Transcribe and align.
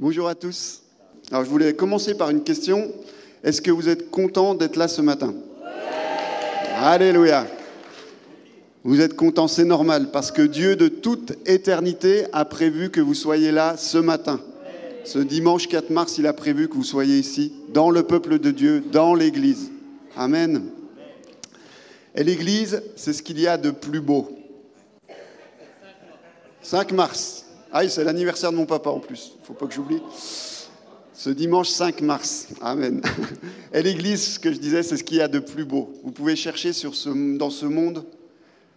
Bonjour 0.00 0.28
à 0.28 0.36
tous. 0.36 0.82
Alors 1.32 1.44
je 1.44 1.50
voulais 1.50 1.74
commencer 1.74 2.14
par 2.14 2.30
une 2.30 2.44
question. 2.44 2.88
Est-ce 3.42 3.60
que 3.60 3.72
vous 3.72 3.88
êtes 3.88 4.12
content 4.12 4.54
d'être 4.54 4.76
là 4.76 4.86
ce 4.86 5.02
matin? 5.02 5.34
Alléluia. 6.76 7.48
Vous 8.84 9.00
êtes 9.00 9.16
content, 9.16 9.48
c'est 9.48 9.64
normal, 9.64 10.12
parce 10.12 10.30
que 10.30 10.42
Dieu 10.42 10.76
de 10.76 10.86
toute 10.86 11.32
éternité 11.46 12.26
a 12.32 12.44
prévu 12.44 12.90
que 12.90 13.00
vous 13.00 13.14
soyez 13.14 13.50
là 13.50 13.76
ce 13.76 13.98
matin. 13.98 14.40
Ce 15.02 15.18
dimanche 15.18 15.66
4 15.66 15.90
mars, 15.90 16.16
il 16.16 16.28
a 16.28 16.32
prévu 16.32 16.68
que 16.68 16.74
vous 16.74 16.84
soyez 16.84 17.18
ici, 17.18 17.52
dans 17.74 17.90
le 17.90 18.04
peuple 18.04 18.38
de 18.38 18.52
Dieu, 18.52 18.80
dans 18.92 19.16
l'Église. 19.16 19.72
Amen. 20.16 20.66
Et 22.14 22.22
l'Église, 22.22 22.84
c'est 22.94 23.12
ce 23.12 23.24
qu'il 23.24 23.40
y 23.40 23.48
a 23.48 23.58
de 23.58 23.72
plus 23.72 24.00
beau. 24.00 24.30
5 26.62 26.92
mars. 26.92 27.46
Ah, 27.72 27.86
c'est 27.88 28.04
l'anniversaire 28.04 28.50
de 28.50 28.56
mon 28.56 28.66
papa 28.66 28.90
en 28.90 29.00
plus. 29.00 29.32
Il 29.36 29.40
ne 29.40 29.46
faut 29.46 29.54
pas 29.54 29.66
que 29.66 29.74
j'oublie. 29.74 30.00
Ce 31.12 31.30
dimanche 31.30 31.68
5 31.68 32.00
mars. 32.00 32.48
Amen. 32.60 33.02
Et 33.74 33.82
l'Église, 33.82 34.34
ce 34.34 34.38
que 34.38 34.52
je 34.52 34.58
disais, 34.58 34.82
c'est 34.82 34.96
ce 34.96 35.04
qu'il 35.04 35.18
y 35.18 35.20
a 35.20 35.28
de 35.28 35.38
plus 35.38 35.64
beau. 35.64 35.92
Vous 36.04 36.12
pouvez 36.12 36.36
chercher 36.36 36.70
dans 37.36 37.50
ce 37.50 37.66
monde. 37.66 38.06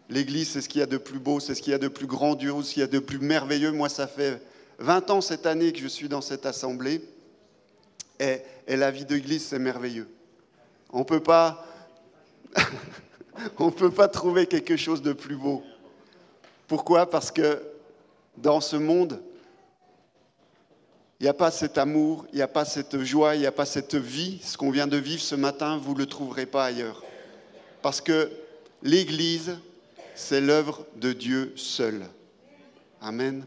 L'Église, 0.10 0.50
c'est 0.50 0.62
ce 0.62 0.68
qu'il 0.68 0.80
y 0.80 0.84
a 0.84 0.88
de 0.88 0.98
plus 0.98 1.20
beau, 1.20 1.40
c'est 1.40 1.56
ce 1.56 1.62
qu'il 1.62 1.72
y 1.72 1.74
a 1.74 1.78
de 1.78 1.88
plus 1.88 2.08
grandiose, 2.08 2.68
ce 2.68 2.74
qu'il 2.74 2.82
y 2.82 2.84
a 2.84 2.88
de 2.88 3.00
plus 3.00 3.20
merveilleux. 3.20 3.72
Moi, 3.72 3.88
ça 3.88 4.08
fait 4.08 4.42
20 4.80 5.10
ans 5.10 5.22
cette 5.22 5.46
année 5.46 5.72
que 5.72 5.80
je 5.80 5.88
suis 5.88 6.10
dans 6.10 6.22
cette 6.22 6.46
assemblée. 6.46 7.02
Et, 8.20 8.42
la 8.68 8.92
vie 8.92 9.06
d'Église, 9.06 9.46
c'est 9.46 9.60
merveilleux. 9.60 10.10
On 10.92 11.00
ne 11.00 11.04
peut 11.04 11.22
pas... 11.22 11.66
on 13.58 13.72
peut 13.72 13.92
pas 13.92 14.10
trouver 14.10 14.48
quelque 14.48 14.76
chose 14.76 15.02
de 15.02 15.14
plus 15.14 15.38
beau. 15.38 15.64
Pourquoi? 16.68 17.10
Parce 17.10 17.32
que 17.32 17.62
dans 18.38 18.62
ce 18.62 18.76
monde, 18.76 19.22
il 21.20 21.24
n'y 21.26 21.30
a 21.30 21.34
pas 21.36 21.52
cet 21.52 21.78
amour, 21.78 22.26
il 22.34 22.38
n'y 22.38 22.42
a 22.42 22.48
pas 22.48 22.66
cette 22.66 23.04
joie, 23.04 23.36
il 23.36 23.42
n'y 23.42 23.46
a 23.46 23.52
pas 23.52 23.66
cette 23.66 23.94
vie. 23.94 24.40
Ce 24.44 24.58
qu'on 24.58 24.72
vient 24.72 24.88
de 24.88 24.98
vivre 24.98 25.22
ce 25.22 25.36
matin, 25.36 25.78
vous 25.78 25.94
ne 25.94 26.00
le 26.00 26.08
trouverez 26.08 26.48
pas 26.48 26.66
ailleurs. 26.66 27.04
Parce 27.84 28.02
que 28.02 28.32
l'Église, 28.82 29.60
c'est 30.16 30.42
l'œuvre 30.42 30.86
de 30.96 31.14
Dieu 31.14 31.54
seul. 31.56 32.08
Amen. 33.02 33.46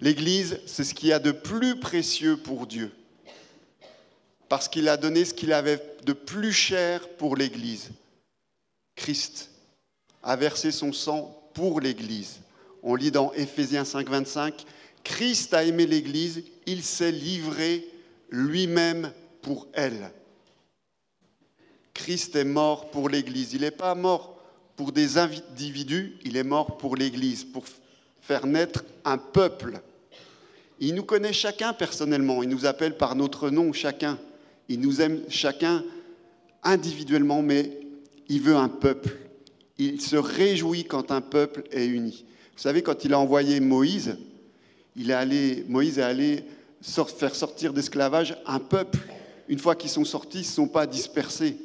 L'Église, 0.00 0.60
c'est 0.66 0.84
ce 0.84 0.92
qu'il 0.92 1.08
y 1.08 1.12
a 1.14 1.18
de 1.18 1.32
plus 1.32 1.80
précieux 1.80 2.36
pour 2.36 2.66
Dieu. 2.66 2.92
Parce 4.48 4.68
qu'il 4.68 4.88
a 4.88 4.96
donné 4.96 5.24
ce 5.24 5.34
qu'il 5.34 5.52
avait 5.52 5.82
de 6.04 6.12
plus 6.12 6.52
cher 6.52 7.08
pour 7.16 7.34
l'Église. 7.34 7.90
Christ 8.94 9.50
a 10.22 10.36
versé 10.36 10.70
son 10.70 10.92
sang 10.92 11.50
pour 11.54 11.80
l'Église. 11.80 12.40
On 12.90 12.94
lit 12.94 13.10
dans 13.10 13.34
Éphésiens 13.34 13.84
5, 13.84 14.08
25, 14.08 14.64
Christ 15.04 15.52
a 15.52 15.62
aimé 15.62 15.84
l'Église, 15.84 16.42
il 16.64 16.82
s'est 16.82 17.12
livré 17.12 17.86
lui-même 18.30 19.12
pour 19.42 19.68
elle. 19.74 20.10
Christ 21.92 22.34
est 22.34 22.46
mort 22.46 22.90
pour 22.90 23.10
l'Église. 23.10 23.52
Il 23.52 23.60
n'est 23.60 23.70
pas 23.70 23.94
mort 23.94 24.42
pour 24.74 24.92
des 24.92 25.18
individus, 25.18 26.16
il 26.24 26.38
est 26.38 26.44
mort 26.44 26.78
pour 26.78 26.96
l'Église, 26.96 27.44
pour 27.44 27.64
faire 28.22 28.46
naître 28.46 28.86
un 29.04 29.18
peuple. 29.18 29.82
Il 30.80 30.94
nous 30.94 31.04
connaît 31.04 31.34
chacun 31.34 31.74
personnellement, 31.74 32.42
il 32.42 32.48
nous 32.48 32.64
appelle 32.64 32.96
par 32.96 33.16
notre 33.16 33.50
nom 33.50 33.70
chacun, 33.74 34.18
il 34.70 34.80
nous 34.80 35.02
aime 35.02 35.24
chacun 35.28 35.84
individuellement, 36.62 37.42
mais 37.42 37.80
il 38.30 38.40
veut 38.40 38.56
un 38.56 38.70
peuple. 38.70 39.14
Il 39.76 40.00
se 40.00 40.16
réjouit 40.16 40.86
quand 40.86 41.10
un 41.10 41.20
peuple 41.20 41.64
est 41.70 41.84
uni. 41.84 42.24
Vous 42.58 42.62
savez, 42.62 42.82
quand 42.82 43.04
il 43.04 43.14
a 43.14 43.20
envoyé 43.20 43.60
Moïse, 43.60 44.18
il 44.96 45.12
allé, 45.12 45.64
Moïse 45.68 46.00
est 46.00 46.02
allé 46.02 46.42
faire 46.82 47.36
sortir 47.36 47.72
d'esclavage 47.72 48.36
un 48.46 48.58
peuple. 48.58 48.98
Une 49.46 49.60
fois 49.60 49.76
qu'ils 49.76 49.90
sont 49.90 50.04
sortis, 50.04 50.38
ils 50.38 50.40
ne 50.40 50.46
sont 50.46 50.66
pas 50.66 50.88
dispersés. 50.88 51.56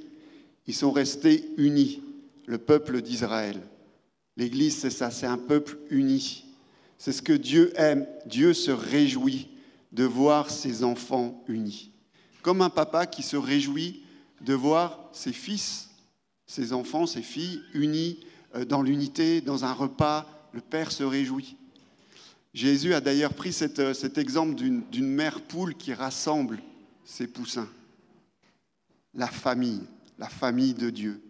Ils 0.68 0.76
sont 0.76 0.92
restés 0.92 1.50
unis, 1.58 2.04
le 2.46 2.60
peuple 2.60 3.02
d'Israël. 3.02 3.60
L'Église, 4.38 4.78
c'est 4.78 4.92
ça, 4.92 5.10
c'est 5.10 5.26
un 5.26 5.40
peuple 5.40 5.80
uni. 5.90 6.46
C'est 7.00 7.12
ce 7.12 7.24
que 7.24 7.34
Dieu 7.34 7.74
aime. 7.76 8.06
Dieu 8.28 8.54
se 8.54 8.70
réjouit 8.70 9.48
de 9.94 10.04
voir 10.04 10.52
ses 10.52 10.84
enfants 10.84 11.44
unis. 11.48 11.90
Comme 12.44 12.62
un 12.62 12.70
papa 12.70 13.08
qui 13.08 13.24
se 13.24 13.36
réjouit 13.36 14.04
de 14.42 14.54
voir 14.54 15.10
ses 15.12 15.34
fils, 15.34 15.90
ses 16.46 16.72
enfants, 16.72 17.08
ses 17.08 17.24
filles 17.24 17.64
unis 17.74 18.20
euh, 18.54 18.64
dans 18.64 18.84
l'unité, 18.84 19.42
dans 19.42 19.66
un 19.66 19.74
repas, 19.74 20.28
le 20.54 20.62
Père 20.62 20.92
se 20.92 21.04
réjouit. 21.04 21.58
Jésus 22.54 22.94
a 22.94 23.02
d'ailleurs 23.02 23.34
pris 23.34 23.56
euh, 23.80 23.94
cet 23.94 24.18
exemple 24.18 24.56
d'une 24.56 25.08
mère 25.08 25.42
poule 25.42 25.76
qui 25.76 25.94
rassemble 25.94 26.62
ses 27.04 27.28
poussins. 27.28 27.70
La 29.16 29.28
famille, 29.28 29.82
la 30.20 30.30
famille 30.30 30.74
de 30.74 30.90
Dieu. 30.90 31.22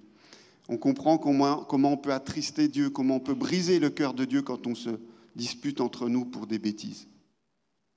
On 0.67 0.77
comprend 0.77 1.17
comment, 1.17 1.63
comment 1.63 1.93
on 1.93 1.97
peut 1.97 2.13
attrister 2.13 2.67
Dieu, 2.67 2.89
comment 2.89 3.17
on 3.17 3.19
peut 3.19 3.33
briser 3.33 3.79
le 3.79 3.89
cœur 3.89 4.13
de 4.13 4.25
Dieu 4.25 4.41
quand 4.41 4.67
on 4.67 4.75
se 4.75 4.91
dispute 5.35 5.81
entre 5.81 6.09
nous 6.09 6.25
pour 6.25 6.47
des 6.47 6.59
bêtises. 6.59 7.07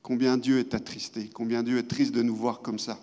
Combien 0.03 0.37
Dieu 0.37 0.61
est 0.61 0.75
attristé, 0.75 1.29
combien 1.33 1.63
Dieu 1.63 1.79
est 1.79 1.89
triste 1.89 2.15
de 2.15 2.23
nous 2.23 2.35
voir 2.35 2.61
comme 2.61 2.79
ça. 2.79 2.99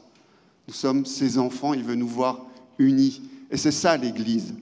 Nous 0.68 0.74
sommes 0.74 1.06
ses 1.06 1.38
enfants, 1.38 1.74
il 1.74 1.84
veut 1.84 1.96
nous 1.96 2.08
voir 2.08 2.46
unis. 2.78 3.22
Et 3.52 3.58
c'est 3.58 3.72
ça 3.72 3.98
l'Église. 3.98 4.54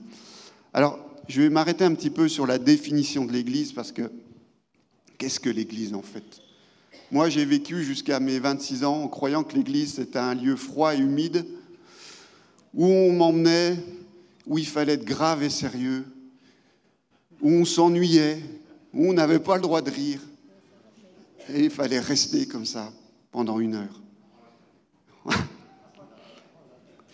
Alors, 0.72 0.98
je 1.28 1.42
vais 1.42 1.50
m'arrêter 1.50 1.84
un 1.84 1.94
petit 1.94 2.10
peu 2.10 2.28
sur 2.28 2.46
la 2.46 2.58
définition 2.58 3.24
de 3.24 3.32
l'Église 3.32 3.72
parce 3.72 3.92
que 3.92 4.10
qu'est-ce 5.18 5.40
que 5.40 5.50
l'Église 5.50 5.94
en 5.94 6.02
fait? 6.02 6.24
Moi, 7.10 7.28
j'ai 7.28 7.44
vécu 7.44 7.84
jusqu'à 7.84 8.20
mes 8.20 8.38
26 8.38 8.84
ans 8.84 9.02
en 9.02 9.08
croyant 9.08 9.44
que 9.44 9.54
l'Église 9.54 9.94
c'était 9.94 10.18
un 10.18 10.34
lieu 10.34 10.56
froid 10.56 10.94
et 10.94 10.98
humide 10.98 11.46
où 12.74 12.86
on 12.86 13.12
m'emmenait, 13.12 13.76
où 14.46 14.58
il 14.58 14.66
fallait 14.66 14.94
être 14.94 15.04
grave 15.04 15.42
et 15.42 15.50
sérieux, 15.50 16.06
où 17.40 17.50
on 17.50 17.64
s'ennuyait, 17.64 18.38
où 18.94 19.08
on 19.10 19.12
n'avait 19.12 19.38
pas 19.38 19.56
le 19.56 19.62
droit 19.62 19.82
de 19.82 19.90
rire. 19.90 20.20
Et 21.48 21.64
il 21.64 21.70
fallait 21.70 22.00
rester 22.00 22.46
comme 22.46 22.64
ça 22.64 22.92
pendant 23.30 23.60
une 23.60 23.74
heure. 23.74 24.00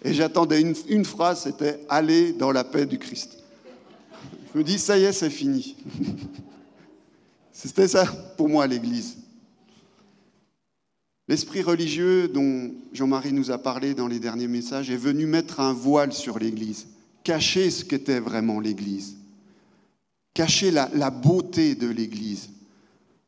Et 0.05 0.15
j'attendais 0.15 0.61
une, 0.61 1.05
phrase, 1.05 1.43
c'était 1.43 1.81
aller 1.89 2.33
dans 2.33 2.53
la 2.53 2.63
paix 2.63 2.87
du 2.87 2.99
Christ. 2.99 3.38
Je 4.53 4.59
me 4.59 4.65
dis, 4.65 4.79
ça 4.79 4.99
y 4.99 5.05
est, 5.05 5.13
c'est 5.13 5.31
fini. 5.31 5.77
C'était 7.53 7.89
ça 7.89 8.07
pour 8.37 8.49
moi 8.49 8.67
l'Église. 8.67 9.17
L'esprit 11.27 11.61
religieux 11.61 12.29
dont 12.29 12.73
Jean-Marie 12.93 13.35
nous 13.35 13.51
a 13.51 13.59
parlé 13.59 13.93
dans 13.95 14.07
les 14.09 14.19
derniers 14.19 14.49
messages 14.49 14.91
est 14.91 14.97
venu 14.97 15.27
mettre 15.27 15.61
un 15.61 15.75
voile 15.75 16.15
sur 16.15 16.39
l'Église, 16.39 16.87
cacher 17.23 17.71
ce 17.71 17.85
qu'était 17.85 18.21
vraiment 18.21 18.61
l'Église, 18.61 19.17
cacher 20.33 20.71
la, 20.71 21.11
beauté 21.11 21.75
de 21.75 21.89
l'Église. 21.89 22.49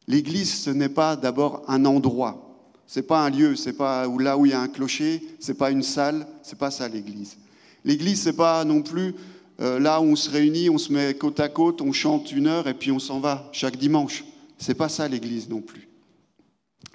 L'Église, 0.09 0.54
ce 0.54 0.70
n'est 0.70 0.88
pas 0.88 1.16
d'abord 1.16 1.62
un 1.69 1.84
endroit, 1.84 2.56
ce 2.86 3.00
n'est 3.00 3.06
pas 3.06 3.26
un 3.26 3.30
lieu, 3.30 3.54
c'est 3.54 3.75
pas 3.75 4.06
là 4.19 4.38
où 4.38 4.47
il 4.47 4.53
y 4.53 4.54
a 4.54 4.60
un 4.60 4.69
clocher, 4.69 5.22
ce 5.38 5.53
n'est 5.53 5.59
pas 5.59 5.70
une 5.70 5.82
salle, 5.82 6.26
c'est 6.42 6.59
pas 6.59 6.70
ça 6.70 6.88
l'Église. 6.88 7.36
L'Église, 7.84 8.22
ce 8.22 8.30
n'est 8.30 8.36
pas 8.36 8.64
non 8.64 8.80
plus 8.80 9.14
euh, 9.60 9.78
là 9.78 10.00
on 10.00 10.16
se 10.16 10.31
réunit, 10.31 10.71
on 10.71 10.78
se 10.78 10.93
met 10.93 11.15
côte 11.15 11.41
à 11.41 11.48
côte, 11.48 11.82
on 11.82 11.93
chante 11.93 12.32
une 12.32 12.47
heure 12.47 12.69
et 12.69 12.75
puis 12.75 12.91
on 12.91 12.98
s'en 12.98 13.21
va 13.21 13.48
chaque 13.53 13.76
dimanche. 13.76 14.25
C'est 14.59 14.75
pas 14.75 14.88
ça 14.88 15.09
l'Église 15.09 15.48
non 15.48 15.60
plus. 15.60 15.88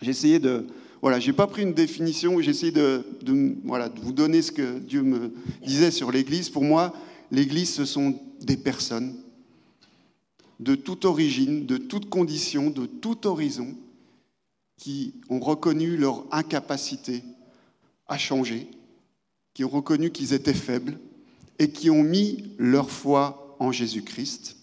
J'ai 0.01 0.11
essayé 0.11 0.39
de, 0.39 0.65
voilà, 1.01 1.19
j'ai 1.19 1.33
pas 1.33 1.47
pris 1.47 1.63
une 1.63 1.73
définition, 1.73 2.39
j'ai 2.41 2.51
essayé 2.51 2.71
de, 2.71 3.05
voilà, 3.63 3.89
de 3.89 3.99
vous 3.99 4.11
donner 4.11 4.41
ce 4.41 4.51
que 4.51 4.79
Dieu 4.79 5.03
me 5.03 5.31
disait 5.65 5.91
sur 5.91 6.11
l'Église. 6.11 6.49
Pour 6.49 6.63
moi, 6.63 6.93
l'Église, 7.31 7.73
ce 7.73 7.85
sont 7.85 8.19
des 8.41 8.57
personnes 8.57 9.15
de 10.59 10.75
toute 10.75 11.05
origine, 11.05 11.65
de 11.65 11.77
toute 11.77 12.09
condition, 12.09 12.69
de 12.69 12.85
tout 12.85 13.27
horizon, 13.27 13.75
qui 14.77 15.13
ont 15.29 15.39
reconnu 15.39 15.97
leur 15.97 16.25
incapacité 16.31 17.23
à 18.07 18.17
changer, 18.17 18.67
qui 19.53 19.63
ont 19.63 19.69
reconnu 19.69 20.11
qu'ils 20.11 20.33
étaient 20.33 20.53
faibles, 20.53 20.99
et 21.59 21.69
qui 21.69 21.89
ont 21.89 22.03
mis 22.03 22.51
leur 22.57 22.89
foi 22.89 23.55
en 23.59 23.71
Jésus-Christ. 23.71 24.57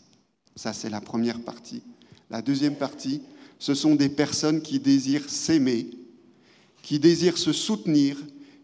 Ça, 0.56 0.72
c'est 0.72 0.90
la 0.90 1.00
première 1.00 1.40
partie. 1.40 1.82
La 2.30 2.42
deuxième 2.42 2.76
partie, 2.76 3.22
ce 3.58 3.74
sont 3.74 3.94
des 3.94 4.08
personnes 4.08 4.60
qui 4.60 4.80
désirent 4.80 5.28
s'aimer, 5.30 5.90
qui 6.82 6.98
désirent 6.98 7.38
se 7.38 7.52
soutenir, 7.52 8.16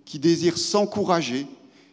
qui 0.05 0.19
désirent 0.19 0.59
s'encourager, 0.59 1.47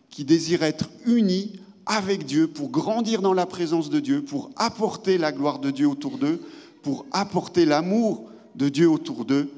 qui 0.09 0.23
désirent 0.23 0.63
être 0.63 0.89
unis 1.05 1.59
avec 1.85 2.25
Dieu 2.25 2.47
pour 2.47 2.69
grandir 2.69 3.21
dans 3.21 3.33
la 3.33 3.45
présence 3.45 3.89
de 3.89 3.99
Dieu, 3.99 4.23
pour 4.23 4.49
apporter 4.55 5.17
la 5.17 5.31
gloire 5.31 5.59
de 5.59 5.71
Dieu 5.71 5.87
autour 5.87 6.17
d'eux, 6.17 6.41
pour 6.81 7.05
apporter 7.11 7.65
l'amour 7.65 8.29
de 8.55 8.69
Dieu 8.69 8.89
autour 8.89 9.25
d'eux 9.25 9.49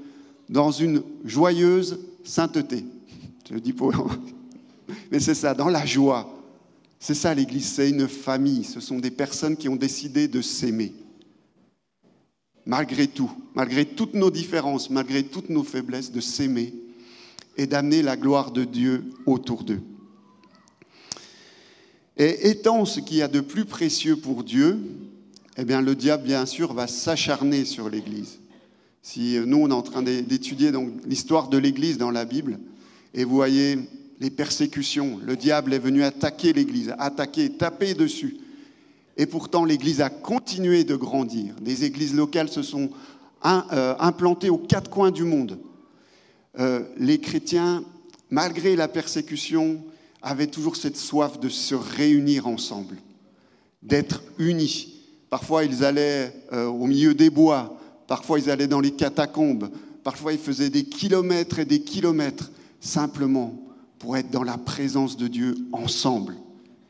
dans 0.50 0.72
une 0.72 1.04
joyeuse 1.24 2.00
sainteté. 2.24 2.86
Je 3.48 3.54
le 3.54 3.62
dis 3.62 3.74
pour... 3.74 3.94
Mais 5.12 5.20
c'est 5.20 5.36
ça, 5.36 5.54
dans 5.54 5.70
la 5.70 5.86
joie, 5.86 6.37
c'est 7.00 7.14
ça 7.14 7.34
l'Église, 7.34 7.68
c'est 7.68 7.90
une 7.90 8.08
famille, 8.08 8.64
ce 8.64 8.80
sont 8.80 9.00
des 9.00 9.12
personnes 9.12 9.58
qui 9.58 9.70
ont 9.70 9.76
décidé 9.76 10.28
de 10.28 10.42
s'aimer. 10.42 10.94
malgré 12.66 13.08
tout, 13.08 13.32
malgré 13.56 13.86
toutes 13.86 14.14
nos 14.14 14.30
différences, 14.30 14.90
malgré 14.90 15.24
toutes 15.24 15.50
nos 15.50 15.64
faiblesses, 15.64 16.12
de 16.12 16.20
s'aimer 16.20 16.74
et 17.56 17.66
d'amener 17.66 18.02
la 18.02 18.18
gloire 18.18 18.52
de 18.52 18.66
Dieu 18.66 19.06
autour 19.26 19.64
d'eux. 19.64 19.82
Et 22.18 22.50
étant 22.50 22.86
ce 22.86 23.00
qu'il 23.00 23.18
y 23.18 23.22
a 23.22 23.28
de 23.28 23.40
plus 23.40 23.66
précieux 23.66 24.18
pour 24.18 24.44
Dieu, 24.44 24.80
eh 25.58 25.66
bien, 25.66 25.82
le 25.82 25.96
diable, 25.96 26.24
bien 26.24 26.46
sûr, 26.46 26.74
va 26.74 26.88
s'acharner 26.88 27.64
sur 27.64 27.90
l'Église. 27.90 28.40
Si 29.02 29.38
nous, 29.46 29.58
on 29.58 29.70
est 29.70 29.74
en 29.74 29.82
train 29.82 30.04
d'étudier 30.04 30.72
l'histoire 31.06 31.48
de 31.48 31.58
l'Église 31.58 31.98
dans 31.98 32.12
la 32.12 32.26
Bible, 32.26 32.60
et 33.14 33.24
vous 33.24 33.36
voyez 33.36 33.80
les 34.20 34.30
persécutions, 34.30 35.20
le 35.24 35.36
diable 35.36 35.74
est 35.74 35.80
venu 35.80 36.04
attaquer 36.04 36.54
l'Église, 36.54 36.94
attaquer, 36.98 37.52
taper 37.52 37.94
dessus. 37.94 38.38
Et 39.16 39.26
pourtant, 39.26 39.66
l'Église 39.66 40.02
a 40.02 40.10
continué 40.10 40.84
de 40.84 40.96
grandir. 40.96 41.56
Des 41.62 41.86
églises 41.86 42.16
locales 42.16 42.50
se 42.50 42.62
sont 42.62 42.90
euh, 43.46 43.96
implantées 44.00 44.50
aux 44.50 44.58
quatre 44.58 44.90
coins 44.90 45.12
du 45.12 45.24
monde. 45.24 45.60
Euh, 46.60 46.84
les 46.98 47.20
chrétiens, 47.20 47.84
malgré 48.30 48.76
la 48.76 48.88
persécution, 48.88 49.84
avaient 50.22 50.48
toujours 50.48 50.76
cette 50.76 50.98
soif 50.98 51.40
de 51.40 51.50
se 51.50 51.76
réunir 51.76 52.48
ensemble, 52.48 52.98
d'être 53.84 54.24
unis. 54.40 55.04
Parfois, 55.30 55.64
ils 55.64 55.84
allaient 55.84 56.34
euh, 56.54 56.66
au 56.66 56.88
milieu 56.88 57.14
des 57.14 57.30
bois, 57.30 57.78
parfois, 58.08 58.40
ils 58.40 58.50
allaient 58.50 58.68
dans 58.68 58.80
les 58.80 58.92
catacombes, 58.92 59.70
parfois, 60.04 60.34
ils 60.34 60.40
faisaient 60.40 60.72
des 60.72 60.86
kilomètres 60.86 61.60
et 61.60 61.66
des 61.66 61.82
kilomètres 61.82 62.52
simplement 62.80 63.67
pour 64.00 64.18
être 64.18 64.30
dans 64.30 64.44
la 64.44 64.58
présence 64.58 65.18
de 65.18 65.28
Dieu 65.28 65.56
ensemble, 65.72 66.36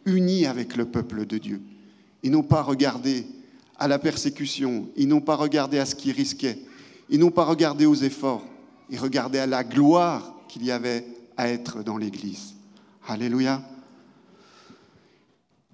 unis 0.05 0.45
avec 0.45 0.75
le 0.75 0.85
peuple 0.85 1.25
de 1.25 1.37
Dieu. 1.37 1.61
Ils 2.23 2.31
n'ont 2.31 2.43
pas 2.43 2.61
regardé 2.61 3.25
à 3.77 3.87
la 3.87 3.99
persécution, 3.99 4.87
ils 4.95 5.07
n'ont 5.07 5.21
pas 5.21 5.35
regardé 5.35 5.79
à 5.79 5.85
ce 5.85 5.95
qu'ils 5.95 6.13
risquaient, 6.13 6.59
ils 7.09 7.19
n'ont 7.19 7.31
pas 7.31 7.45
regardé 7.45 7.85
aux 7.85 7.95
efforts, 7.95 8.45
ils 8.89 8.99
regardaient 8.99 9.39
à 9.39 9.47
la 9.47 9.63
gloire 9.63 10.33
qu'il 10.47 10.65
y 10.65 10.71
avait 10.71 11.05
à 11.37 11.49
être 11.49 11.83
dans 11.83 11.97
l'Église. 11.97 12.55
Alléluia. 13.07 13.61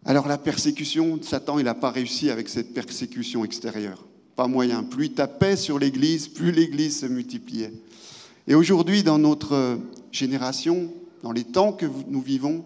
Alors 0.05 0.27
la 0.27 0.37
persécution, 0.37 1.19
Satan, 1.21 1.59
il 1.59 1.65
n'a 1.65 1.73
pas 1.73 1.91
réussi 1.91 2.29
avec 2.29 2.49
cette 2.49 2.73
persécution 2.73 3.45
extérieure. 3.45 4.05
Pas 4.35 4.47
moyen. 4.47 4.83
Plus 4.83 5.05
il 5.05 5.13
tapait 5.13 5.55
sur 5.55 5.79
l'Église, 5.79 6.27
plus 6.27 6.51
l'Église 6.51 6.99
se 6.99 7.05
multipliait. 7.05 7.71
Et 8.47 8.55
aujourd'hui, 8.55 9.03
dans 9.03 9.17
notre 9.17 9.79
génération, 10.11 10.91
dans 11.23 11.31
les 11.31 11.45
temps 11.45 11.71
que 11.71 11.87
nous 12.07 12.21
vivons, 12.21 12.65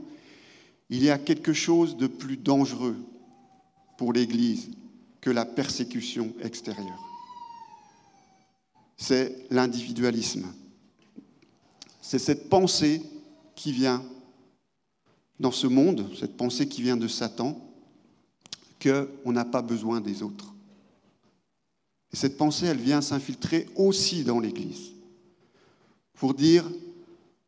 il 0.90 1.04
y 1.04 1.10
a 1.10 1.20
quelque 1.20 1.54
chose 1.54 1.96
de 1.96 2.08
plus 2.08 2.38
dangereux 2.38 2.98
pour 3.98 4.12
l'Église 4.12 4.72
que 5.22 5.30
la 5.30 5.46
persécution 5.46 6.34
extérieure. 6.42 7.04
C'est 8.98 9.46
l'individualisme. 9.52 10.48
C'est 12.02 12.20
cette 12.20 12.50
pensée 12.50 13.04
qui 13.56 13.72
vient 13.72 14.04
dans 15.40 15.52
ce 15.52 15.68
monde, 15.68 16.10
cette 16.20 16.36
pensée 16.36 16.68
qui 16.68 16.82
vient 16.82 16.98
de 16.98 17.08
Satan, 17.08 17.64
qu'on 18.82 19.32
n'a 19.32 19.46
pas 19.46 19.62
besoin 19.62 20.02
des 20.02 20.24
autres. 20.24 20.54
Et 22.12 22.16
cette 22.16 22.38
pensée, 22.38 22.66
elle 22.66 22.80
vient 22.80 23.02
s'infiltrer 23.02 23.68
aussi 23.76 24.24
dans 24.24 24.40
l'Église 24.40 24.94
pour 26.14 26.34
dire, 26.34 26.66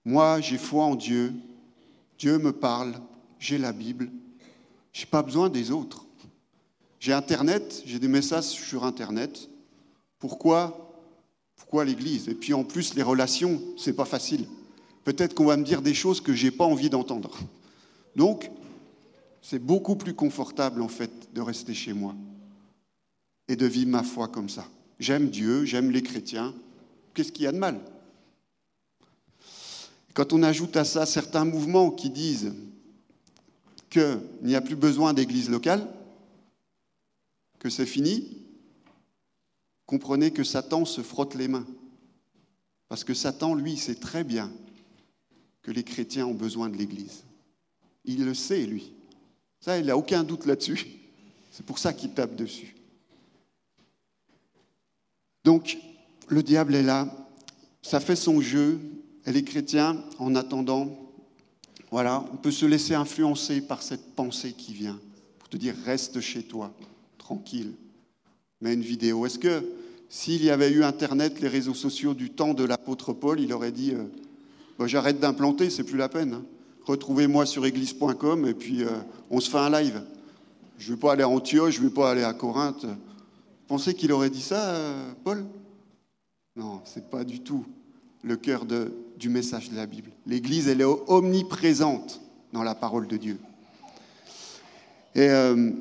moi 0.10 0.42
j'ai 0.42 0.58
foi 0.58 0.86
en 0.86 0.96
Dieu, 0.96 1.34
Dieu 2.18 2.40
me 2.40 2.52
parle, 2.52 2.96
j'ai 3.38 3.60
la 3.60 3.72
Bible, 3.72 4.10
je 4.92 5.02
n'ai 5.02 5.06
pas 5.06 5.22
besoin 5.22 5.50
des 5.50 5.70
autres. 5.70 6.04
J'ai 7.00 7.14
Internet, 7.14 7.84
j'ai 7.86 8.00
des 8.00 8.08
messages 8.08 8.46
sur 8.46 8.84
Internet. 8.84 9.48
Pourquoi? 10.18 11.00
Pourquoi 11.56 11.86
l'Église? 11.86 12.28
Et 12.28 12.34
puis 12.34 12.54
en 12.54 12.64
plus, 12.64 12.96
les 12.96 13.04
relations, 13.04 13.62
c'est 13.78 13.94
pas 13.94 14.06
facile. 14.06 14.48
Peut-être 15.04 15.36
qu'on 15.36 15.46
va 15.46 15.58
me 15.58 15.64
dire 15.64 15.84
des 15.84 15.94
choses 15.94 16.22
que 16.22 16.34
j'ai 16.34 16.52
pas 16.52 16.66
envie 16.66 16.90
d'entendre. 16.90 17.38
Donc, 18.16 18.50
c'est 19.44 19.60
beaucoup 19.60 19.96
plus 19.96 20.16
confortable 20.16 20.82
en 20.82 20.90
fait 20.90 21.12
de 21.34 21.40
rester 21.40 21.76
chez 21.76 21.94
moi 21.94 22.16
et 23.48 23.56
de 23.56 23.66
vivre 23.68 23.92
ma 23.92 24.04
foi 24.04 24.28
comme 24.28 24.50
ça. 24.50 24.66
J'aime 25.00 25.30
Dieu, 25.30 25.66
j'aime 25.66 25.92
les 25.92 26.02
chrétiens. 26.02 26.54
Qu'est-ce 27.14 27.32
qu'il 27.32 27.44
y 27.44 27.48
a 27.48 27.52
de 27.52 27.58
mal? 27.60 27.80
Quand 30.14 30.34
on 30.34 30.44
ajoute 30.44 30.76
à 30.76 30.86
ça 30.86 31.06
certains 31.06 31.46
mouvements 31.46 31.92
qui 31.92 32.10
disent 32.10 32.54
qu'il 33.90 34.22
n'y 34.42 34.56
a 34.56 34.62
plus 34.62 34.76
besoin 34.76 35.14
d'église 35.14 35.50
locale, 35.50 35.88
que 37.60 37.70
c'est 37.70 37.86
fini, 37.86 38.38
comprenez 39.86 40.32
que 40.32 40.44
Satan 40.44 40.86
se 40.86 41.02
frotte 41.02 41.36
les 41.36 41.48
mains. 41.48 41.66
Parce 42.88 43.04
que 43.04 43.14
Satan, 43.14 43.54
lui, 43.54 43.78
sait 43.78 43.96
très 43.96 44.24
bien 44.24 44.52
que 45.62 45.72
les 45.72 45.84
chrétiens 45.84 46.26
ont 46.26 46.34
besoin 46.34 46.70
de 46.70 46.76
l'Église. 46.76 47.24
Il 48.06 48.26
le 48.26 48.34
sait, 48.34 48.66
lui. 48.66 48.94
Ça, 49.60 49.78
il 49.78 49.86
n'a 49.86 49.98
aucun 49.98 50.24
doute 50.24 50.46
là-dessus. 50.46 50.88
C'est 51.52 51.66
pour 51.66 51.78
ça 51.78 51.94
qu'il 51.94 52.12
tape 52.12 52.36
dessus. 52.36 52.76
Donc, 55.44 55.78
le 56.28 56.42
diable 56.42 56.76
est 56.76 56.84
là, 56.84 57.14
ça 57.82 58.00
fait 58.00 58.16
son 58.16 58.42
jeu, 58.42 58.80
et 59.30 59.32
les 59.32 59.44
chrétiens, 59.44 59.96
en 60.18 60.34
attendant, 60.34 60.90
voilà, 61.92 62.26
on 62.34 62.38
peut 62.38 62.50
se 62.50 62.66
laisser 62.66 62.96
influencer 62.96 63.62
par 63.62 63.84
cette 63.84 64.16
pensée 64.16 64.54
qui 64.54 64.74
vient, 64.74 65.00
pour 65.38 65.48
te 65.50 65.56
dire, 65.56 65.76
reste 65.86 66.20
chez 66.20 66.42
toi, 66.42 66.74
tranquille, 67.20 67.74
mets 68.60 68.74
une 68.74 68.82
vidéo. 68.82 69.28
Est-ce 69.28 69.38
que 69.38 69.64
s'il 70.10 70.44
y 70.44 70.50
avait 70.50 70.72
eu 70.72 70.84
Internet, 70.84 71.42
les 71.42 71.48
réseaux 71.48 71.76
sociaux 71.76 72.16
du 72.16 72.32
temps 72.32 72.56
de 72.56 72.64
l'apôtre 72.64 73.14
Paul, 73.14 73.40
il 73.40 73.54
aurait 73.54 73.72
dit, 73.72 73.92
euh, 73.94 74.06
bah, 74.80 74.88
j'arrête 74.88 75.20
d'implanter, 75.20 75.70
c'est 75.70 75.84
plus 75.84 75.98
la 75.98 76.10
peine. 76.10 76.34
Hein. 76.34 76.46
Retrouvez-moi 76.86 77.46
sur 77.46 77.68
église.com 77.68 78.48
et 78.48 78.56
puis 78.56 78.84
euh, 78.84 78.90
on 79.30 79.40
se 79.40 79.52
fait 79.52 79.60
un 79.60 79.70
live. 79.70 80.02
Je 80.80 80.90
ne 80.90 80.96
vais 80.96 81.00
pas 81.00 81.12
aller 81.12 81.24
à 81.24 81.30
Antioche, 81.30 81.76
je 81.76 81.84
ne 81.84 81.88
vais 81.88 81.94
pas 81.94 82.10
aller 82.10 82.24
à 82.24 82.34
Corinthe. 82.34 82.88
Pensez 83.68 83.94
qu'il 83.94 84.12
aurait 84.12 84.32
dit 84.32 84.42
ça, 84.42 84.72
euh, 84.72 85.12
Paul? 85.24 85.46
Non, 86.56 86.82
ce 86.84 86.98
n'est 86.98 87.06
pas 87.06 87.24
du 87.24 87.42
tout 87.42 87.64
le 88.24 88.36
cœur 88.36 88.66
du 89.20 89.30
message 89.30 89.70
de 89.70 89.76
la 89.76 89.86
Bible. 89.86 90.10
L'Église, 90.26 90.68
elle 90.68 90.82
est 90.82 90.86
omniprésente 91.08 92.22
dans 92.54 92.64
la 92.64 92.74
parole 92.74 93.08
de 93.08 93.18
Dieu. 93.18 93.38
Et 95.14 95.28
euh, 95.30 95.72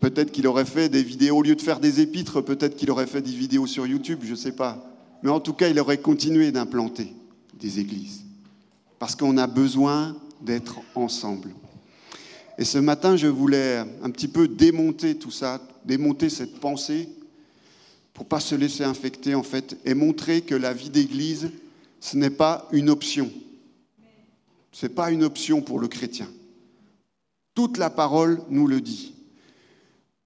peut-être 0.00 0.32
qu'il 0.32 0.46
aurait 0.46 0.64
fait 0.64 0.88
des 0.88 1.02
vidéos, 1.02 1.36
au 1.36 1.42
lieu 1.42 1.54
de 1.54 1.60
faire 1.60 1.78
des 1.78 2.00
épîtres, 2.00 2.40
peut-être 2.40 2.76
qu'il 2.76 2.90
aurait 2.90 3.06
fait 3.06 3.20
des 3.20 3.30
vidéos 3.30 3.66
sur 3.66 3.86
YouTube, 3.86 4.20
je 4.24 4.30
ne 4.30 4.36
sais 4.36 4.52
pas. 4.52 4.84
Mais 5.22 5.30
en 5.30 5.40
tout 5.40 5.52
cas, 5.52 5.68
il 5.68 5.78
aurait 5.78 5.98
continué 5.98 6.50
d'implanter 6.50 7.12
des 7.54 7.80
églises. 7.80 8.24
Parce 8.98 9.14
qu'on 9.14 9.36
a 9.36 9.46
besoin 9.46 10.16
d'être 10.40 10.80
ensemble. 10.94 11.50
Et 12.58 12.64
ce 12.64 12.78
matin, 12.78 13.16
je 13.16 13.26
voulais 13.26 13.84
un 14.02 14.10
petit 14.10 14.28
peu 14.28 14.48
démonter 14.48 15.16
tout 15.16 15.30
ça, 15.30 15.60
démonter 15.84 16.30
cette 16.30 16.58
pensée 16.58 17.10
pour 18.14 18.24
pas 18.24 18.40
se 18.40 18.54
laisser 18.54 18.84
infecter 18.84 19.34
en 19.34 19.42
fait 19.42 19.76
et 19.84 19.92
montrer 19.92 20.40
que 20.40 20.54
la 20.54 20.72
vie 20.72 20.88
d'église 20.88 21.50
ce 22.00 22.16
n'est 22.16 22.30
pas 22.30 22.68
une 22.72 22.90
option. 22.90 23.30
Ce 24.72 24.86
n'est 24.86 24.92
pas 24.92 25.10
une 25.10 25.24
option 25.24 25.62
pour 25.62 25.78
le 25.78 25.88
chrétien. 25.88 26.28
Toute 27.54 27.78
la 27.78 27.90
parole 27.90 28.42
nous 28.50 28.66
le 28.66 28.80
dit. 28.80 29.14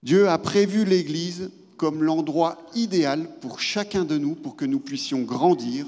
Dieu 0.03 0.29
a 0.29 0.39
prévu 0.39 0.85
l'église 0.85 1.51
comme 1.77 2.03
l'endroit 2.03 2.59
idéal 2.75 3.29
pour 3.41 3.61
chacun 3.61 4.05
de 4.05 4.19
nous 4.19 4.35
pour 4.35 4.57
que 4.57 4.65
nous 4.65 4.81
puissions 4.81 5.23
grandir, 5.23 5.87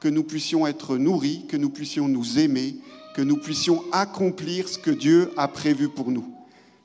que 0.00 0.08
nous 0.08 0.24
puissions 0.24 0.66
être 0.66 0.96
nourris, 0.96 1.46
que 1.48 1.56
nous 1.56 1.70
puissions 1.70 2.08
nous 2.08 2.38
aimer, 2.38 2.76
que 3.14 3.22
nous 3.22 3.36
puissions 3.36 3.82
accomplir 3.92 4.68
ce 4.68 4.78
que 4.78 4.90
Dieu 4.90 5.30
a 5.36 5.48
prévu 5.48 5.88
pour 5.88 6.10
nous. 6.10 6.26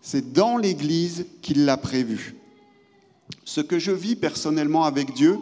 C'est 0.02 0.34
dans 0.34 0.58
l'église 0.58 1.26
qu'il 1.42 1.66
l'a 1.66 1.78
prévu. 1.78 2.36
Ce 3.44 3.62
que 3.62 3.80
je 3.80 3.92
vis 3.92 4.16
personnellement 4.16 4.86
avec 4.86 5.14
Dieu, 5.14 5.40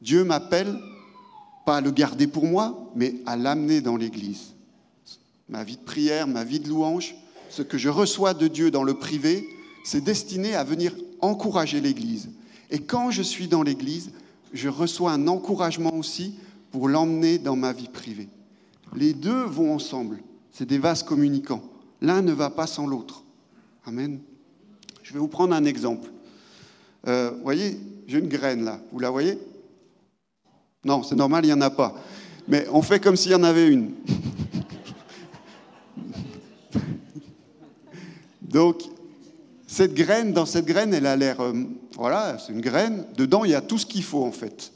Dieu 0.00 0.24
m'appelle 0.24 0.78
pas 1.64 1.76
à 1.76 1.80
le 1.80 1.90
garder 1.90 2.26
pour 2.26 2.44
moi, 2.44 2.90
mais 2.94 3.16
à 3.26 3.36
l'amener 3.36 3.80
dans 3.80 3.96
l'Église. 3.96 4.54
Ma 5.48 5.64
vie 5.64 5.76
de 5.76 5.82
prière, 5.82 6.26
ma 6.26 6.44
vie 6.44 6.60
de 6.60 6.68
louange, 6.68 7.14
ce 7.50 7.62
que 7.62 7.78
je 7.78 7.88
reçois 7.88 8.34
de 8.34 8.48
Dieu 8.48 8.70
dans 8.70 8.82
le 8.82 8.94
privé, 8.94 9.46
c'est 9.84 10.02
destiné 10.02 10.54
à 10.54 10.64
venir 10.64 10.94
encourager 11.20 11.80
l'Église. 11.80 12.30
Et 12.70 12.78
quand 12.78 13.10
je 13.10 13.22
suis 13.22 13.48
dans 13.48 13.62
l'Église, 13.62 14.12
je 14.52 14.68
reçois 14.68 15.12
un 15.12 15.28
encouragement 15.28 15.94
aussi 15.94 16.34
pour 16.70 16.88
l'emmener 16.88 17.38
dans 17.38 17.56
ma 17.56 17.72
vie 17.72 17.88
privée. 17.88 18.28
Les 18.96 19.12
deux 19.12 19.44
vont 19.44 19.74
ensemble. 19.74 20.22
C'est 20.52 20.66
des 20.66 20.78
vases 20.78 21.02
communicants. 21.02 21.62
L'un 22.00 22.22
ne 22.22 22.32
va 22.32 22.50
pas 22.50 22.66
sans 22.66 22.86
l'autre. 22.86 23.24
Amen. 23.86 24.20
Je 25.02 25.12
vais 25.12 25.18
vous 25.18 25.28
prendre 25.28 25.54
un 25.54 25.64
exemple. 25.64 26.10
Euh, 27.06 27.30
vous 27.36 27.42
voyez, 27.42 27.78
j'ai 28.06 28.18
une 28.18 28.28
graine 28.28 28.64
là, 28.64 28.80
vous 28.92 28.98
la 28.98 29.10
voyez? 29.10 29.38
Non, 30.84 31.02
c'est 31.02 31.14
normal, 31.16 31.44
il 31.44 31.48
n'y 31.48 31.54
en 31.54 31.60
a 31.60 31.70
pas. 31.70 31.94
Mais 32.48 32.66
on 32.72 32.82
fait 32.82 33.00
comme 33.00 33.16
s'il 33.16 33.32
y 33.32 33.34
en 33.34 33.44
avait 33.44 33.68
une. 33.68 33.92
Donc, 38.42 38.82
Cette 39.72 39.94
graine, 39.94 40.34
dans 40.34 40.44
cette 40.44 40.66
graine, 40.66 40.92
elle 40.92 41.06
a 41.06 41.16
l'air, 41.16 41.40
euh, 41.40 41.54
voilà, 41.96 42.36
c'est 42.38 42.52
une 42.52 42.60
graine. 42.60 43.06
Dedans, 43.16 43.46
il 43.46 43.52
y 43.52 43.54
a 43.54 43.62
tout 43.62 43.78
ce 43.78 43.86
qu'il 43.86 44.02
faut 44.02 44.22
en 44.22 44.30
fait. 44.30 44.70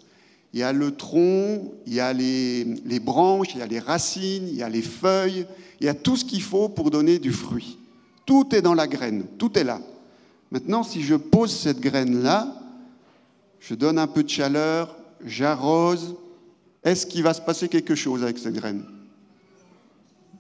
Il 0.55 0.61
y 0.61 0.63
a 0.63 0.73
le 0.73 0.97
tronc, 0.97 1.71
il 1.87 1.93
y 1.93 2.01
a 2.01 2.15
les, 2.15 2.65
les 2.65 2.99
branches, 2.99 3.49
il 3.53 3.59
y 3.59 3.63
a 3.63 3.67
les 3.67 3.79
racines, 3.79 4.49
il 4.49 4.55
y 4.55 4.63
a 4.63 4.71
les 4.71 4.81
feuilles, 4.81 5.47
il 5.83 5.87
y 5.87 5.91
a 5.91 5.95
tout 5.95 6.17
ce 6.17 6.25
qu'il 6.25 6.41
faut 6.41 6.71
pour 6.71 6.91
donner 6.91 7.19
du 7.19 7.31
fruit. 7.31 7.79
Tout 8.25 8.55
est 8.55 8.63
dans 8.63 8.73
la 8.73 8.87
graine, 8.87 9.27
tout 9.37 9.59
est 9.59 9.65
là. 9.65 9.83
Maintenant, 10.51 10.83
si 10.83 11.03
je 11.03 11.15
pose 11.15 11.55
cette 11.55 11.81
graine-là, 11.81 12.57
je 13.61 13.75
donne 13.75 13.99
un 13.99 14.07
peu 14.07 14.23
de 14.23 14.31
chaleur, 14.31 14.97
j'arrose, 15.25 16.17
est-ce 16.85 17.07
qu'il 17.07 17.23
va 17.23 17.35
se 17.35 17.41
passer 17.41 17.69
quelque 17.69 17.95
chose 17.95 18.23
avec 18.23 18.39
cette 18.39 18.55
graine? 18.55 18.85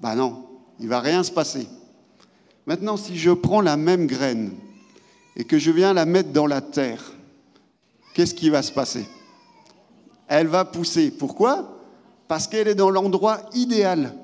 Ben 0.00 0.14
non, 0.14 0.46
il 0.78 0.84
ne 0.84 0.90
va 0.90 1.00
rien 1.00 1.22
se 1.22 1.32
passer. 1.32 1.68
Maintenant, 2.66 2.96
si 2.96 3.16
je 3.16 3.30
prends 3.30 3.60
la 3.60 3.76
même 3.76 4.06
graine 4.06 4.52
et 5.36 5.44
que 5.44 5.58
je 5.58 5.70
viens 5.70 5.92
la 5.92 6.04
mettre 6.04 6.30
dans 6.32 6.46
la 6.46 6.60
terre, 6.60 7.12
qu'est-ce 8.14 8.34
qui 8.34 8.50
va 8.50 8.62
se 8.62 8.72
passer? 8.72 9.06
Elle 10.28 10.48
va 10.48 10.64
pousser. 10.64 11.10
Pourquoi? 11.10 11.80
Parce 12.28 12.46
qu'elle 12.48 12.68
est 12.68 12.74
dans 12.74 12.90
l'endroit 12.90 13.40
idéal 13.54 14.14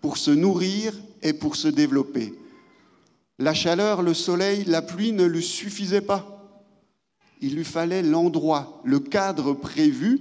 pour 0.00 0.16
se 0.16 0.30
nourrir 0.30 0.92
et 1.22 1.32
pour 1.32 1.56
se 1.56 1.68
développer. 1.68 2.34
La 3.38 3.54
chaleur, 3.54 4.02
le 4.02 4.14
soleil, 4.14 4.64
la 4.64 4.82
pluie 4.82 5.12
ne 5.12 5.24
lui 5.24 5.42
suffisaient 5.42 6.00
pas. 6.00 6.33
Il 7.44 7.56
lui 7.56 7.64
fallait 7.64 8.02
l'endroit, 8.02 8.80
le 8.84 8.98
cadre 8.98 9.52
prévu 9.52 10.18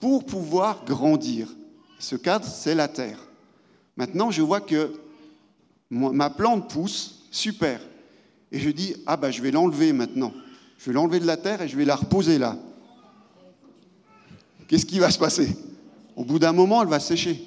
pour 0.00 0.24
pouvoir 0.24 0.86
grandir. 0.86 1.54
Ce 1.98 2.16
cadre, 2.16 2.46
c'est 2.46 2.74
la 2.74 2.88
terre. 2.88 3.18
Maintenant, 3.98 4.30
je 4.30 4.40
vois 4.40 4.62
que 4.62 4.90
ma 5.90 6.30
plante 6.30 6.70
pousse, 6.70 7.26
super. 7.30 7.78
Et 8.52 8.58
je 8.58 8.70
dis, 8.70 8.94
ah 9.04 9.18
bah 9.18 9.30
je 9.30 9.42
vais 9.42 9.50
l'enlever 9.50 9.92
maintenant. 9.92 10.32
Je 10.78 10.86
vais 10.86 10.94
l'enlever 10.94 11.20
de 11.20 11.26
la 11.26 11.36
terre 11.36 11.60
et 11.60 11.68
je 11.68 11.76
vais 11.76 11.84
la 11.84 11.94
reposer 11.94 12.38
là. 12.38 12.56
Qu'est-ce 14.66 14.86
qui 14.86 14.98
va 14.98 15.10
se 15.10 15.18
passer? 15.18 15.54
Au 16.16 16.24
bout 16.24 16.38
d'un 16.38 16.52
moment, 16.52 16.80
elle 16.80 16.88
va 16.88 17.00
sécher. 17.00 17.44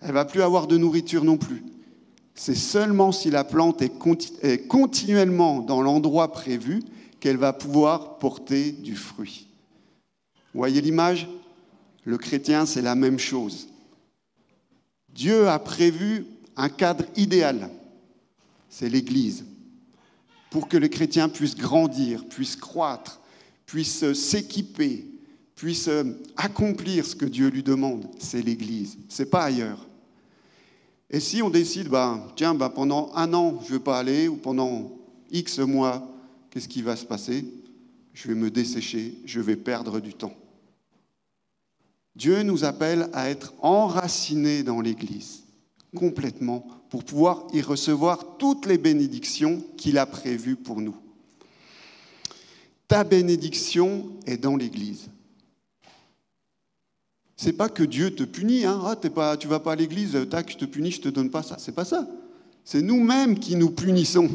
Elle 0.00 0.12
va 0.12 0.24
plus 0.24 0.42
avoir 0.42 0.68
de 0.68 0.78
nourriture 0.78 1.24
non 1.24 1.38
plus. 1.38 1.64
C'est 2.36 2.54
seulement 2.54 3.10
si 3.10 3.32
la 3.32 3.42
plante 3.42 3.82
est 3.82 4.68
continuellement 4.68 5.58
dans 5.58 5.82
l'endroit 5.82 6.30
prévu 6.30 6.84
qu'elle 7.20 7.36
va 7.36 7.52
pouvoir 7.52 8.18
porter 8.18 8.72
du 8.72 8.96
fruit. 8.96 9.48
Vous 10.52 10.58
voyez 10.58 10.80
l'image? 10.80 11.28
Le 12.04 12.18
chrétien, 12.18 12.66
c'est 12.66 12.82
la 12.82 12.94
même 12.94 13.18
chose. 13.18 13.68
Dieu 15.08 15.48
a 15.48 15.58
prévu 15.58 16.26
un 16.56 16.68
cadre 16.68 17.04
idéal, 17.16 17.70
c'est 18.68 18.88
l'Église, 18.88 19.44
pour 20.50 20.68
que 20.68 20.76
le 20.76 20.88
chrétien 20.88 21.28
puisse 21.28 21.56
grandir, 21.56 22.26
puisse 22.28 22.56
croître, 22.56 23.20
puisse 23.66 24.12
s'équiper, 24.12 25.06
puisse 25.54 25.90
accomplir 26.36 27.04
ce 27.04 27.16
que 27.16 27.24
Dieu 27.26 27.48
lui 27.48 27.62
demande. 27.62 28.08
C'est 28.18 28.42
l'Église, 28.42 28.98
c'est 29.08 29.30
pas 29.30 29.44
ailleurs. 29.44 29.86
Et 31.10 31.20
si 31.20 31.42
on 31.42 31.50
décide, 31.50 31.88
bah, 31.88 32.26
tiens, 32.36 32.54
bah, 32.54 32.68
pendant 32.68 33.10
un 33.14 33.32
an, 33.32 33.60
je 33.62 33.68
ne 33.68 33.72
veux 33.74 33.82
pas 33.82 33.98
aller, 33.98 34.28
ou 34.28 34.36
pendant 34.36 34.92
X 35.30 35.58
mois, 35.58 36.06
qu'est-ce 36.56 36.68
qui 36.68 36.80
va 36.80 36.96
se 36.96 37.04
passer? 37.04 37.44
Je 38.14 38.28
vais 38.28 38.34
me 38.34 38.50
dessécher, 38.50 39.12
je 39.26 39.42
vais 39.42 39.56
perdre 39.56 40.00
du 40.00 40.14
temps. 40.14 40.32
Dieu 42.14 42.42
nous 42.44 42.64
appelle 42.64 43.10
à 43.12 43.28
être 43.28 43.52
enracinés 43.60 44.62
dans 44.62 44.80
l'Église 44.80 45.42
complètement 45.94 46.66
pour 46.88 47.04
pouvoir 47.04 47.46
y 47.52 47.60
recevoir 47.60 48.38
toutes 48.38 48.64
les 48.64 48.78
bénédictions 48.78 49.62
qu'il 49.76 49.98
a 49.98 50.06
prévues 50.06 50.56
pour 50.56 50.80
nous. 50.80 50.96
Ta 52.88 53.04
bénédiction 53.04 54.06
est 54.24 54.38
dans 54.38 54.56
l'Église. 54.56 55.10
C'est 57.36 57.52
pas 57.52 57.68
que 57.68 57.82
Dieu 57.82 58.14
te 58.14 58.22
punit, 58.22 58.64
hein. 58.64 58.80
ah, 58.82 59.36
tu 59.36 59.46
vas 59.46 59.60
pas 59.60 59.72
à 59.72 59.76
l'église, 59.76 60.18
tac, 60.30 60.50
je 60.50 60.56
te 60.56 60.64
punis, 60.64 60.92
je 60.92 61.02
te 61.02 61.08
donne 61.10 61.30
pas 61.30 61.42
ça. 61.42 61.56
C'est 61.58 61.74
pas 61.74 61.84
ça. 61.84 62.08
C'est 62.64 62.80
nous-mêmes 62.80 63.38
qui 63.38 63.56
nous 63.56 63.68
punissons. 63.68 64.30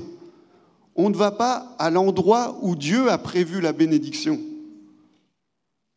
On 0.96 1.10
ne 1.10 1.16
va 1.16 1.32
pas 1.32 1.76
à 1.80 1.90
l'endroit 1.90 2.60
où 2.62 2.76
Dieu 2.76 3.10
a 3.10 3.18
prévu 3.18 3.62
la 3.62 3.74
bénédiction. 3.74 4.40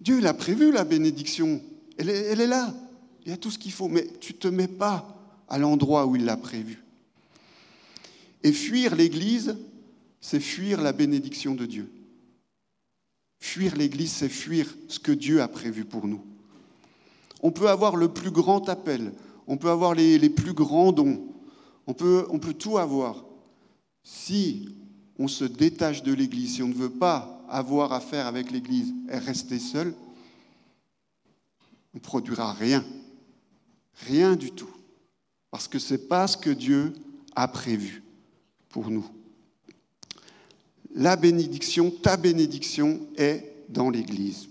Dieu 0.01 0.21
l'a 0.21 0.35
prévu 0.35 0.71
la 0.71 0.85
bénédiction. 0.85 1.61
Elle 1.99 2.11
est, 2.11 2.47
là. 2.47 2.75
Il 3.25 3.31
y 3.31 3.35
a 3.35 3.37
tout 3.37 3.51
ce 3.51 3.59
qu'il 3.59 3.73
faut, 3.73 3.89
mais 3.89 4.07
tu 4.21 4.33
ne 4.35 4.39
te 4.39 4.49
mets 4.49 4.69
pas 4.69 5.17
à 5.49 5.59
l'endroit 5.59 6.07
où 6.07 6.17
il 6.17 6.25
l'a 6.25 6.37
prévu. 6.37 6.83
Et 8.43 8.53
fuir 8.53 8.95
l'Église, 8.95 9.57
c'est 10.21 10.41
fuir 10.41 10.81
la 10.81 10.93
bénédiction 10.93 11.55
de 11.55 11.67
Dieu. 11.67 11.91
Fuir 13.41 13.77
l'Église, 13.77 14.13
c'est 14.13 14.29
fuir 14.29 14.75
ce 14.89 14.99
que 14.99 15.13
Dieu 15.13 15.41
a 15.41 15.49
prévu 15.49 15.85
pour 15.85 16.07
nous. 16.07 16.23
On 17.43 17.51
peut 17.51 17.69
avoir 17.69 17.97
le 17.97 18.09
plus 18.09 18.31
grand 18.31 18.69
appel, 18.69 19.13
on 19.47 19.57
peut 19.57 19.71
avoir 19.71 19.95
les, 19.95 20.31
plus 20.31 20.55
grands 20.55 20.93
dons, 20.93 21.21
on 21.87 21.93
peut, 21.93 22.27
on 22.31 22.39
peut 22.39 22.55
tout 22.55 22.79
avoir. 22.79 23.25
Si 24.03 24.75
on 25.18 25.28
se 25.28 25.44
détache 25.44 26.02
de 26.02 26.12
l'Église, 26.12 26.56
si 26.56 26.62
on 26.62 26.68
ne 26.68 26.75
veut 26.75 26.90
pas 26.90 27.44
avoir 27.49 27.92
affaire 27.92 28.26
avec 28.26 28.50
l'Église 28.50 28.92
et 29.09 29.18
rester 29.18 29.59
seul, 29.59 29.94
on 31.94 31.99
ne 31.99 32.00
produira 32.00 32.52
rien. 32.52 32.85
Rien 34.06 34.35
du 34.35 34.50
tout. 34.50 34.71
Parce 35.50 35.68
que 35.68 35.78
ce 35.78 35.94
n'est 35.94 35.99
pas 35.99 36.26
ce 36.26 36.37
que 36.37 36.50
Dieu 36.50 36.92
a 37.37 37.47
prévu 37.47 38.02
pour 38.68 38.90
nous. 38.90 39.06
La 40.94 41.16
bénédiction, 41.16 41.90
ta 41.90 42.16
bénédiction 42.16 43.00
est 43.16 43.52
dans 43.68 43.90
l'Église. 43.90 44.49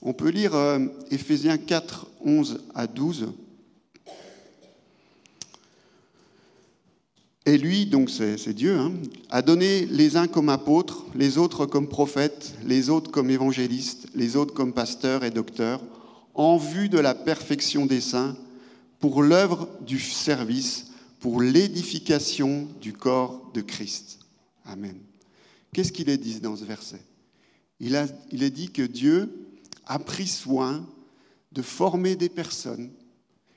On 0.00 0.12
peut 0.12 0.30
lire 0.30 0.54
euh, 0.54 0.86
Éphésiens 1.10 1.58
4, 1.58 2.08
11 2.24 2.64
à 2.74 2.86
12. 2.86 3.32
Et 7.44 7.58
lui, 7.58 7.86
donc 7.86 8.08
c'est 8.08 8.54
Dieu, 8.54 8.78
hein, 8.78 8.92
a 9.28 9.42
donné 9.42 9.84
les 9.86 10.16
uns 10.16 10.28
comme 10.28 10.48
apôtres, 10.48 11.06
les 11.16 11.38
autres 11.38 11.66
comme 11.66 11.88
prophètes, 11.88 12.54
les 12.64 12.88
autres 12.88 13.10
comme 13.10 13.30
évangélistes, 13.30 14.06
les 14.14 14.36
autres 14.36 14.54
comme 14.54 14.72
pasteurs 14.72 15.24
et 15.24 15.30
docteurs, 15.30 15.80
en 16.34 16.56
vue 16.56 16.88
de 16.88 16.98
la 16.98 17.14
perfection 17.14 17.84
des 17.84 18.00
saints, 18.00 18.36
pour 19.00 19.24
l'œuvre 19.24 19.68
du 19.84 19.98
service, 19.98 20.92
pour 21.18 21.42
l'édification 21.42 22.68
du 22.80 22.92
corps 22.92 23.50
de 23.52 23.60
Christ. 23.60 24.20
Amen. 24.64 24.96
Qu'est-ce 25.72 25.90
qu'il 25.90 26.08
est 26.08 26.18
dit 26.18 26.38
dans 26.38 26.54
ce 26.54 26.64
verset? 26.64 27.02
Il, 27.80 27.96
a, 27.96 28.06
il 28.30 28.44
est 28.44 28.50
dit 28.50 28.70
que 28.70 28.82
Dieu 28.82 29.48
a 29.86 29.98
pris 29.98 30.28
soin 30.28 30.86
de 31.50 31.62
former 31.62 32.14
des 32.14 32.28
personnes, 32.28 32.90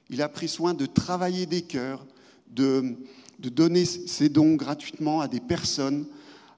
il 0.10 0.24
a 0.24 0.30
pris 0.30 0.48
soin 0.48 0.74
de 0.74 0.88
travailler 0.88 1.46
des 1.46 1.62
cœurs, 1.62 2.06
de, 2.50 2.96
donner 3.40 3.86
ses 3.86 4.30
dons 4.30 4.56
gratuitement 4.56 5.22
à 5.22 5.28
des 5.28 5.40
personnes, 5.40 6.06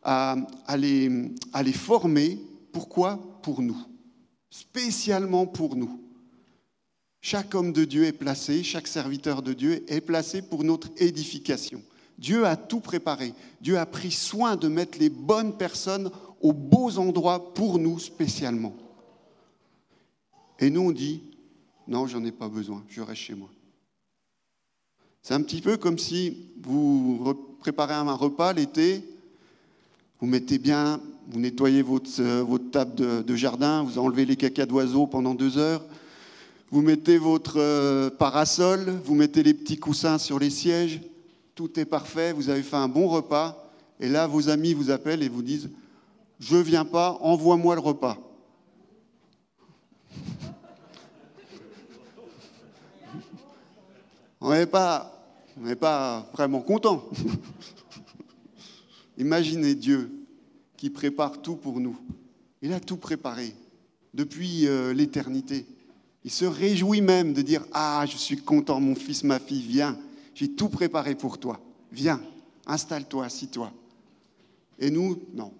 à, 0.03 0.35
les, 0.77 1.31
à 1.53 1.63
les 1.63 1.73
former. 1.73 2.39
Pourquoi? 2.71 3.19
Pour 3.41 3.61
nous, 3.61 3.77
spécialement 4.49 5.45
pour 5.45 5.75
nous. 5.75 6.01
Chaque 7.21 7.55
homme 7.55 7.73
de 7.73 7.85
Dieu 7.85 8.05
est 8.05 8.11
placé, 8.13 8.63
chaque 8.63 8.87
serviteur 8.87 9.41
de 9.41 9.53
Dieu 9.53 9.83
est 9.91 10.01
placé 10.01 10.41
pour 10.41 10.63
notre 10.63 10.89
édification. 10.97 11.81
Dieu 12.17 12.45
a 12.45 12.55
tout 12.55 12.79
préparé. 12.79 13.33
Dieu 13.61 13.77
a 13.77 13.85
pris 13.85 14.11
soin 14.11 14.55
de 14.55 14.67
mettre 14.67 14.97
les 14.99 15.09
bonnes 15.09 15.57
personnes 15.57 16.11
aux 16.41 16.53
beaux 16.53 16.97
endroits 16.97 17.53
pour 17.53 17.79
nous 17.79 17.99
spécialement. 17.99 18.75
Et 20.59 20.69
nous, 20.69 20.81
on 20.81 20.91
dit, 20.91 21.21
non, 21.87 22.07
j'en 22.07 22.23
ai 22.25 22.31
pas 22.31 22.49
besoin, 22.49 22.83
je 22.89 23.01
reste 23.01 23.21
chez 23.21 23.35
moi. 23.35 23.49
C'est 25.27 25.33
un 25.33 25.41
petit 25.41 25.59
peu 25.59 25.75
comme 25.75 25.97
si 25.97 26.37
vous 26.63 27.35
préparez 27.59 27.95
un 27.95 28.13
repas 28.13 28.53
l'été, 28.53 29.03
vous 30.21 30.25
mettez 30.25 30.57
bien, 30.57 31.01
vous 31.27 31.41
nettoyez 31.41 31.81
votre, 31.81 32.09
euh, 32.21 32.45
votre 32.47 32.71
table 32.71 33.25
de, 33.25 33.35
jardin, 33.35 33.83
vous 33.83 33.99
enlevez 33.99 34.23
les 34.23 34.37
cacas 34.37 34.65
d'oiseaux 34.65 35.05
pendant 35.05 35.35
deux 35.35 35.57
heures, 35.57 35.83
vous 36.71 36.81
mettez 36.81 37.17
votre 37.17 37.59
euh, 37.59 38.09
parasol, 38.09 39.01
vous 39.03 39.15
mettez 39.15 39.43
les 39.43 39.53
petits 39.53 39.75
coussins 39.75 40.17
sur 40.17 40.39
les 40.39 40.49
sièges, 40.49 41.01
tout 41.55 41.77
est 41.77 41.83
parfait, 41.83 42.31
vous 42.31 42.47
avez 42.47 42.63
fait 42.63 42.77
un 42.77 42.87
bon 42.87 43.09
repas, 43.09 43.69
et 43.99 44.07
là, 44.07 44.27
vos 44.27 44.47
amis 44.47 44.73
vous 44.73 44.91
appellent 44.91 45.23
et 45.23 45.27
vous 45.27 45.43
disent, 45.43 45.69
je 46.39 46.55
viens 46.55 46.85
pas, 46.85 47.17
envoie-moi 47.19 47.75
le 47.75 47.81
repas. 47.81 48.17
on 54.39 54.51
n'est 54.51 54.65
pas, 54.65 55.16
pas 55.79 56.29
vraiment 56.33 56.61
content. 56.61 57.09
Imaginez 59.17 59.75
Dieu 59.75 60.11
qui 60.75 60.89
prépare 60.89 61.41
tout 61.41 61.55
pour 61.55 61.79
nous. 61.79 61.97
Il 62.61 62.73
a 62.73 62.79
tout 62.79 62.97
préparé 62.97 63.53
depuis 64.13 64.67
euh, 64.67 64.93
l'éternité. 64.93 65.65
Il 66.23 66.31
se 66.31 66.45
réjouit 66.45 67.01
même 67.01 67.33
de 67.33 67.41
dire 67.41 67.65
Ah, 67.71 68.05
je 68.07 68.17
suis 68.17 68.37
content, 68.37 68.79
mon 68.79 68.95
fils, 68.95 69.23
ma 69.23 69.39
fille, 69.39 69.61
viens, 69.61 69.97
j'ai 70.33 70.51
tout 70.51 70.69
préparé 70.69 71.15
pour 71.15 71.39
toi. 71.39 71.59
Viens, 71.91 72.21
installe-toi, 72.65 73.25
assis-toi. 73.25 73.71
Et 74.79 74.91
nous, 74.91 75.19
non, 75.33 75.53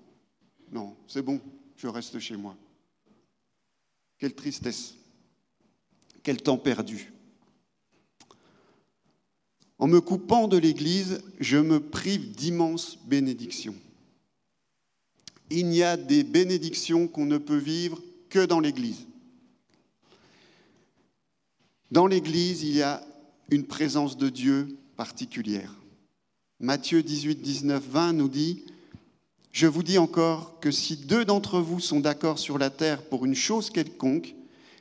non, 0.71 0.95
c'est 1.07 1.21
bon, 1.21 1.39
je 1.75 1.87
reste 1.87 2.19
chez 2.19 2.37
moi. 2.37 2.55
Quelle 4.19 4.35
tristesse, 4.35 4.95
quel 6.21 6.41
temps 6.41 6.57
perdu. 6.57 7.11
En 9.79 9.87
me 9.87 10.01
coupant 10.01 10.47
de 10.47 10.57
l'Église, 10.57 11.21
je 11.39 11.57
me 11.57 11.79
prive 11.79 12.31
d'immenses 12.31 12.97
bénédictions. 13.05 13.75
Il 15.49 15.67
n'y 15.67 15.83
a 15.83 15.97
des 15.97 16.23
bénédictions 16.23 17.07
qu'on 17.07 17.25
ne 17.25 17.37
peut 17.37 17.57
vivre 17.57 18.01
que 18.29 18.45
dans 18.45 18.59
l'Église. 18.59 19.05
Dans 21.91 22.07
l'Église, 22.07 22.63
il 22.63 22.75
y 22.75 22.81
a 22.81 23.01
une 23.49 23.65
présence 23.65 24.17
de 24.17 24.29
Dieu 24.29 24.77
particulière. 24.97 25.73
Matthieu 26.59 27.03
18, 27.03 27.41
19, 27.41 27.83
20 27.87 28.13
nous 28.13 28.27
dit, 28.27 28.65
Je 29.51 29.67
vous 29.67 29.83
dis 29.83 29.99
encore 29.99 30.59
que 30.59 30.71
si 30.71 30.97
deux 30.97 31.23
d'entre 31.23 31.59
vous 31.59 31.79
sont 31.79 31.99
d'accord 31.99 32.39
sur 32.39 32.57
la 32.57 32.71
terre 32.71 33.03
pour 33.03 33.25
une 33.25 33.35
chose 33.35 33.69
quelconque, 33.69 34.33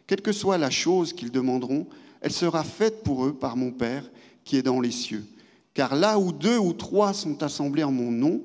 quelle 0.06 0.22
que 0.22 0.32
soit 0.32 0.58
la 0.58 0.70
chose 0.70 1.12
qu'ils 1.12 1.30
demanderont, 1.30 1.86
elle 2.22 2.32
sera 2.32 2.64
faite 2.64 3.04
pour 3.04 3.26
eux 3.26 3.34
par 3.34 3.56
mon 3.56 3.70
Père 3.70 4.10
qui 4.46 4.56
est 4.56 4.62
dans 4.62 4.80
les 4.80 4.92
cieux. 4.92 5.26
Car 5.74 5.94
là 5.94 6.18
où 6.18 6.32
deux 6.32 6.56
ou 6.56 6.72
trois 6.72 7.12
sont 7.12 7.42
assemblés 7.42 7.84
en 7.84 7.92
mon 7.92 8.10
nom, 8.10 8.42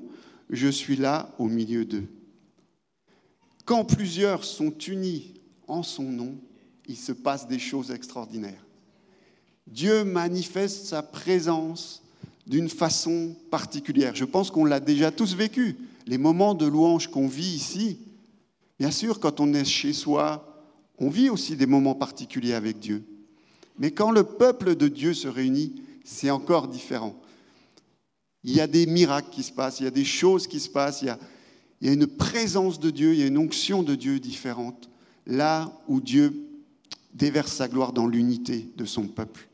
je 0.50 0.68
suis 0.68 0.96
là 0.96 1.34
au 1.38 1.46
milieu 1.46 1.86
d'eux. 1.86 2.06
Quand 3.64 3.86
plusieurs 3.86 4.44
sont 4.44 4.76
unis 4.76 5.32
en 5.66 5.82
son 5.82 6.02
nom, 6.02 6.34
il 6.88 6.96
se 6.96 7.12
passe 7.12 7.48
des 7.48 7.60
choses 7.60 7.90
extraordinaires. 7.90 8.66
Dieu 9.66 10.04
manifeste 10.04 10.86
sa 10.86 11.02
présence 11.02 12.02
d'une 12.46 12.68
façon 12.68 13.36
particulière. 13.50 14.16
Je 14.16 14.24
pense 14.24 14.50
qu'on 14.50 14.64
l'a 14.64 14.80
déjà 14.80 15.12
tous 15.12 15.36
vécu. 15.36 15.78
Les 16.06 16.18
moments 16.18 16.54
de 16.54 16.66
louange 16.66 17.06
qu'on 17.08 17.28
vit 17.28 17.54
ici, 17.54 17.98
bien 18.78 18.90
sûr, 18.90 19.20
quand 19.20 19.38
on 19.38 19.54
est 19.54 19.64
chez 19.64 19.92
soi, 19.92 20.66
on 20.98 21.08
vit 21.08 21.30
aussi 21.30 21.54
des 21.54 21.66
moments 21.66 21.94
particuliers 21.94 22.54
avec 22.54 22.80
Dieu. 22.80 23.04
Mais 23.78 23.92
quand 23.92 24.10
le 24.10 24.24
peuple 24.24 24.74
de 24.74 24.88
Dieu 24.88 25.14
se 25.14 25.28
réunit, 25.28 25.80
c'est 26.04 26.30
encore 26.30 26.68
différent. 26.68 27.20
Il 28.44 28.52
y 28.52 28.60
a 28.60 28.66
des 28.66 28.86
miracles 28.86 29.30
qui 29.30 29.42
se 29.42 29.52
passent, 29.52 29.80
il 29.80 29.84
y 29.84 29.88
a 29.88 29.92
des 29.92 30.04
choses 30.04 30.46
qui 30.46 30.60
se 30.60 30.68
passent, 30.68 31.02
il 31.02 31.06
y 31.06 31.88
a, 31.88 31.92
une 31.92 32.06
présence 32.06 32.80
de 32.80 32.90
Dieu, 32.90 33.12
il 33.12 33.20
y 33.20 33.22
a 33.22 33.26
une 33.26 33.38
onction 33.38 33.82
de 33.82 33.94
Dieu 33.94 34.18
différente, 34.18 34.88
là 35.26 35.72
où 35.88 36.00
Dieu 36.00 36.48
déverse 37.14 37.52
sa 37.52 37.68
gloire 37.68 37.92
dans 37.92 38.06
l'unité 38.06 38.68
de 38.76 38.84
son 38.84 39.06
peuple. 39.06 39.48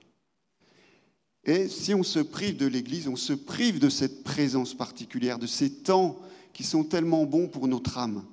Et 1.45 1.69
si 1.69 1.95
on 1.95 2.02
se 2.02 2.19
prive 2.19 2.57
de 2.57 2.67
l'Église, 2.67 3.09
on 3.09 3.17
se 3.17 3.33
prive 3.33 3.78
de 3.78 3.88
cette 3.88 4.23
présence 4.23 4.75
particulière, 4.75 5.38
de 5.38 5.47
ces 5.47 5.71
temps 5.71 6.19
qui 6.52 6.64
sont 6.64 6.85
tellement 6.85 7.25
bons 7.25 7.49
pour 7.49 7.69
notre 7.69 7.99
âme, 7.99 8.25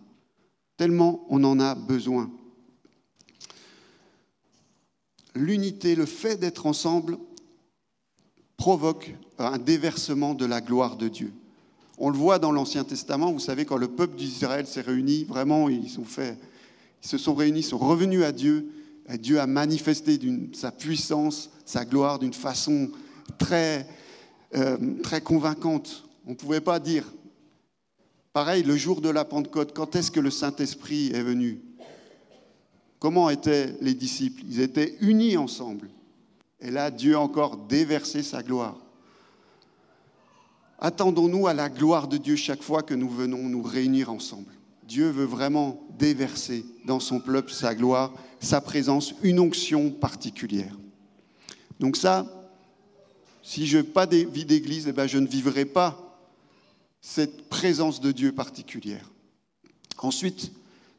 tellement 0.77 1.25
on 1.29 1.43
en 1.43 1.59
a 1.59 1.75
besoin. 1.75 2.31
L'unité, 5.33 5.95
le 5.95 6.05
fait 6.05 6.37
d'être 6.37 6.65
ensemble, 6.65 7.17
provoque 8.57 9.13
un 9.37 9.57
déversement 9.57 10.33
de 10.33 10.45
la 10.45 10.61
gloire 10.61 10.95
de 10.97 11.07
Dieu. 11.07 11.33
On 11.97 12.09
le 12.09 12.17
voit 12.17 12.39
dans 12.39 12.51
l'Ancien 12.51 12.83
Testament, 12.83 13.31
vous 13.31 13.39
savez, 13.39 13.65
quand 13.65 13.77
le 13.77 13.87
peuple 13.87 14.15
d'Israël 14.17 14.67
s'est 14.67 14.81
réuni, 14.81 15.23
vraiment, 15.23 15.69
ils, 15.69 15.89
sont 15.89 16.03
fait, 16.03 16.37
ils 17.03 17.07
se 17.07 17.17
sont 17.17 17.35
réunis, 17.35 17.63
sont 17.63 17.77
revenus 17.77 18.23
à 18.23 18.31
Dieu. 18.31 18.69
Et 19.07 19.17
Dieu 19.17 19.39
a 19.39 19.47
manifesté 19.47 20.19
sa 20.53 20.71
puissance, 20.71 21.49
sa 21.63 21.85
gloire 21.85 22.19
d'une 22.19 22.33
façon 22.33 22.89
très, 23.37 23.87
euh, 24.55 24.77
très 25.03 25.21
convaincante. 25.21 26.03
On 26.25 26.31
ne 26.31 26.35
pouvait 26.35 26.61
pas 26.61 26.79
dire. 26.79 27.05
Pareil, 28.33 28.63
le 28.63 28.75
jour 28.75 28.99
de 28.99 29.09
la 29.09 29.23
Pentecôte, 29.23 29.73
quand 29.73 29.95
est-ce 29.95 30.11
que 30.11 30.19
le 30.19 30.31
Saint-Esprit 30.31 31.11
est 31.13 31.21
venu? 31.21 31.61
Comment 32.99 33.29
étaient 33.29 33.77
les 33.79 33.93
disciples? 33.93 34.41
Ils 34.49 34.59
étaient 34.59 34.97
unis 34.99 35.37
ensemble. 35.37 35.89
Et 36.59 36.71
là, 36.71 36.91
Dieu 36.91 37.15
a 37.15 37.19
encore 37.19 37.57
déversé 37.57 38.23
sa 38.23 38.41
gloire. 38.41 38.77
Attendons-nous 40.79 41.47
à 41.47 41.53
la 41.53 41.69
gloire 41.69 42.07
de 42.07 42.17
Dieu 42.17 42.35
chaque 42.35 42.63
fois 42.63 42.83
que 42.83 42.93
nous 42.93 43.09
venons 43.09 43.43
nous 43.43 43.63
réunir 43.63 44.09
ensemble. 44.11 44.51
Dieu 44.83 45.09
veut 45.09 45.25
vraiment 45.25 45.81
déverser 45.97 46.65
dans 46.85 46.99
son 46.99 47.19
peuple 47.19 47.51
sa 47.51 47.73
gloire, 47.73 48.13
sa 48.39 48.61
présence, 48.61 49.13
une 49.23 49.39
onction 49.39 49.89
particulière. 49.89 50.77
Donc 51.79 51.97
ça, 51.97 52.25
si 53.41 53.65
je 53.65 53.77
n'ai 53.77 53.83
pas 53.83 54.05
de 54.05 54.17
vie 54.17 54.45
d'église, 54.45 54.87
eh 54.87 54.91
ben 54.91 55.07
je 55.07 55.17
ne 55.17 55.27
vivrai 55.27 55.65
pas 55.65 56.19
cette 57.01 57.49
présence 57.49 57.99
de 57.99 58.11
Dieu 58.11 58.31
particulière. 58.31 59.11
Ensuite, 59.97 60.51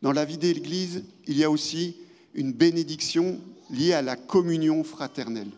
dans 0.03 0.13
la 0.13 0.25
vie 0.25 0.39
d'église, 0.39 1.05
il 1.27 1.37
y 1.37 1.45
a 1.45 1.51
aussi 1.51 1.97
une 2.35 2.53
bénédiction 2.53 3.41
liée 3.71 3.93
à 3.93 4.03
la 4.03 4.17
communion 4.17 4.85
fraternelle. 4.85 5.51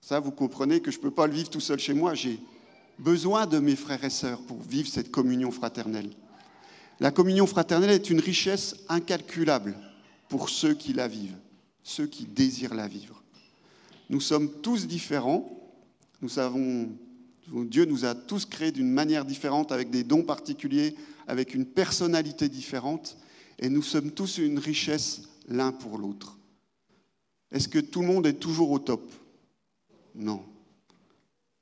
Ça, 0.00 0.20
vous 0.20 0.30
comprenez 0.30 0.80
que 0.80 0.90
je 0.90 0.98
ne 0.98 1.02
peux 1.02 1.10
pas 1.10 1.26
le 1.26 1.34
vivre 1.34 1.50
tout 1.50 1.60
seul 1.60 1.78
chez 1.78 1.94
moi. 1.94 2.14
J'ai 2.14 2.40
besoin 2.98 3.46
de 3.46 3.58
mes 3.58 3.76
frères 3.76 4.04
et 4.04 4.10
sœurs 4.10 4.40
pour 4.42 4.60
vivre 4.62 4.88
cette 4.88 5.10
communion 5.10 5.50
fraternelle. 5.50 6.10
La 7.00 7.10
communion 7.10 7.46
fraternelle 7.46 7.90
est 7.90 8.10
une 8.10 8.20
richesse 8.20 8.76
incalculable 8.88 9.76
pour 10.28 10.48
ceux 10.48 10.74
qui 10.74 10.92
la 10.92 11.08
vivent, 11.08 11.36
ceux 11.82 12.06
qui 12.06 12.24
désirent 12.24 12.74
la 12.74 12.88
vivre. 12.88 13.22
Nous 14.10 14.20
sommes 14.20 14.50
tous 14.62 14.86
différents. 14.86 15.48
Nous 16.22 16.28
savons, 16.28 16.88
Dieu 17.46 17.84
nous 17.84 18.04
a 18.04 18.14
tous 18.14 18.46
créés 18.46 18.72
d'une 18.72 18.90
manière 18.90 19.24
différente, 19.24 19.70
avec 19.70 19.90
des 19.90 20.02
dons 20.02 20.24
particuliers, 20.24 20.96
avec 21.26 21.54
une 21.54 21.66
personnalité 21.66 22.48
différente, 22.48 23.16
et 23.58 23.68
nous 23.68 23.82
sommes 23.82 24.10
tous 24.10 24.38
une 24.38 24.58
richesse 24.58 25.22
l'un 25.48 25.72
pour 25.72 25.98
l'autre. 25.98 26.37
Est-ce 27.50 27.68
que 27.68 27.78
tout 27.78 28.00
le 28.00 28.06
monde 28.06 28.26
est 28.26 28.34
toujours 28.34 28.70
au 28.70 28.78
top? 28.78 29.10
Non. 30.14 30.42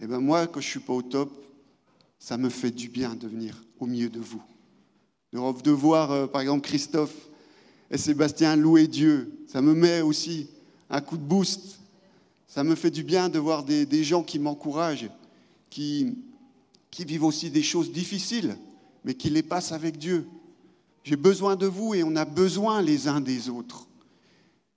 Eh 0.01 0.07
bien 0.07 0.19
moi, 0.19 0.47
quand 0.47 0.61
je 0.61 0.67
ne 0.67 0.71
suis 0.71 0.81
pas 0.81 0.93
au 0.93 1.03
top, 1.03 1.31
ça 2.19 2.37
me 2.37 2.49
fait 2.49 2.71
du 2.71 2.89
bien 2.89 3.15
de 3.15 3.29
venir 3.29 3.63
au 3.79 3.87
milieu 3.87 4.09
de 4.09 4.21
vous. 4.21 4.43
De 5.33 5.71
voir, 5.71 6.11
euh, 6.13 6.27
par 6.27 6.41
exemple, 6.41 6.67
Christophe 6.67 7.15
et 7.91 7.99
Sébastien 7.99 8.57
louer 8.57 8.87
Dieu, 8.87 9.45
ça 9.47 9.61
me 9.61 9.75
met 9.75 10.01
aussi 10.01 10.49
un 10.89 11.01
coup 11.01 11.17
de 11.17 11.23
boost. 11.23 11.79
Ça 12.49 12.65
me 12.65 12.75
fait 12.75 12.91
du 12.91 13.03
bien 13.03 13.29
de 13.29 13.39
voir 13.39 13.63
des, 13.63 14.05
gens 14.05 14.23
qui 14.23 14.39
m'encouragent, 14.39 15.11
qui, 15.69 16.17
qui 16.91 17.05
vivent 17.05 17.25
aussi 17.25 17.51
des 17.51 17.63
choses 17.63 17.93
difficiles, 17.93 18.57
mais 19.05 19.15
qui 19.15 19.29
les 19.29 19.43
passent 19.43 19.73
avec 19.73 19.99
Dieu. 19.99 20.27
J'ai 21.05 21.17
besoin 21.17 21.55
de 21.55 21.67
vous 21.67 21.95
et 21.95 22.03
on 22.03 22.17
a 22.17 22.25
besoin 22.25 22.81
les 22.81 23.09
uns 23.09 23.21
des 23.21 23.51
autres. 23.51 23.87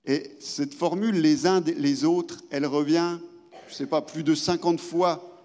Et 0.09 0.31
cette 0.39 0.73
formule, 0.73 1.21
les 1.21 1.45
uns 1.45 1.61
les 1.61 2.03
autres, 2.03 2.41
elle 2.49 2.65
revient 2.65 3.19
je 3.69 3.73
ne 3.75 3.77
sais 3.77 3.85
pas, 3.85 4.01
plus 4.01 4.23
de 4.23 4.33
50 4.33 4.79
fois 4.79 5.39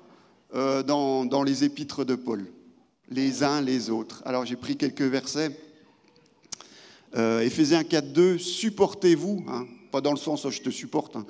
euh, 0.54 0.82
dans, 0.82 1.42
les 1.42 1.62
épîtres 1.64 2.04
de 2.04 2.14
Paul, 2.14 2.46
les 3.10 3.42
uns 3.42 3.60
les 3.60 3.90
autres. 3.90 4.22
Alors 4.24 4.46
j'ai 4.46 4.56
pris 4.56 4.78
quelques 4.78 5.02
versets. 5.02 5.50
Euh, 7.16 7.40
Éphésiens 7.40 7.82
4.2, 7.82 8.38
supportez-vous, 8.38 9.44
hein, 9.46 9.66
pas 9.92 10.00
dans 10.00 10.12
le 10.12 10.16
sens 10.16 10.46
où 10.46 10.50
je 10.50 10.62
te 10.62 10.70
supporte, 10.70 11.16
hein, 11.16 11.26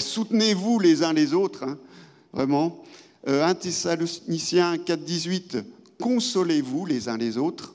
soutenez-vous 0.00 0.78
les 0.78 1.02
uns 1.02 1.12
les 1.12 1.34
autres, 1.34 1.64
hein, 1.64 1.78
vraiment. 2.32 2.82
Euh, 3.28 3.44
1 3.44 3.54
Thessaloniciens 3.56 4.76
4.18, 4.76 5.62
consolez-vous 6.00 6.86
les 6.86 7.10
uns 7.10 7.18
les 7.18 7.36
autres. 7.36 7.74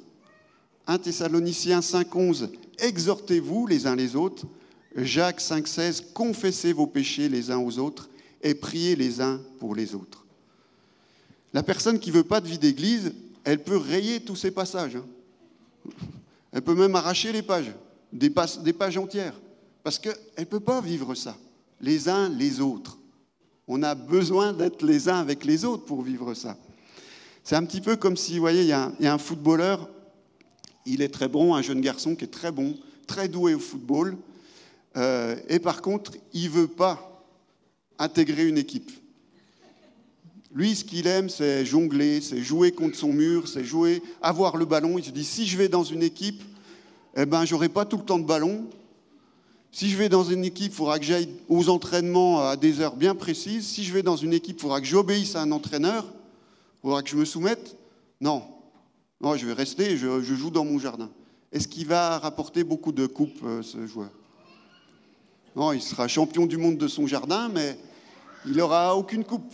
1 0.87 0.97
Thessaloniciens 0.97 1.81
5.11, 1.81 2.49
exhortez-vous 2.79 3.67
les 3.67 3.85
uns 3.85 3.95
les 3.95 4.15
autres. 4.15 4.47
Jacques 4.95 5.41
5.16, 5.41 6.13
confessez 6.13 6.73
vos 6.73 6.87
péchés 6.87 7.29
les 7.29 7.51
uns 7.51 7.59
aux 7.59 7.79
autres 7.79 8.09
et 8.41 8.53
prier 8.53 8.95
les 8.95 9.21
uns 9.21 9.41
pour 9.59 9.75
les 9.75 9.95
autres. 9.95 10.25
La 11.53 11.63
personne 11.63 11.99
qui 11.99 12.09
ne 12.09 12.15
veut 12.15 12.23
pas 12.23 12.41
de 12.41 12.47
vie 12.47 12.57
d'église, 12.57 13.13
elle 13.43 13.63
peut 13.63 13.77
rayer 13.77 14.19
tous 14.19 14.35
ces 14.35 14.51
passages. 14.51 14.95
Hein. 14.95 15.05
Elle 16.53 16.63
peut 16.63 16.75
même 16.75 16.95
arracher 16.97 17.31
les 17.31 17.43
pages, 17.43 17.71
des, 18.11 18.29
pages, 18.29 18.97
entières, 18.97 19.39
parce 19.83 19.97
qu'elle 19.97 20.17
ne 20.37 20.43
peut 20.43 20.59
pas 20.59 20.81
vivre 20.81 21.15
ça, 21.15 21.37
les 21.79 22.09
uns 22.09 22.27
les 22.27 22.59
autres. 22.59 22.97
On 23.69 23.81
a 23.83 23.95
besoin 23.95 24.51
d'être 24.51 24.85
les 24.85 25.07
uns 25.07 25.15
avec 25.15 25.45
les 25.45 25.63
autres 25.63 25.85
pour 25.85 26.01
vivre 26.01 26.33
ça. 26.33 26.57
C'est 27.45 27.55
un 27.55 27.63
petit 27.63 27.79
peu 27.79 27.95
comme 27.95 28.17
si, 28.17 28.33
vous 28.33 28.41
voyez, 28.41 28.63
il 28.63 28.67
y, 28.67 28.73
a 28.73 28.91
un, 28.99 29.17
footballeur, 29.17 29.89
il 30.85 31.01
est 31.01 31.13
très 31.13 31.29
bon, 31.29 31.55
un 31.55 31.61
jeune 31.61 31.79
garçon 31.79 32.17
qui 32.17 32.25
est 32.25 32.27
très 32.27 32.51
bon, 32.51 32.77
très 33.07 33.29
doué 33.29 33.53
au 33.55 33.59
football, 33.59 34.17
euh, 34.97 35.35
et 35.47 35.59
par 35.59 35.81
contre, 35.81 36.13
il 36.33 36.45
ne 36.45 36.49
veut 36.49 36.67
pas 36.67 37.25
intégrer 37.97 38.47
une 38.47 38.57
équipe. 38.57 38.91
Lui, 40.53 40.75
ce 40.75 40.83
qu'il 40.83 41.07
aime, 41.07 41.29
c'est 41.29 41.65
jongler, 41.65 42.19
c'est 42.19 42.41
jouer 42.41 42.71
contre 42.71 42.97
son 42.97 43.13
mur, 43.13 43.47
c'est 43.47 43.63
jouer, 43.63 44.03
avoir 44.21 44.57
le 44.57 44.65
ballon. 44.65 44.97
Il 44.97 45.03
se 45.05 45.11
dit, 45.11 45.23
si 45.23 45.47
je 45.47 45.57
vais 45.57 45.69
dans 45.69 45.83
une 45.83 46.03
équipe, 46.03 46.43
eh 47.15 47.25
ben, 47.25 47.45
j'aurai 47.45 47.69
pas 47.69 47.85
tout 47.85 47.97
le 47.97 48.03
temps 48.03 48.19
de 48.19 48.25
ballon. 48.25 48.65
Si 49.71 49.89
je 49.89 49.95
vais 49.95 50.09
dans 50.09 50.25
une 50.25 50.43
équipe, 50.43 50.73
il 50.73 50.75
faudra 50.75 50.99
que 50.99 51.05
j'aille 51.05 51.29
aux 51.47 51.69
entraînements 51.69 52.45
à 52.45 52.57
des 52.57 52.81
heures 52.81 52.97
bien 52.97 53.15
précises. 53.15 53.65
Si 53.65 53.85
je 53.85 53.93
vais 53.93 54.03
dans 54.03 54.17
une 54.17 54.33
équipe, 54.33 54.57
il 54.57 54.61
faudra 54.61 54.81
que 54.81 54.87
j'obéisse 54.87 55.37
à 55.37 55.41
un 55.41 55.51
entraîneur. 55.53 56.05
Il 56.05 56.81
faudra 56.81 57.01
que 57.01 57.09
je 57.09 57.15
me 57.15 57.23
soumette. 57.23 57.77
Non, 58.19 58.43
Non, 59.21 59.37
je 59.37 59.45
vais 59.45 59.53
rester, 59.53 59.95
je, 59.97 60.21
joue 60.21 60.49
dans 60.49 60.65
mon 60.65 60.77
jardin. 60.77 61.09
Est-ce 61.53 61.67
qu'il 61.69 61.87
va 61.87 62.19
rapporter 62.19 62.65
beaucoup 62.65 62.91
de 62.91 63.05
coupes, 63.07 63.39
euh, 63.43 63.61
ce 63.61 63.87
joueur? 63.87 64.09
Non, 65.55 65.73
il 65.73 65.81
sera 65.81 66.07
champion 66.07 66.45
du 66.45 66.57
monde 66.57 66.77
de 66.77 66.87
son 66.87 67.07
jardin, 67.07 67.49
mais 67.49 67.77
il 68.45 68.55
n'aura 68.55 68.95
aucune 68.95 69.23
coupe. 69.23 69.53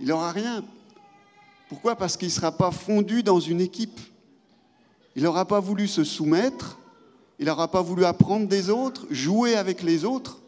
Il 0.00 0.08
n'aura 0.08 0.32
rien. 0.32 0.64
Pourquoi? 1.68 1.94
Parce 1.94 2.16
qu'il 2.16 2.28
ne 2.28 2.32
sera 2.32 2.52
pas 2.52 2.70
fondu 2.70 3.22
dans 3.22 3.38
une 3.38 3.60
équipe. 3.60 4.00
Il 5.14 5.22
n'aura 5.22 5.46
pas 5.46 5.60
voulu 5.60 5.86
se 5.88 6.04
soumettre, 6.04 6.78
il 7.38 7.46
n'aura 7.46 7.70
pas 7.70 7.82
voulu 7.82 8.04
apprendre 8.04 8.48
des 8.48 8.70
autres, 8.70 9.06
jouer 9.10 9.56
avec 9.56 9.82
les 9.82 10.04
autres. 10.04 10.40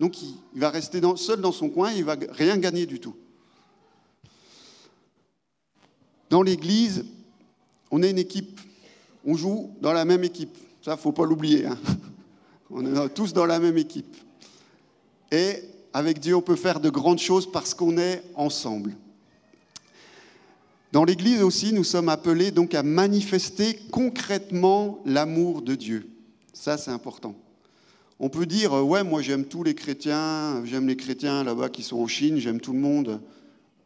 Donc 0.00 0.22
il, 0.22 0.34
va 0.54 0.70
rester 0.70 1.00
seul 1.16 1.40
dans 1.40 1.52
son 1.52 1.68
coin, 1.68 1.92
il 1.92 2.00
ne 2.00 2.04
va 2.04 2.16
rien 2.30 2.56
gagner 2.56 2.86
du 2.86 2.98
tout. 3.00 3.16
Dans 6.30 6.42
l'Église, 6.42 7.04
on 7.90 8.02
est 8.02 8.10
une 8.10 8.18
équipe. 8.18 8.60
On 9.24 9.36
joue 9.36 9.70
dans 9.80 9.92
la 9.92 10.04
même 10.04 10.24
équipe. 10.24 10.56
Ça, 10.82 10.92
il 10.92 10.94
ne 10.94 11.00
faut 11.00 11.12
pas 11.12 11.26
l'oublier. 11.26 11.66
Hein. 11.66 11.76
On 12.72 12.86
est 12.86 13.08
tous 13.10 13.32
dans 13.34 13.44
la 13.44 13.60
même 13.60 13.76
équipe. 13.76 14.16
Et 15.30 15.56
avec 15.92 16.20
Dieu, 16.20 16.34
on 16.34 16.42
peut 16.42 16.56
faire 16.56 16.80
de 16.80 16.88
grandes 16.88 17.18
choses 17.18 17.50
parce 17.50 17.74
qu'on 17.74 17.98
est 17.98 18.22
ensemble. 18.34 18.96
Dans 20.90 21.04
l'Église 21.04 21.42
aussi, 21.42 21.72
nous 21.72 21.84
sommes 21.84 22.08
appelés 22.08 22.50
donc 22.50 22.74
à 22.74 22.82
manifester 22.82 23.78
concrètement 23.90 25.00
l'amour 25.04 25.62
de 25.62 25.74
Dieu. 25.74 26.08
Ça, 26.52 26.78
c'est 26.78 26.90
important. 26.90 27.34
On 28.20 28.28
peut 28.28 28.46
dire, 28.46 28.72
euh, 28.74 28.82
ouais, 28.82 29.02
moi 29.02 29.20
j'aime 29.20 29.46
tous 29.46 29.64
les 29.64 29.74
chrétiens, 29.74 30.64
j'aime 30.64 30.86
les 30.86 30.96
chrétiens 30.96 31.44
là-bas 31.44 31.70
qui 31.70 31.82
sont 31.82 31.98
en 31.98 32.06
Chine, 32.06 32.38
j'aime 32.38 32.60
tout 32.60 32.72
le 32.72 32.78
monde. 32.78 33.20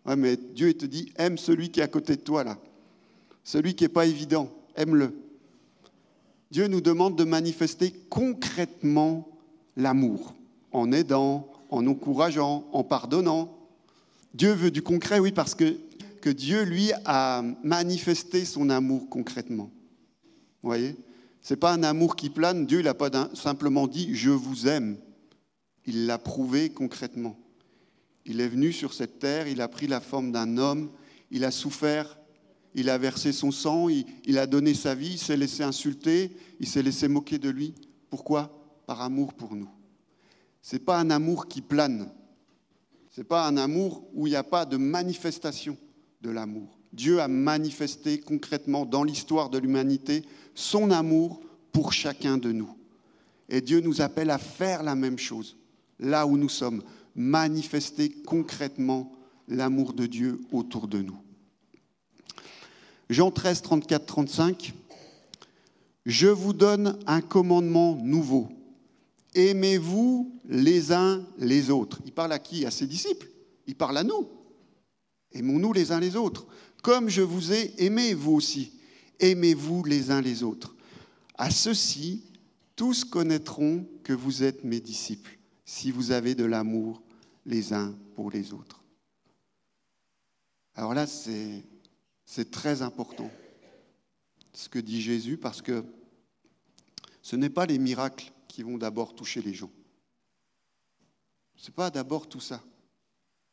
Ouais, 0.04 0.16
mais 0.16 0.36
Dieu 0.36 0.74
te 0.74 0.84
dit, 0.84 1.12
aime 1.16 1.38
celui 1.38 1.70
qui 1.70 1.80
est 1.80 1.84
à 1.84 1.88
côté 1.88 2.16
de 2.16 2.20
toi 2.20 2.44
là. 2.44 2.58
Celui 3.44 3.74
qui 3.74 3.84
n'est 3.84 3.88
pas 3.88 4.06
évident, 4.06 4.50
aime-le. 4.76 5.12
Dieu 6.56 6.68
nous 6.68 6.80
demande 6.80 7.16
de 7.16 7.24
manifester 7.24 7.92
concrètement 8.08 9.28
l'amour, 9.76 10.34
en 10.72 10.90
aidant, 10.90 11.52
en 11.68 11.86
encourageant, 11.86 12.66
en 12.72 12.82
pardonnant. 12.82 13.54
Dieu 14.32 14.52
veut 14.52 14.70
du 14.70 14.80
concret, 14.80 15.18
oui, 15.18 15.32
parce 15.32 15.54
que, 15.54 15.76
que 16.22 16.30
Dieu, 16.30 16.62
lui, 16.62 16.92
a 17.04 17.42
manifesté 17.62 18.46
son 18.46 18.70
amour 18.70 19.10
concrètement. 19.10 19.70
Vous 20.62 20.70
voyez? 20.70 20.96
Ce 21.42 21.52
n'est 21.52 21.60
pas 21.60 21.74
un 21.74 21.82
amour 21.82 22.16
qui 22.16 22.30
plane. 22.30 22.64
Dieu 22.64 22.80
n'a 22.80 22.94
pas 22.94 23.10
simplement 23.34 23.86
dit 23.86 24.14
je 24.14 24.30
vous 24.30 24.66
aime. 24.66 24.96
Il 25.84 26.06
l'a 26.06 26.16
prouvé 26.16 26.70
concrètement. 26.70 27.36
Il 28.24 28.40
est 28.40 28.48
venu 28.48 28.72
sur 28.72 28.94
cette 28.94 29.18
terre, 29.18 29.46
il 29.46 29.60
a 29.60 29.68
pris 29.68 29.88
la 29.88 30.00
forme 30.00 30.32
d'un 30.32 30.56
homme, 30.56 30.88
il 31.30 31.44
a 31.44 31.50
souffert, 31.50 32.16
il 32.76 32.90
a 32.90 32.98
versé 32.98 33.32
son 33.32 33.50
sang, 33.50 33.88
il, 33.88 34.38
a 34.38 34.46
donné 34.46 34.74
sa 34.74 34.94
vie, 34.94 35.12
il 35.12 35.18
s'est 35.18 35.36
laissé 35.36 35.62
insulter, 35.62 36.30
il 36.60 36.68
s'est 36.68 36.82
laissé 36.82 37.08
moquer 37.08 37.38
de 37.38 37.48
lui. 37.48 37.74
Pourquoi? 38.10 38.50
Par 38.86 39.00
amour 39.00 39.32
pour 39.32 39.56
nous. 39.56 39.70
Ce 40.60 40.76
n'est 40.76 40.80
pas 40.80 41.00
un 41.00 41.08
amour 41.08 41.48
qui 41.48 41.62
plane. 41.62 42.10
Ce 43.10 43.22
n'est 43.22 43.24
pas 43.24 43.46
un 43.46 43.56
amour 43.56 44.04
où 44.12 44.26
il 44.26 44.30
n'y 44.30 44.36
a 44.36 44.44
pas 44.44 44.66
de 44.66 44.76
manifestation 44.76 45.78
de 46.20 46.28
l'amour. 46.28 46.78
Dieu 46.92 47.20
a 47.20 47.28
manifesté 47.28 48.20
concrètement 48.20 48.84
dans 48.84 49.04
l'histoire 49.04 49.48
de 49.48 49.56
l'humanité 49.56 50.22
son 50.54 50.90
amour 50.90 51.40
pour 51.72 51.94
chacun 51.94 52.36
de 52.36 52.52
nous. 52.52 52.76
Et 53.48 53.62
Dieu 53.62 53.80
nous 53.80 54.02
appelle 54.02 54.28
à 54.28 54.38
faire 54.38 54.82
la 54.82 54.94
même 54.94 55.18
chose, 55.18 55.56
là 55.98 56.26
où 56.26 56.36
nous 56.36 56.50
sommes, 56.50 56.82
manifester 57.14 58.10
concrètement 58.10 59.12
l'amour 59.48 59.94
de 59.94 60.04
Dieu 60.04 60.42
autour 60.52 60.88
de 60.88 61.00
nous. 61.00 61.16
Jean 63.08 63.30
13, 63.30 63.62
34, 63.62 64.06
35. 64.06 64.74
Je 66.04 66.28
vous 66.28 66.52
donne 66.52 66.98
un 67.06 67.20
commandement 67.20 67.96
nouveau. 67.96 68.48
Aimez-vous 69.34 70.32
les 70.48 70.92
uns 70.92 71.24
les 71.38 71.70
autres. 71.70 72.00
Il 72.04 72.12
parle 72.12 72.32
à 72.32 72.38
qui? 72.38 72.64
À 72.64 72.70
ses 72.70 72.86
disciples. 72.86 73.28
Il 73.66 73.74
parle 73.74 73.98
à 73.98 74.04
nous. 74.04 74.28
Aimons-nous 75.32 75.72
les 75.72 75.92
uns 75.92 76.00
les 76.00 76.16
autres. 76.16 76.46
Comme 76.82 77.08
je 77.08 77.22
vous 77.22 77.52
ai 77.52 77.74
aimé, 77.84 78.14
vous 78.14 78.32
aussi 78.32 78.72
aimez-vous 79.18 79.84
les 79.84 80.10
uns 80.10 80.20
les 80.20 80.42
autres. 80.42 80.74
À 81.36 81.50
ceux-ci, 81.50 82.24
tous 82.74 83.04
connaîtront 83.04 83.86
que 84.02 84.12
vous 84.12 84.42
êtes 84.42 84.64
mes 84.64 84.80
disciples, 84.80 85.38
si 85.64 85.90
vous 85.90 86.10
avez 86.10 86.34
de 86.34 86.44
l'amour 86.44 87.02
les 87.44 87.72
uns 87.72 87.94
pour 88.14 88.30
les 88.30 88.52
autres. 88.52 88.82
Alors 90.74 90.94
là, 90.94 91.06
c'est 91.06 91.64
très 92.50 92.82
important 92.82 93.30
ce 94.52 94.68
que 94.68 94.78
dit 94.78 95.02
Jésus, 95.02 95.36
parce 95.36 95.60
que 95.60 95.84
ce 97.22 97.36
n'est 97.36 97.50
pas 97.50 97.66
les 97.66 97.78
miracles 97.78 98.32
qui 98.48 98.62
vont 98.62 98.78
d'abord 98.78 99.14
toucher 99.14 99.42
les 99.42 99.52
gens. 99.52 99.70
Ce 101.56 101.66
n'est 101.66 101.74
pas 101.74 101.90
d'abord 101.90 102.28
tout 102.28 102.40
ça. 102.40 102.62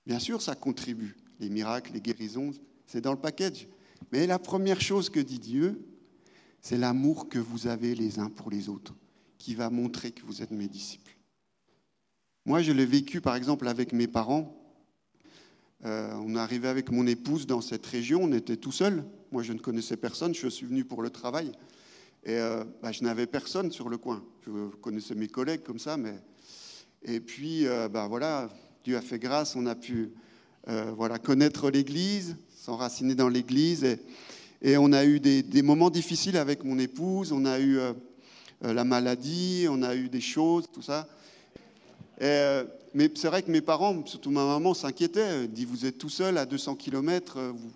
Bien 0.05 0.19
sûr, 0.19 0.41
ça 0.41 0.55
contribue. 0.55 1.17
Les 1.39 1.49
miracles, 1.49 1.93
les 1.93 2.01
guérisons, 2.01 2.51
c'est 2.87 3.01
dans 3.01 3.11
le 3.11 3.19
package. 3.19 3.67
Mais 4.11 4.27
la 4.27 4.39
première 4.39 4.79
chose 4.79 5.09
que 5.09 5.19
dit 5.19 5.39
Dieu, 5.39 5.85
c'est 6.61 6.77
l'amour 6.77 7.27
que 7.27 7.39
vous 7.39 7.67
avez 7.67 7.95
les 7.95 8.19
uns 8.19 8.29
pour 8.29 8.49
les 8.49 8.69
autres, 8.69 8.95
qui 9.37 9.55
va 9.55 9.69
montrer 9.69 10.11
que 10.11 10.25
vous 10.25 10.41
êtes 10.41 10.51
mes 10.51 10.69
disciples. 10.69 11.17
Moi, 12.45 12.61
je 12.61 12.71
l'ai 12.71 12.85
vécu, 12.85 13.19
par 13.19 13.35
exemple, 13.35 13.67
avec 13.67 13.91
mes 13.91 14.07
parents. 14.07 14.62
Euh, 15.85 16.13
on 16.25 16.35
est 16.35 16.39
arrivé 16.39 16.69
avec 16.69 16.91
mon 16.91 17.05
épouse 17.07 17.45
dans 17.45 17.59
cette 17.59 17.85
région, 17.85 18.21
on 18.23 18.31
était 18.31 18.55
tout 18.55 18.71
seul. 18.71 19.03
Moi, 19.33 19.43
je 19.43 19.51
ne 19.51 19.59
connaissais 19.59 19.97
personne, 19.97 20.33
je 20.33 20.47
suis 20.47 20.65
venu 20.65 20.85
pour 20.85 21.01
le 21.01 21.09
travail. 21.09 21.51
Et 22.23 22.37
euh, 22.37 22.63
bah, 22.81 22.93
je 22.93 23.03
n'avais 23.03 23.27
personne 23.27 23.69
sur 23.69 23.89
le 23.89 23.97
coin. 23.97 24.23
Je 24.45 24.69
connaissais 24.81 25.15
mes 25.15 25.27
collègues 25.27 25.63
comme 25.63 25.79
ça, 25.79 25.97
mais... 25.97 26.13
Et 27.05 27.19
puis, 27.19 27.67
euh, 27.67 27.89
bah, 27.89 28.07
voilà, 28.07 28.49
Dieu 28.85 28.95
a 28.95 29.01
fait 29.01 29.19
grâce, 29.19 29.57
on 29.57 29.65
a 29.65 29.75
pu 29.75 30.11
voilà, 30.95 31.19
connaître 31.19 31.69
l'Église, 31.69 32.37
s'enraciner 32.55 33.15
dans 33.15 33.27
l'Église. 33.27 33.83
Et, 34.61 34.77
on 34.77 34.93
a 34.93 35.03
eu 35.03 35.19
des, 35.19 35.61
moments 35.61 35.89
difficiles 35.89 36.37
avec 36.37 36.63
mon 36.63 36.79
épouse, 36.79 37.33
on 37.33 37.43
a 37.43 37.59
eu 37.59 37.79
la 38.61 38.85
maladie, 38.85 39.65
on 39.69 39.83
a 39.83 39.93
eu 39.93 40.07
des 40.07 40.21
choses, 40.21 40.67
tout 40.71 40.81
ça. 40.81 41.09
Euh, 42.23 42.65
mais 42.93 43.11
c'est 43.15 43.27
vrai 43.27 43.43
que 43.43 43.51
mes 43.51 43.61
parents, 43.61 44.05
surtout 44.05 44.31
ma 44.31 44.45
maman, 44.45 44.73
s'inquiétaient. 44.73 45.47
Dit, 45.47 45.65
vous 45.65 45.85
êtes 45.85 45.97
tout 45.97 46.09
seul 46.09 46.37
à 46.37 46.45
200 46.45 46.75
km. 46.75 47.41
Vous... 47.53 47.71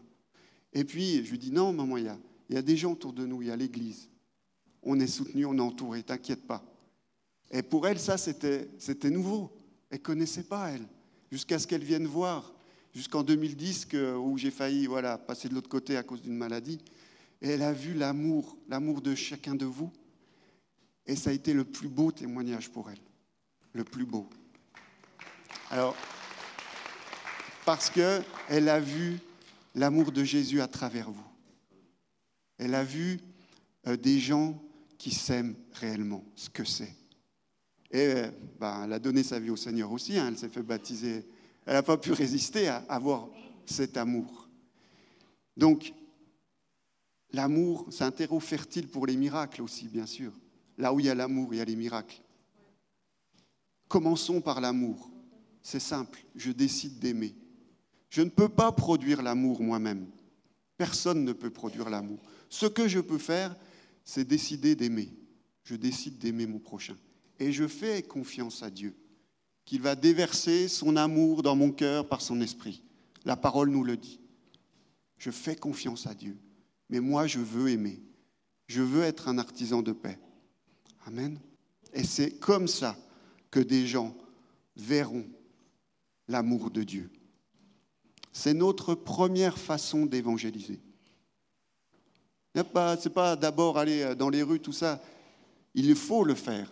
Et 0.74 0.86
puis, 0.86 1.24
je 1.26 1.32
lui 1.32 1.38
dis, 1.38 1.52
non, 1.52 1.74
maman, 1.74 1.98
il 1.98 2.06
y, 2.06 2.10
a, 2.10 2.18
il 2.50 2.56
y 2.56 2.58
a 2.58 2.62
des 2.62 2.78
gens 2.78 2.94
autour 2.94 3.14
de 3.14 3.26
nous, 3.26 3.42
il 3.42 3.50
y 3.50 3.52
a 3.52 3.56
l'Église. 3.56 4.10
On 4.84 5.00
est 5.00 5.08
soutenu, 5.08 5.46
on 5.46 5.58
est 5.58 5.62
entouré, 5.62 6.02
t'inquiète 6.02 6.48
pas. 6.48 6.64
Et 7.52 7.62
pour 7.62 7.88
elle, 7.88 8.00
ça, 8.00 8.18
c'était, 8.18 8.70
nouveau. 9.10 9.52
Elle 9.90 10.00
ne 10.00 10.04
connaissait 10.04 10.44
pas, 10.44 10.70
elle, 10.70 10.86
jusqu'à 11.32 11.60
ce 11.60 11.68
qu'elle 11.68 11.84
vienne 11.84 12.08
voir 12.08 12.54
jusqu'en 12.94 13.22
2010 13.22 13.90
où 14.20 14.38
j'ai 14.38 14.50
failli 14.50 14.88
voilà, 14.88 15.20
passer 15.20 15.48
de 15.48 15.54
l'autre 15.54 15.70
côté 15.70 15.98
à 15.98 16.04
cause 16.04 16.22
d'une 16.22 16.36
maladie. 16.36 16.80
Et 17.42 17.50
elle 17.50 17.62
a 17.62 17.72
vu 17.72 17.94
l'amour, 17.94 18.58
l'amour 18.68 19.02
de 19.02 19.14
chacun 19.14 19.54
de 19.54 19.66
vous. 19.66 19.92
Et 21.06 21.16
ça 21.16 21.30
a 21.30 21.34
été 21.34 21.54
le 21.54 21.64
plus 21.64 21.90
beau 21.90 22.12
témoignage 22.12 22.70
pour 22.70 22.90
elle. 22.90 22.98
Le 23.78 23.84
plus 23.84 24.06
beau. 24.06 24.28
Alors, 25.70 25.96
parce 27.64 27.92
qu'elle 27.92 28.70
a 28.70 28.80
vu 28.80 29.20
l'amour 29.76 30.12
de 30.12 30.24
Jésus 30.24 30.62
à 30.62 30.68
travers 30.68 31.12
vous. 31.12 31.28
Elle 32.58 32.74
a 32.74 32.84
vu 32.84 33.20
euh, 33.86 33.96
des 33.96 34.18
gens 34.18 34.60
qui 34.98 35.12
s'aiment 35.12 35.56
réellement, 35.74 36.26
ce 36.36 36.50
que 36.50 36.64
c'est. 36.64 36.96
Et 37.92 38.00
euh, 38.00 38.32
ben, 38.60 38.86
elle 38.86 38.94
a 38.94 39.00
donné 39.00 39.22
sa 39.22 39.40
vie 39.40 39.52
au 39.52 39.56
Seigneur 39.56 39.92
aussi, 39.92 40.18
hein. 40.18 40.30
elle 40.30 40.40
s'est 40.40 40.50
fait 40.50 40.64
baptiser 40.64 41.24
elle 41.68 41.74
n'a 41.74 41.84
pas 41.84 41.98
pu 41.98 42.14
résister 42.14 42.68
à 42.70 42.78
avoir 42.90 43.30
cet 43.68 43.96
amour. 43.98 44.50
Donc, 45.56 45.94
l'amour, 47.32 47.86
c'est 47.92 48.06
un 48.06 48.12
terreau 48.12 48.40
fertile 48.40 48.88
pour 48.88 49.06
les 49.06 49.18
miracles 49.18 49.62
aussi, 49.62 49.88
bien 49.88 50.08
sûr. 50.08 50.32
Là 50.80 50.94
où 50.94 51.00
il 51.00 51.06
y 51.06 51.10
a 51.10 51.16
l'amour, 51.16 51.54
il 51.54 51.58
y 51.58 51.62
a 51.62 51.66
les 51.66 51.76
miracles. 51.76 52.22
Commençons 53.88 54.42
par 54.42 54.62
l'amour. 54.62 55.10
C'est 55.62 55.80
simple, 55.80 56.24
je 56.36 56.52
décide 56.52 57.00
d'aimer. 57.00 57.36
Je 58.10 58.22
ne 58.22 58.30
peux 58.30 58.50
pas 58.50 58.72
produire 58.72 59.22
l'amour 59.22 59.62
moi-même. 59.62 60.08
Personne 60.78 61.24
ne 61.24 61.34
peut 61.34 61.50
produire 61.50 61.90
l'amour. 61.90 62.20
Ce 62.50 62.66
que 62.66 62.88
je 62.88 63.00
peux 63.00 63.18
faire, 63.18 63.56
c'est 64.04 64.24
décider 64.24 64.76
d'aimer. 64.76 65.12
Je 65.64 65.76
décide 65.76 66.18
d'aimer 66.18 66.46
mon 66.46 66.60
prochain. 66.60 66.96
Et 67.40 67.52
je 67.52 67.68
fais 67.68 68.02
confiance 68.04 68.64
à 68.64 68.70
Dieu 68.70 68.96
qu'il 69.66 69.82
va 69.82 69.96
déverser 69.96 70.70
son 70.70 70.96
amour 70.96 71.44
dans 71.44 71.56
mon 71.56 71.72
cœur 71.72 72.08
par 72.08 72.22
son 72.22 72.40
esprit. 72.40 72.84
La 73.26 73.36
parole 73.36 73.70
nous 73.70 73.84
le 73.84 73.98
dit. 73.98 74.22
Je 75.18 75.32
fais 75.32 75.56
confiance 75.56 76.08
à 76.08 76.14
Dieu, 76.14 76.38
mais 76.90 77.02
moi 77.02 77.28
je 77.28 77.40
veux 77.40 77.70
aimer. 77.70 78.02
Je 78.68 78.82
veux 78.82 79.04
être 79.04 79.28
un 79.28 79.38
artisan 79.38 79.82
de 79.82 79.92
paix. 79.92 80.20
Amen. 81.06 81.40
Et 81.94 82.04
c'est 82.04 82.40
comme 82.40 82.68
ça 82.68 82.98
que 83.52 83.60
des 83.60 83.88
gens 83.88 84.16
verront 84.76 85.26
l'amour 86.28 86.72
de 86.72 86.84
Dieu. 86.84 87.10
C'est 88.32 88.54
notre 88.54 88.94
première 88.94 89.58
façon 89.58 90.06
d'évangéliser. 90.06 90.80
Ce 92.56 92.62
n'est 92.62 93.14
pas 93.14 93.36
d'abord 93.36 93.78
aller 93.78 94.16
dans 94.16 94.30
les 94.30 94.44
rues, 94.44 94.60
tout 94.60 94.74
ça. 94.74 95.02
Il 95.74 95.96
faut 95.96 96.24
le 96.24 96.36
faire. 96.36 96.72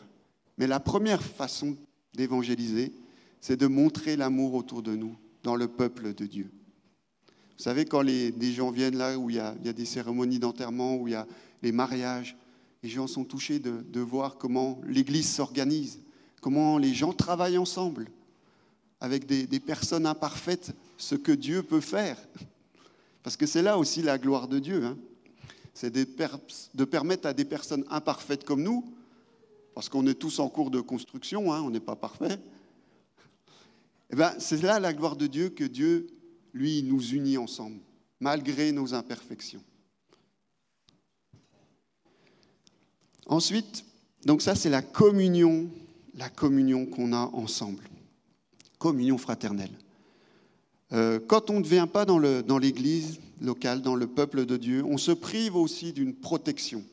Mais 0.57 0.67
la 0.67 0.79
première 0.79 1.23
façon 1.23 1.75
d'évangéliser, 2.13 2.93
c'est 3.41 3.57
de 3.57 3.67
montrer 3.67 4.15
l'amour 4.15 4.53
autour 4.55 4.81
de 4.81 4.95
nous, 4.95 5.15
dans 5.43 5.55
le 5.55 5.67
peuple 5.67 6.13
de 6.13 6.25
Dieu. 6.25 6.49
Vous 7.57 7.63
savez, 7.63 7.85
quand 7.85 8.01
les, 8.01 8.31
des 8.31 8.51
gens 8.51 8.71
viennent 8.71 8.97
là 8.97 9.17
où 9.17 9.29
il 9.29 9.37
y 9.37 9.39
a, 9.39 9.53
des 9.53 9.85
cérémonies 9.85 10.39
d'enterrement, 10.39 10.97
où 10.97 11.07
il 11.07 11.11
y 11.11 11.15
a 11.15 11.27
les 11.61 11.71
mariages, 11.71 12.35
les 12.83 12.89
gens 12.89 13.07
sont 13.07 13.23
touchés 13.23 13.59
de, 13.59 13.99
voir 13.99 14.37
comment 14.37 14.79
l'Église 14.85 15.29
s'organise, 15.29 15.99
comment 16.45 16.77
les 16.77 16.93
gens 16.93 17.11
travaillent 17.11 17.57
ensemble, 17.57 18.05
avec 19.01 19.25
des, 19.25 19.59
personnes 19.59 20.05
imparfaites, 20.05 20.73
ce 20.95 21.15
que 21.15 21.31
Dieu 21.31 21.63
peut 21.63 21.81
faire. 21.81 22.19
Parce 23.23 23.35
que 23.35 23.47
c'est 23.47 23.63
là 23.63 23.79
aussi 23.79 24.03
la 24.03 24.19
gloire 24.19 24.47
de 24.47 24.59
Dieu. 24.59 24.85
Hein. 24.85 24.95
C'est 25.73 25.89
de, 25.89 26.85
permettre 26.85 27.25
à 27.25 27.33
des 27.33 27.45
personnes 27.45 27.83
imparfaites 27.89 28.43
comme 28.43 28.61
nous, 28.61 28.85
parce 29.73 29.89
qu'on 29.89 30.05
est 30.05 30.13
tous 30.13 30.37
en 30.37 30.47
cours 30.47 30.69
de 30.69 30.81
construction, 30.81 31.51
hein, 31.51 31.63
on 31.63 31.71
n'est 31.71 31.79
pas 31.79 31.95
parfait. 31.95 32.37
Eh 34.11 34.15
ben, 34.15 34.31
c'est 34.37 34.61
là 34.61 34.79
la 34.79 34.93
gloire 34.93 35.15
de 35.15 35.25
Dieu 35.25 35.49
que 35.49 35.63
Dieu 35.63 36.05
lui, 36.53 36.83
nous 36.83 37.01
unit 37.01 37.39
ensemble, 37.39 37.79
malgré 38.19 38.71
nos 38.71 38.93
imperfections. 38.93 39.63
Ensuite, 43.25 43.83
donc 44.25 44.43
ça 44.43 44.53
c'est 44.53 44.69
la 44.69 44.83
communion, 44.83 45.71
la 46.15 46.29
communion 46.29 46.85
qu'on 46.85 47.13
a 47.13 47.29
ensemble, 47.33 47.83
communion 48.79 49.17
fraternelle. 49.17 49.77
Euh, 50.93 51.19
quand 51.25 51.49
on 51.49 51.59
ne 51.59 51.65
vient 51.65 51.87
pas 51.87 52.05
dans 52.05 52.19
l'église 52.57 53.19
locale, 53.41 53.81
dans 53.81 53.95
le 53.95 54.07
peuple 54.07 54.45
de 54.45 54.57
Dieu, 54.57 54.83
on 54.85 54.97
se 54.97 55.11
prive 55.11 55.55
aussi 55.55 55.93
d'une 55.93 56.13
protection. 56.13 56.83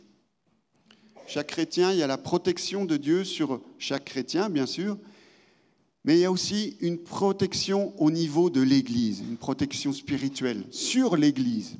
Chaque 1.26 1.48
chrétien, 1.48 1.92
il 1.92 1.98
y 1.98 2.02
a 2.02 2.06
la 2.06 2.18
protection 2.18 2.85
de 2.85 2.96
Dieu 2.96 3.24
sur 3.24 3.61
chaque 3.78 4.04
chrétien, 4.06 4.50
bien 4.50 4.66
sûr, 4.66 4.98
mais 6.04 6.16
il 6.16 6.20
y 6.20 6.24
a 6.24 6.32
aussi 6.32 6.76
une 6.80 6.98
protection 6.98 7.94
au 8.00 8.11
niveau 8.11 8.50
de 8.50 8.61
l'Église, 8.61 9.20
une 9.20 9.37
protection 9.37 9.92
spirituelle 9.92 10.64
sur 10.70 11.16
l'Église. 11.16 11.76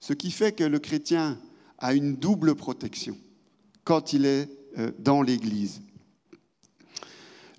Ce 0.00 0.12
qui 0.12 0.32
fait 0.32 0.52
que 0.52 0.64
le 0.64 0.80
chrétien 0.80 1.38
a 1.78 1.94
une 1.94 2.16
double 2.16 2.56
protection 2.56 3.16
quand 3.84 4.12
il 4.12 4.26
est 4.26 4.48
euh, 4.78 4.90
dans 4.98 5.22
l'Église. 5.22 5.80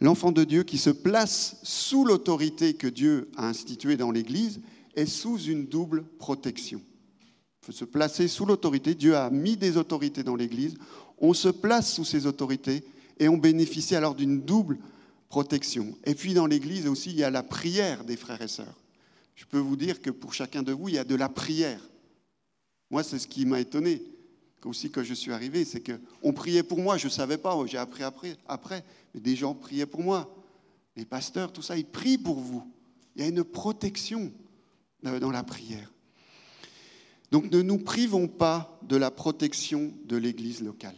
L'enfant 0.03 0.33
de 0.33 0.43
Dieu 0.43 0.63
qui 0.63 0.77
se 0.77 0.89
place 0.89 1.55
sous 1.63 2.03
l'autorité 2.03 2.73
que 2.73 2.87
Dieu 2.87 3.31
a 3.37 3.47
instituée 3.47 3.95
dans 3.95 4.11
l'Église 4.11 4.59
est 4.95 5.05
sous 5.05 5.37
une 5.37 5.65
double 5.65 6.03
protection. 6.19 6.81
Il 7.61 7.67
faut 7.67 7.71
se 7.71 7.85
placer 7.85 8.27
sous 8.27 8.45
l'autorité. 8.45 8.95
Dieu 8.95 9.15
a 9.15 9.29
mis 9.29 9.55
des 9.55 9.77
autorités 9.77 10.21
dans 10.21 10.35
l'Église. 10.35 10.75
On 11.19 11.33
se 11.33 11.47
place 11.47 11.93
sous 11.93 12.03
ces 12.03 12.27
autorités 12.27 12.83
et 13.17 13.29
on 13.29 13.37
bénéficie 13.37 13.95
alors 13.95 14.13
d'une 14.13 14.41
double 14.41 14.77
protection. 15.29 15.95
Et 16.03 16.15
puis 16.15 16.33
dans 16.33 16.47
l'Église 16.47 16.85
aussi, 16.85 17.11
il 17.11 17.15
y 17.15 17.23
a 17.23 17.29
la 17.29 17.41
prière 17.41 18.03
des 18.03 18.17
frères 18.17 18.41
et 18.41 18.49
sœurs. 18.49 18.81
Je 19.35 19.45
peux 19.45 19.57
vous 19.57 19.77
dire 19.77 20.01
que 20.01 20.09
pour 20.09 20.33
chacun 20.33 20.63
de 20.63 20.73
vous, 20.73 20.89
il 20.89 20.95
y 20.95 20.99
a 20.99 21.05
de 21.05 21.15
la 21.15 21.29
prière. 21.29 21.79
Moi, 22.91 23.03
c'est 23.03 23.19
ce 23.19 23.27
qui 23.29 23.45
m'a 23.45 23.61
étonné 23.61 24.03
aussi 24.65 24.91
quand 24.91 25.03
je 25.03 25.13
suis 25.13 25.31
arrivé, 25.31 25.65
c'est 25.65 25.81
qu'on 25.81 26.33
priait 26.33 26.63
pour 26.63 26.79
moi. 26.79 26.97
Je 26.97 27.07
ne 27.07 27.11
savais 27.11 27.37
pas, 27.37 27.55
j'ai 27.65 27.77
appris 27.77 28.03
après, 28.03 28.37
après, 28.47 28.83
mais 29.13 29.21
des 29.21 29.35
gens 29.35 29.53
priaient 29.53 29.85
pour 29.85 30.01
moi. 30.01 30.33
Les 30.95 31.05
pasteurs, 31.05 31.51
tout 31.51 31.61
ça, 31.61 31.77
ils 31.77 31.85
prient 31.85 32.17
pour 32.17 32.39
vous. 32.39 32.63
Il 33.15 33.21
y 33.21 33.25
a 33.25 33.27
une 33.27 33.43
protection 33.43 34.31
euh, 35.05 35.19
dans 35.19 35.31
la 35.31 35.43
prière. 35.43 35.91
Donc 37.31 37.51
ne 37.51 37.61
nous 37.61 37.79
privons 37.79 38.27
pas 38.27 38.79
de 38.83 38.95
la 38.95 39.09
protection 39.09 39.91
de 40.05 40.17
l'Église 40.17 40.61
locale. 40.61 40.95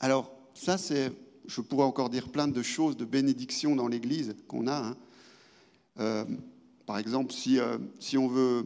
Alors, 0.00 0.32
ça, 0.54 0.78
c'est 0.78 1.12
je 1.46 1.60
pourrais 1.60 1.84
encore 1.84 2.10
dire 2.10 2.28
plein 2.28 2.48
de 2.48 2.62
choses, 2.62 2.96
de 2.96 3.04
bénédictions 3.04 3.76
dans 3.76 3.88
l'Église 3.88 4.34
qu'on 4.48 4.66
a. 4.66 4.76
Hein. 4.76 4.96
Euh, 6.00 6.24
par 6.86 6.98
exemple, 6.98 7.32
si, 7.32 7.58
euh, 7.58 7.78
si, 7.98 8.18
on 8.18 8.28
veut 8.28 8.64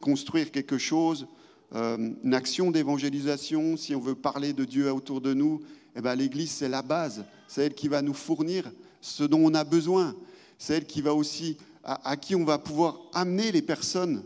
construire 0.00 0.50
quelque 0.50 0.78
chose, 0.78 1.26
euh, 1.74 2.12
une 2.22 2.34
action 2.34 2.70
d'évangélisation, 2.70 3.76
si 3.76 3.94
on 3.94 4.00
veut 4.00 4.14
parler 4.14 4.52
de 4.52 4.64
Dieu 4.64 4.92
autour 4.92 5.20
de 5.20 5.34
nous, 5.34 5.60
eh 5.96 6.00
ben, 6.00 6.14
l'Église, 6.14 6.50
c'est 6.50 6.68
la 6.68 6.82
base. 6.82 7.24
C'est 7.48 7.66
elle 7.66 7.74
qui 7.74 7.88
va 7.88 8.02
nous 8.02 8.14
fournir 8.14 8.70
ce 9.00 9.24
dont 9.24 9.40
on 9.44 9.54
a 9.54 9.64
besoin. 9.64 10.14
C'est 10.58 10.74
elle 10.74 10.86
qui 10.86 11.02
va 11.02 11.14
aussi, 11.14 11.56
à, 11.84 12.16
qui 12.16 12.34
on 12.34 12.44
va 12.44 12.58
pouvoir 12.58 13.00
amener 13.12 13.52
les 13.52 13.62
personnes 13.62 14.24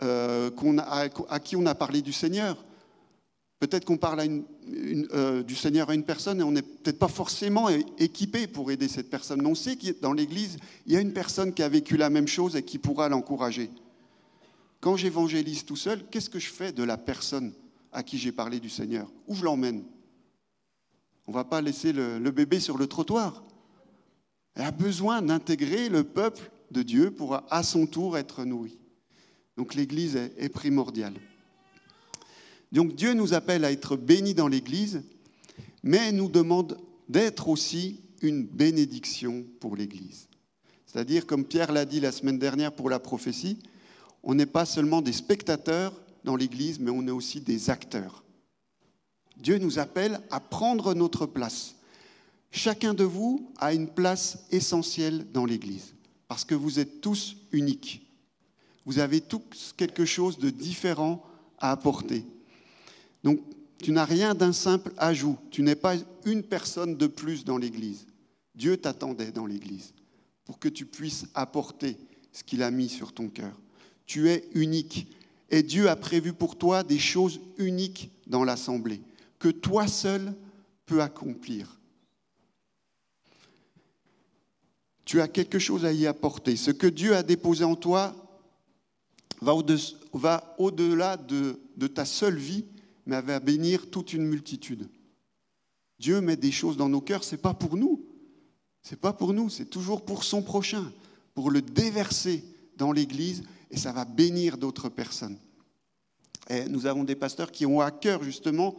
a, 0.00 0.50
à 1.28 1.40
qui 1.40 1.56
on 1.56 1.66
a 1.66 1.74
parlé 1.74 2.02
du 2.02 2.12
Seigneur. 2.12 2.66
Peut-être 3.58 3.86
qu'on 3.86 3.96
parle 3.96 4.22
euh, 5.14 5.42
du 5.42 5.54
Seigneur 5.54 5.88
à 5.88 5.94
une 5.94 6.04
personne 6.04 6.40
et 6.40 6.42
on 6.42 6.52
n'est 6.52 6.62
peut-être 6.62 6.98
pas 6.98 7.08
forcément 7.08 7.68
équipé 7.98 8.46
pour 8.46 8.70
aider 8.70 8.86
cette 8.86 9.08
personne, 9.08 9.40
mais 9.40 9.48
on 9.48 9.54
sait 9.54 9.76
que 9.76 9.98
dans 10.02 10.12
l'Église, 10.12 10.58
il 10.86 10.92
y 10.92 10.96
a 10.96 11.00
une 11.00 11.14
personne 11.14 11.54
qui 11.54 11.62
a 11.62 11.68
vécu 11.68 11.96
la 11.96 12.10
même 12.10 12.28
chose 12.28 12.54
et 12.54 12.62
qui 12.62 12.78
pourra 12.78 13.08
l'encourager. 13.08 13.70
Quand 14.86 14.96
j'évangélise 14.96 15.64
tout 15.64 15.74
seul, 15.74 16.06
qu'est-ce 16.12 16.30
que 16.30 16.38
je 16.38 16.46
fais 16.46 16.70
de 16.70 16.84
la 16.84 16.96
personne 16.96 17.52
à 17.90 18.04
qui 18.04 18.18
j'ai 18.18 18.30
parlé 18.30 18.60
du 18.60 18.70
Seigneur? 18.70 19.10
Où 19.26 19.34
je 19.34 19.42
l'emmène? 19.42 19.82
On 21.26 21.32
ne 21.32 21.34
va 21.34 21.42
pas 21.42 21.60
laisser 21.60 21.92
le, 21.92 22.30
bébé 22.30 22.60
sur 22.60 22.78
le 22.78 22.86
trottoir. 22.86 23.42
Elle 24.54 24.62
a 24.62 24.70
besoin 24.70 25.22
d'intégrer 25.22 25.88
le 25.88 26.04
peuple 26.04 26.52
de 26.70 26.84
Dieu 26.84 27.10
pour 27.10 27.42
à 27.52 27.64
son 27.64 27.88
tour 27.88 28.16
être 28.16 28.44
nourri. 28.44 28.78
Donc 29.56 29.74
l'Église 29.74 30.14
est 30.14 30.50
primordiale. 30.50 31.16
Donc 32.70 32.94
Dieu 32.94 33.12
nous 33.12 33.34
appelle 33.34 33.64
à 33.64 33.72
être 33.72 33.96
bénis 33.96 34.34
dans 34.34 34.46
l'Église, 34.46 35.02
mais 35.82 36.12
nous 36.12 36.28
demande 36.28 36.78
d'être 37.08 37.48
aussi 37.48 38.02
une 38.22 38.46
bénédiction 38.46 39.44
pour 39.58 39.74
l'Église. 39.74 40.28
C'est-à-dire, 40.86 41.26
comme 41.26 41.44
Pierre 41.44 41.72
l'a 41.72 41.86
dit 41.86 41.98
la 41.98 42.12
semaine 42.12 42.38
dernière 42.38 42.70
pour 42.70 42.88
la 42.88 43.00
prophétie, 43.00 43.58
on 44.26 44.34
n'est 44.34 44.44
pas 44.44 44.66
seulement 44.66 45.02
des 45.02 45.12
spectateurs 45.12 45.94
dans 46.24 46.34
l'Église, 46.34 46.80
mais 46.80 46.90
on 46.90 47.06
est 47.06 47.12
aussi 47.12 47.40
des 47.40 47.70
acteurs. 47.70 48.24
Dieu 49.36 49.58
nous 49.58 49.78
appelle 49.78 50.20
à 50.30 50.40
prendre 50.40 50.94
notre 50.94 51.26
place. 51.26 51.76
Chacun 52.50 52.92
de 52.92 53.04
vous 53.04 53.48
a 53.58 53.72
une 53.72 53.86
place 53.86 54.38
essentielle 54.50 55.30
dans 55.32 55.44
l'Église, 55.44 55.94
parce 56.26 56.44
que 56.44 56.56
vous 56.56 56.80
êtes 56.80 57.00
tous 57.00 57.36
uniques. 57.52 58.02
Vous 58.84 58.98
avez 58.98 59.20
tous 59.20 59.72
quelque 59.76 60.04
chose 60.04 60.38
de 60.38 60.50
différent 60.50 61.22
à 61.58 61.70
apporter. 61.70 62.24
Donc, 63.22 63.40
tu 63.78 63.92
n'as 63.92 64.04
rien 64.04 64.34
d'un 64.34 64.52
simple 64.52 64.92
ajout. 64.96 65.38
Tu 65.52 65.62
n'es 65.62 65.76
pas 65.76 65.94
une 66.24 66.42
personne 66.42 66.96
de 66.96 67.06
plus 67.06 67.44
dans 67.44 67.58
l'Église. 67.58 68.06
Dieu 68.56 68.76
t'attendait 68.76 69.30
dans 69.30 69.46
l'Église 69.46 69.94
pour 70.44 70.58
que 70.58 70.68
tu 70.68 70.84
puisses 70.84 71.26
apporter 71.34 71.96
ce 72.32 72.42
qu'il 72.42 72.64
a 72.64 72.72
mis 72.72 72.88
sur 72.88 73.12
ton 73.12 73.28
cœur. 73.28 73.56
Tu 74.06 74.28
es 74.28 74.48
unique. 74.54 75.12
Et 75.50 75.62
Dieu 75.62 75.88
a 75.88 75.96
prévu 75.96 76.32
pour 76.32 76.56
toi 76.56 76.82
des 76.82 76.98
choses 76.98 77.40
uniques 77.58 78.10
dans 78.26 78.44
l'assemblée, 78.44 79.00
que 79.38 79.48
toi 79.48 79.86
seul 79.86 80.34
peux 80.86 81.02
accomplir. 81.02 81.78
Tu 85.04 85.20
as 85.20 85.28
quelque 85.28 85.60
chose 85.60 85.84
à 85.84 85.92
y 85.92 86.06
apporter. 86.06 86.56
Ce 86.56 86.72
que 86.72 86.86
Dieu 86.88 87.14
a 87.14 87.22
déposé 87.22 87.64
en 87.64 87.76
toi 87.76 88.14
va 89.40 90.54
au-delà 90.58 91.16
de, 91.16 91.86
ta 91.86 92.04
seule 92.04 92.38
vie 92.38 92.64
mais 93.06 93.20
va 93.20 93.38
bénir 93.38 93.88
toute 93.88 94.12
une 94.12 94.26
multitude. 94.26 94.88
Dieu 96.00 96.20
met 96.20 96.36
des 96.36 96.50
choses 96.50 96.76
dans 96.76 96.88
nos 96.88 97.00
cœurs, 97.00 97.22
ce 97.22 97.36
n'est 97.36 97.40
pas 97.40 97.54
pour 97.54 97.76
nous. 97.76 98.04
C'est 98.82 99.00
pas 99.00 99.12
pour 99.12 99.32
nous, 99.32 99.48
c'est 99.48 99.66
toujours 99.66 100.04
pour 100.04 100.24
son 100.24 100.42
prochain, 100.42 100.92
pour 101.34 101.50
le 101.50 101.62
déverser 101.62 102.44
dans 102.76 102.92
l'Église 102.92 103.44
et 103.70 103.76
ça 103.76 103.92
va 103.92 104.04
bénir 104.04 104.58
d'autres 104.58 104.88
personnes. 104.88 105.38
Et 106.48 106.68
nous 106.68 106.86
avons 106.86 107.04
des 107.04 107.16
pasteurs 107.16 107.50
qui 107.50 107.66
ont 107.66 107.80
à 107.80 107.90
cœur 107.90 108.22
justement 108.22 108.76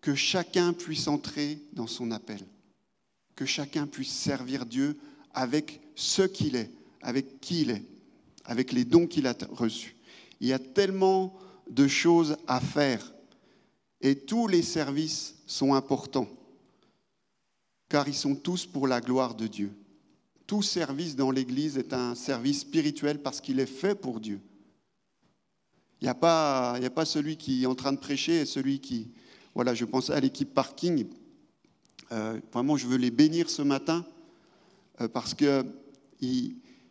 que 0.00 0.14
chacun 0.14 0.72
puisse 0.72 1.08
entrer 1.08 1.58
dans 1.72 1.86
son 1.86 2.10
appel, 2.10 2.40
que 3.34 3.46
chacun 3.46 3.86
puisse 3.86 4.12
servir 4.12 4.66
Dieu 4.66 4.98
avec 5.32 5.80
ce 5.94 6.22
qu'il 6.22 6.56
est, 6.56 6.70
avec 7.02 7.40
qui 7.40 7.62
il 7.62 7.70
est, 7.70 7.82
avec 8.44 8.72
les 8.72 8.84
dons 8.84 9.06
qu'il 9.06 9.26
a 9.26 9.34
reçus. 9.50 9.96
Il 10.40 10.48
y 10.48 10.52
a 10.52 10.58
tellement 10.58 11.34
de 11.70 11.88
choses 11.88 12.36
à 12.46 12.60
faire 12.60 13.12
et 14.00 14.14
tous 14.14 14.46
les 14.46 14.62
services 14.62 15.36
sont 15.46 15.74
importants, 15.74 16.28
car 17.88 18.06
ils 18.08 18.14
sont 18.14 18.34
tous 18.34 18.66
pour 18.66 18.86
la 18.86 19.00
gloire 19.00 19.34
de 19.34 19.46
Dieu. 19.46 19.72
Tout 20.46 20.62
service 20.62 21.16
dans 21.16 21.30
l'Église 21.30 21.76
est 21.76 21.92
un 21.92 22.14
service 22.14 22.60
spirituel 22.60 23.20
parce 23.20 23.40
qu'il 23.40 23.58
est 23.58 23.66
fait 23.66 23.94
pour 23.94 24.20
Dieu. 24.20 24.40
Il 26.00 26.04
n'y 26.04 26.08
a, 26.10 26.14
pas, 26.14 26.74
a 26.74 26.90
pas 26.90 27.04
celui 27.04 27.36
qui 27.36 27.64
est 27.64 27.66
en 27.66 27.74
train 27.74 27.92
de 27.92 27.98
prêcher 27.98 28.40
et 28.42 28.46
celui 28.46 28.80
qui... 28.80 29.10
Voilà, 29.54 29.74
je 29.74 29.84
pense 29.84 30.10
à 30.10 30.20
l'équipe 30.20 30.52
parking. 30.52 31.06
Euh, 32.12 32.38
vraiment, 32.52 32.76
je 32.76 32.86
veux 32.86 32.98
les 32.98 33.10
bénir 33.10 33.48
ce 33.50 33.62
matin 33.62 34.06
euh, 35.00 35.08
parce 35.08 35.34
qu'ils 35.34 35.64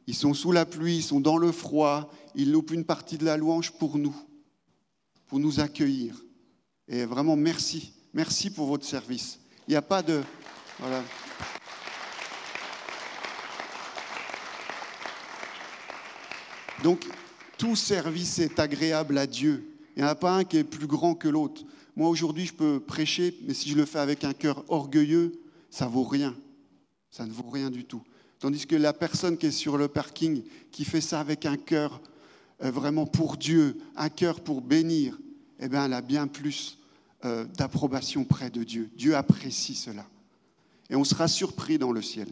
ils 0.08 0.16
sont 0.16 0.34
sous 0.34 0.52
la 0.52 0.66
pluie, 0.66 0.98
ils 0.98 1.04
sont 1.04 1.22
dans 1.22 1.38
le 1.38 1.52
froid, 1.52 2.12
ils 2.34 2.52
loupent 2.52 2.72
une 2.72 2.84
partie 2.84 3.18
de 3.18 3.26
la 3.26 3.38
louange 3.38 3.72
pour 3.72 3.98
nous. 3.98 4.16
pour 5.28 5.40
nous 5.40 5.60
accueillir. 5.60 6.16
Et 6.88 7.06
vraiment, 7.06 7.36
merci. 7.36 7.94
Merci 8.14 8.50
pour 8.50 8.68
votre 8.68 8.86
service. 8.86 9.40
Il 9.68 9.72
n'y 9.72 9.78
a 9.78 9.82
pas 9.82 10.02
de... 10.02 10.22
Voilà. 10.80 11.04
Donc, 16.84 17.06
tout 17.58 17.76
service 17.76 18.40
est 18.40 18.60
agréable 18.60 19.18
à 19.18 19.28
Dieu. 19.28 19.76
Il 19.96 20.00
n'y 20.00 20.06
en 20.06 20.12
a 20.12 20.16
pas 20.16 20.36
un 20.36 20.44
qui 20.44 20.58
est 20.58 20.64
plus 20.64 20.88
grand 20.88 21.16
que 21.16 21.28
l'autre. 21.28 21.64
Moi, 21.96 22.10
aujourd'hui, 22.10 22.46
je 22.46 22.54
peux 22.54 22.80
prêcher, 22.80 23.36
mais 23.48 23.54
si 23.54 23.70
je 23.70 23.78
le 23.78 23.86
fais 23.86 24.00
avec 24.00 24.24
un 24.24 24.34
cœur 24.34 24.64
orgueilleux, 24.68 25.40
ça 25.70 25.88
vaut 25.88 26.04
rien. 26.04 26.36
Ça 27.10 27.26
ne 27.26 27.32
vaut 27.32 27.50
rien 27.50 27.70
du 27.70 27.86
tout. 27.86 28.04
Tandis 28.40 28.68
que 28.68 28.76
la 28.76 28.92
personne 28.92 29.38
qui 29.38 29.48
est 29.48 29.52
sur 29.52 29.78
le 29.78 29.88
parking, 29.88 30.44
qui 30.72 30.84
fait 30.84 31.02
ça 31.02 31.22
avec 31.22 31.46
un 31.46 31.56
cœur 31.56 32.02
euh, 32.64 32.72
vraiment 32.72 33.06
pour 33.06 33.38
Dieu, 33.38 33.78
un 33.96 34.10
cœur 34.10 34.42
pour 34.42 34.62
bénir, 34.62 35.18
eh 35.60 35.70
bien, 35.70 35.86
elle 35.86 35.94
a 35.94 36.02
bien 36.02 36.28
plus 36.28 36.78
euh, 37.24 37.46
d'approbation 37.46 38.26
près 38.26 38.50
de 38.50 38.64
Dieu. 38.64 38.90
Dieu 38.96 39.16
apprécie 39.16 39.76
cela. 39.76 40.06
Et 40.90 40.96
on 40.96 41.06
sera 41.06 41.28
surpris 41.28 41.78
dans 41.78 41.92
le 41.92 42.02
ciel. 42.02 42.28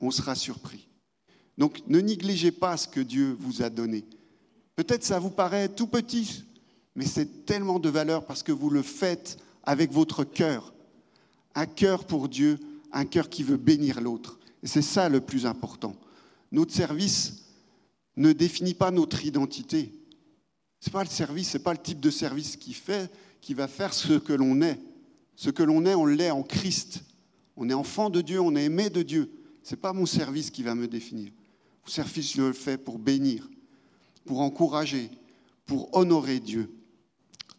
On 0.00 0.10
sera 0.10 0.34
surpris. 0.34 0.88
Donc 1.58 1.82
ne 1.86 2.00
négligez 2.00 2.52
pas 2.52 2.76
ce 2.76 2.88
que 2.88 3.00
Dieu 3.00 3.36
vous 3.38 3.62
a 3.62 3.70
donné. 3.70 4.04
Peut-être 4.74 5.04
ça 5.04 5.18
vous 5.18 5.30
paraît 5.30 5.68
tout 5.68 5.86
petit, 5.86 6.44
mais 6.94 7.06
c'est 7.06 7.46
tellement 7.46 7.78
de 7.78 7.88
valeur 7.88 8.26
parce 8.26 8.42
que 8.42 8.52
vous 8.52 8.70
le 8.70 8.82
faites 8.82 9.38
avec 9.62 9.90
votre 9.92 10.24
cœur. 10.24 10.74
Un 11.54 11.66
cœur 11.66 12.04
pour 12.04 12.28
Dieu, 12.28 12.58
un 12.92 13.06
cœur 13.06 13.28
qui 13.28 13.42
veut 13.42 13.56
bénir 13.56 14.00
l'autre. 14.00 14.38
Et 14.62 14.66
c'est 14.66 14.82
ça 14.82 15.08
le 15.08 15.20
plus 15.20 15.46
important. 15.46 15.96
Notre 16.52 16.74
service 16.74 17.44
ne 18.16 18.32
définit 18.32 18.74
pas 18.74 18.90
notre 18.90 19.24
identité. 19.24 19.92
Ce 20.80 20.88
n'est 20.88 20.92
pas 20.92 21.04
le 21.04 21.10
service, 21.10 21.50
ce 21.50 21.58
n'est 21.58 21.64
pas 21.64 21.72
le 21.72 21.78
type 21.78 22.00
de 22.00 22.10
service 22.10 22.56
qui, 22.56 22.74
fait, 22.74 23.10
qui 23.40 23.54
va 23.54 23.68
faire 23.68 23.94
ce 23.94 24.14
que 24.14 24.32
l'on 24.32 24.60
est. 24.60 24.78
Ce 25.34 25.50
que 25.50 25.62
l'on 25.62 25.84
est, 25.84 25.94
on 25.94 26.06
l'est 26.06 26.30
en 26.30 26.42
Christ. 26.42 27.02
On 27.56 27.68
est 27.68 27.74
enfant 27.74 28.10
de 28.10 28.20
Dieu, 28.20 28.40
on 28.40 28.54
est 28.56 28.64
aimé 28.64 28.90
de 28.90 29.02
Dieu. 29.02 29.30
Ce 29.62 29.74
n'est 29.74 29.80
pas 29.80 29.92
mon 29.92 30.06
service 30.06 30.50
qui 30.50 30.62
va 30.62 30.74
me 30.74 30.86
définir. 30.86 31.32
Service, 31.86 32.34
je 32.34 32.42
le 32.42 32.52
fais 32.52 32.78
pour 32.78 32.98
bénir, 32.98 33.48
pour 34.24 34.40
encourager, 34.40 35.10
pour 35.66 35.94
honorer 35.96 36.40
Dieu. 36.40 36.70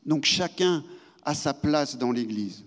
Donc 0.06 0.26
chacun 0.26 0.84
a 1.24 1.34
sa 1.34 1.54
place 1.54 1.98
dans 1.98 2.12
l'Église. 2.12 2.64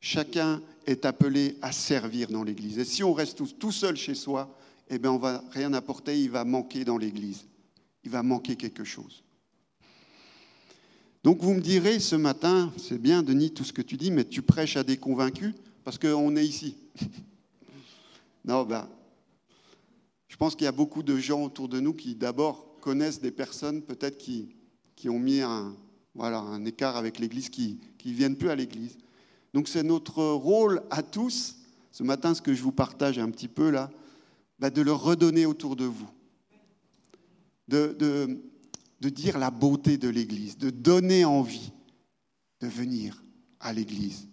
Chacun 0.00 0.62
est 0.86 1.04
appelé 1.04 1.56
à 1.62 1.72
servir 1.72 2.28
dans 2.28 2.44
l'Église. 2.44 2.78
Et 2.78 2.84
si 2.84 3.02
on 3.02 3.12
reste 3.12 3.58
tout, 3.58 3.72
seul 3.72 3.96
chez 3.96 4.14
soi, 4.14 4.56
eh 4.88 4.98
bien 4.98 5.10
on 5.12 5.18
va 5.18 5.42
rien 5.50 5.72
apporter, 5.72 6.20
il 6.20 6.30
va 6.30 6.44
manquer 6.44 6.84
dans 6.84 6.98
l'Église. 6.98 7.46
Il 8.04 8.10
va 8.10 8.22
manquer 8.22 8.54
quelque 8.54 8.84
chose. 8.84 9.22
Donc 11.22 11.40
vous 11.40 11.54
me 11.54 11.60
direz 11.60 12.00
ce 12.00 12.16
matin, 12.16 12.70
c'est 12.76 13.00
bien 13.00 13.22
Denis 13.22 13.52
tout 13.52 13.64
ce 13.64 13.72
que 13.72 13.80
tu 13.80 13.96
dis, 13.96 14.10
mais 14.10 14.24
tu 14.24 14.42
prêches 14.42 14.76
à 14.76 14.84
des 14.84 14.98
convaincus 14.98 15.54
parce 15.82 15.98
qu'on 15.98 16.36
est 16.36 16.44
ici. 16.44 16.76
non, 18.44 18.64
ben, 18.64 18.86
je 20.34 20.36
pense 20.36 20.56
qu'il 20.56 20.64
y 20.64 20.66
a 20.66 20.72
beaucoup 20.72 21.04
de 21.04 21.16
gens 21.16 21.44
autour 21.44 21.68
de 21.68 21.78
nous 21.78 21.94
qui 21.94 22.16
d'abord 22.16 22.80
connaissent 22.80 23.20
des 23.20 23.30
personnes 23.30 23.82
peut-être 23.82 24.18
qui, 24.18 24.48
qui 24.96 25.08
ont 25.08 25.20
mis 25.20 25.40
un, 25.40 25.76
écart 26.66 26.96
avec 26.96 27.20
l'Église, 27.20 27.48
qui 27.50 27.78
ne 28.04 28.10
viennent 28.10 28.34
plus 28.34 28.50
à 28.50 28.56
l'Église. 28.56 28.98
Donc 29.52 29.68
c'est 29.68 29.84
notre 29.84 30.24
rôle 30.24 30.82
à 30.90 31.04
tous, 31.04 31.58
ce 31.92 32.02
matin 32.02 32.34
ce 32.34 32.42
que 32.42 32.52
je 32.52 32.64
vous 32.64 32.72
partage 32.72 33.16
un 33.20 33.30
petit 33.30 33.46
peu 33.46 33.70
là, 33.70 33.92
bah, 34.58 34.70
de 34.70 34.82
le 34.82 34.90
redonner 34.90 35.46
autour 35.46 35.76
de 35.76 35.84
vous. 35.84 36.10
De 37.68 38.40
dire 39.00 39.38
la 39.38 39.52
beauté 39.52 39.98
de 39.98 40.08
l'Église, 40.08 40.58
de 40.58 40.70
donner 40.70 41.24
envie 41.24 41.70
de 42.60 42.66
venir 42.66 43.22
à 43.60 43.72
l'Église. 43.72 44.26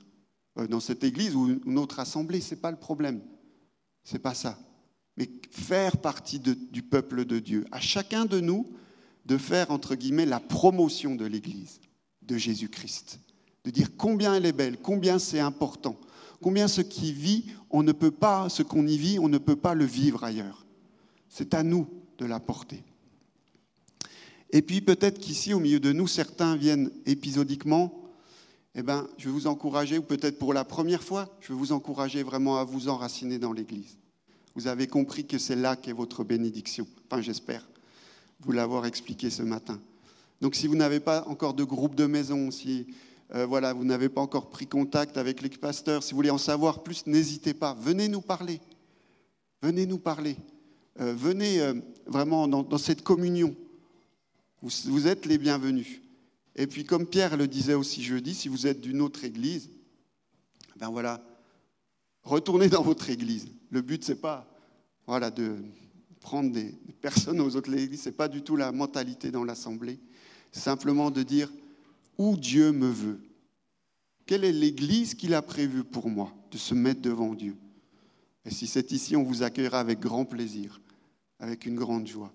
Euh, 0.57 0.65
dans 0.65 0.79
cette 0.79 1.03
Église 1.03 1.35
ou 1.35 1.59
une 1.63 1.77
autre 1.77 1.99
assemblée, 1.99 2.41
ce 2.41 2.55
n'est 2.55 2.61
pas 2.61 2.71
le 2.71 2.79
problème. 2.79 3.21
Ce 4.03 4.13
n'est 4.13 4.19
pas 4.19 4.33
ça. 4.33 4.57
Mais 5.17 5.29
faire 5.49 5.97
partie 5.97 6.39
du 6.39 6.81
peuple 6.81 7.25
de 7.25 7.39
Dieu. 7.39 7.65
À 7.71 7.79
chacun 7.79 8.25
de 8.25 8.39
nous 8.39 8.67
de 9.25 9.37
faire, 9.37 9.71
entre 9.71 9.95
guillemets, 9.95 10.25
la 10.25 10.39
promotion 10.39 11.15
de 11.15 11.25
l'Église, 11.25 11.79
de 12.21 12.37
Jésus-Christ. 12.37 13.19
De 13.63 13.69
dire 13.69 13.95
combien 13.95 14.33
elle 14.35 14.45
est 14.45 14.53
belle, 14.53 14.77
combien 14.81 15.19
c'est 15.19 15.39
important, 15.39 15.99
combien 16.41 16.67
ce 16.67 16.81
qui 16.81 17.13
vit, 17.13 17.45
on 17.69 17.83
ne 17.83 17.91
peut 17.91 18.11
pas, 18.11 18.49
ce 18.49 18.63
qu'on 18.63 18.87
y 18.87 18.97
vit, 18.97 19.19
on 19.19 19.29
ne 19.29 19.37
peut 19.37 19.55
pas 19.55 19.75
le 19.75 19.85
vivre 19.85 20.23
ailleurs. 20.23 20.65
C'est 21.29 21.53
à 21.53 21.61
nous 21.61 21.87
de 22.17 22.25
la 22.25 22.39
porter. 22.39 22.83
Et 24.49 24.61
puis 24.61 24.81
peut-être 24.81 25.19
qu'ici, 25.19 25.53
au 25.53 25.59
milieu 25.59 25.79
de 25.79 25.91
nous, 25.93 26.07
certains 26.07 26.55
viennent 26.55 26.91
épisodiquement. 27.05 27.93
Eh 28.73 28.83
bien, 28.83 29.07
je 29.17 29.25
vais 29.25 29.31
vous 29.31 29.47
encourager, 29.47 29.97
ou 29.97 30.01
peut-être 30.01 30.39
pour 30.39 30.53
la 30.53 30.65
première 30.65 31.03
fois, 31.03 31.29
je 31.41 31.53
vais 31.53 31.59
vous 31.59 31.71
encourager 31.71 32.23
vraiment 32.23 32.57
à 32.57 32.63
vous 32.63 32.89
enraciner 32.89 33.37
dans 33.37 33.53
l'Église. 33.53 33.97
Vous 34.55 34.67
avez 34.67 34.87
compris 34.87 35.25
que 35.25 35.37
c'est 35.37 35.55
là 35.55 35.75
qu'est 35.75 35.93
votre 35.93 36.23
bénédiction. 36.23 36.87
Enfin, 37.09 37.21
j'espère 37.21 37.67
vous 38.41 38.51
l'avoir 38.51 38.85
expliqué 38.85 39.29
ce 39.29 39.43
matin. 39.43 39.79
Donc, 40.41 40.55
si 40.55 40.67
vous 40.67 40.75
n'avez 40.75 40.99
pas 40.99 41.23
encore 41.27 41.53
de 41.53 41.63
groupe 41.63 41.95
de 41.95 42.05
maison, 42.05 42.49
si 42.49 42.87
euh, 43.35 43.45
voilà, 43.45 43.73
vous 43.73 43.83
n'avez 43.83 44.09
pas 44.09 44.21
encore 44.21 44.49
pris 44.49 44.65
contact 44.65 45.17
avec 45.17 45.41
les 45.41 45.49
pasteurs, 45.49 46.03
si 46.03 46.11
vous 46.11 46.17
voulez 46.17 46.31
en 46.31 46.39
savoir 46.39 46.83
plus, 46.83 47.05
n'hésitez 47.05 47.53
pas. 47.53 47.75
Venez 47.79 48.07
nous 48.07 48.21
parler. 48.21 48.59
Venez 49.61 49.85
nous 49.85 49.99
parler. 49.99 50.35
Euh, 50.99 51.13
venez 51.13 51.61
euh, 51.61 51.75
vraiment 52.07 52.47
dans 52.47 52.77
cette 52.77 53.03
communion. 53.03 53.55
Vous, 54.61 55.07
êtes 55.07 55.25
les 55.25 55.39
bienvenus. 55.39 56.01
Et 56.55 56.67
puis, 56.67 56.83
comme 56.83 57.07
Pierre 57.07 57.37
le 57.37 57.47
disait 57.47 57.73
aussi 57.73 58.03
jeudi, 58.03 58.35
si 58.35 58.47
vous 58.47 58.67
êtes 58.67 58.79
d'une 58.79 59.01
autre 59.01 59.23
église, 59.23 59.71
ben 60.75 60.89
voilà, 60.89 61.23
retournez 62.23 62.69
dans 62.69 62.81
votre 62.81 63.09
église. 63.09 63.47
Le 63.69 63.81
but, 63.81 64.03
c'est 64.03 64.21
pas 64.21 64.47
voilà, 65.07 65.31
de 65.31 65.57
prendre 66.19 66.51
des 66.51 66.71
personnes 67.01 67.41
aux 67.41 67.55
autres 67.55 67.73
églises, 67.73 68.01
c'est 68.01 68.11
pas 68.11 68.27
du 68.27 68.43
tout 68.43 68.55
la 68.55 68.71
mentalité 68.71 69.31
dans 69.31 69.43
l'assemblée. 69.43 69.99
Simplement 70.51 71.11
de 71.11 71.23
dire 71.23 71.51
où 72.17 72.37
Dieu 72.37 72.71
me 72.71 72.89
veut. 72.89 73.19
Quelle 74.25 74.43
est 74.43 74.51
l'église 74.51 75.15
qu'il 75.15 75.33
a 75.33 75.41
prévue 75.41 75.83
pour 75.83 76.09
moi 76.09 76.33
de 76.51 76.57
se 76.57 76.73
mettre 76.73 77.01
devant 77.01 77.33
Dieu? 77.33 77.55
Et 78.45 78.51
si 78.51 78.67
c'est 78.67 78.91
ici, 78.91 79.15
on 79.15 79.23
vous 79.23 79.43
accueillera 79.43 79.79
avec 79.79 79.99
grand 79.99 80.25
plaisir, 80.25 80.79
avec 81.39 81.65
une 81.65 81.75
grande 81.75 82.07
joie 82.07 82.31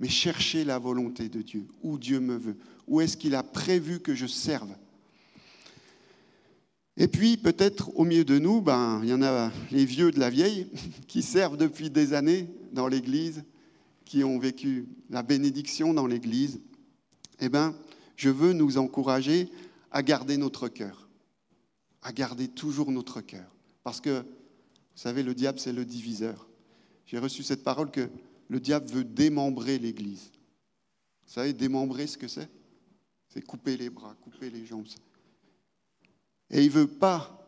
mais 0.00 0.08
chercher 0.08 0.64
la 0.64 0.78
volonté 0.78 1.28
de 1.28 1.42
Dieu, 1.42 1.66
où 1.82 1.98
Dieu 1.98 2.20
me 2.20 2.36
veut, 2.36 2.56
où 2.86 3.00
est-ce 3.00 3.16
qu'il 3.16 3.34
a 3.34 3.42
prévu 3.42 4.00
que 4.00 4.14
je 4.14 4.26
serve? 4.26 4.70
Et 7.00 7.06
puis 7.06 7.36
peut-être 7.36 7.96
au 7.96 8.04
milieu 8.04 8.24
de 8.24 8.40
nous, 8.40 8.60
ben, 8.60 9.00
il 9.04 9.08
y 9.08 9.14
en 9.14 9.22
a 9.22 9.52
les 9.70 9.84
vieux 9.84 10.10
de 10.10 10.18
la 10.18 10.30
vieille 10.30 10.66
qui 11.06 11.22
servent 11.22 11.56
depuis 11.56 11.90
des 11.90 12.12
années 12.12 12.50
dans 12.72 12.88
l'Église, 12.88 13.44
qui 14.04 14.24
ont 14.24 14.38
vécu 14.38 14.88
la 15.08 15.22
bénédiction 15.22 15.94
dans 15.94 16.08
l'Église. 16.08 16.60
Eh 17.38 17.48
bien, 17.48 17.76
je 18.16 18.30
veux 18.30 18.52
nous 18.52 18.78
encourager 18.78 19.48
à 19.92 20.02
garder 20.02 20.36
notre 20.36 20.66
cœur, 20.66 21.08
à 22.02 22.12
garder 22.12 22.48
toujours 22.48 22.90
notre 22.90 23.20
cœur. 23.20 23.46
Parce 23.84 24.00
que, 24.00 24.18
vous 24.20 24.96
savez, 24.96 25.22
le 25.22 25.34
diable, 25.34 25.60
c'est 25.60 25.72
le 25.72 25.84
diviseur. 25.84 26.48
J'ai 27.06 27.18
reçu 27.18 27.44
cette 27.44 27.62
parole 27.62 27.92
que 27.92 28.10
le 28.48 28.58
diable 28.58 28.88
veut 28.88 29.04
démembrer 29.04 29.78
l'Église. 29.78 30.32
Vous 31.26 31.34
savez, 31.34 31.52
démembrer 31.52 32.08
ce 32.08 32.18
que 32.18 32.26
c'est? 32.26 32.50
C'est 33.28 33.42
couper 33.42 33.76
les 33.76 33.88
bras, 33.88 34.16
couper 34.20 34.50
les 34.50 34.66
jambes. 34.66 34.86
Et 36.50 36.64
il 36.64 36.70
veut 36.70 36.86
pas, 36.86 37.38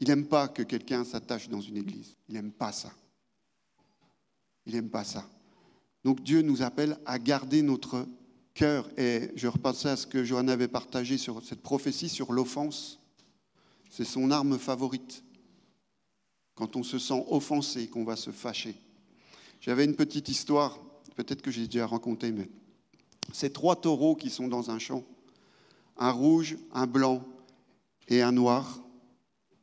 il 0.00 0.08
n'aime 0.08 0.26
pas 0.26 0.48
que 0.48 0.62
quelqu'un 0.62 1.04
s'attache 1.04 1.48
dans 1.48 1.60
une 1.60 1.76
Église. 1.76 2.16
Il 2.28 2.34
n'aime 2.34 2.52
pas 2.52 2.72
ça. 2.72 2.92
Il 4.66 4.74
n'aime 4.74 4.90
pas 4.90 5.04
ça. 5.04 5.28
Donc 6.04 6.22
Dieu 6.22 6.42
nous 6.42 6.62
appelle 6.62 6.98
à 7.06 7.18
garder 7.18 7.62
notre 7.62 8.06
cœur. 8.54 8.88
Et 8.98 9.30
je 9.36 9.48
repensais 9.48 9.90
à 9.90 9.96
ce 9.96 10.06
que 10.06 10.24
Johanna 10.24 10.52
avait 10.52 10.68
partagé 10.68 11.18
sur 11.18 11.44
cette 11.44 11.62
prophétie 11.62 12.08
sur 12.08 12.32
l'offense. 12.32 12.98
C'est 13.90 14.04
son 14.04 14.30
arme 14.30 14.58
favorite. 14.58 15.22
Quand 16.54 16.76
on 16.76 16.82
se 16.82 16.98
sent 16.98 17.24
offensé, 17.28 17.88
qu'on 17.88 18.04
va 18.04 18.16
se 18.16 18.30
fâcher. 18.30 18.74
J'avais 19.60 19.84
une 19.84 19.96
petite 19.96 20.28
histoire, 20.28 20.78
peut-être 21.16 21.42
que 21.42 21.50
j'ai 21.50 21.66
déjà 21.66 21.86
raconté, 21.86 22.32
mais 22.32 22.48
ces 23.32 23.50
trois 23.50 23.76
taureaux 23.76 24.16
qui 24.16 24.30
sont 24.30 24.48
dans 24.48 24.70
un 24.70 24.78
champ, 24.78 25.04
un 25.96 26.10
rouge, 26.10 26.56
un 26.72 26.86
blanc 26.86 27.22
et 28.10 28.22
un 28.22 28.32
noir, 28.32 28.80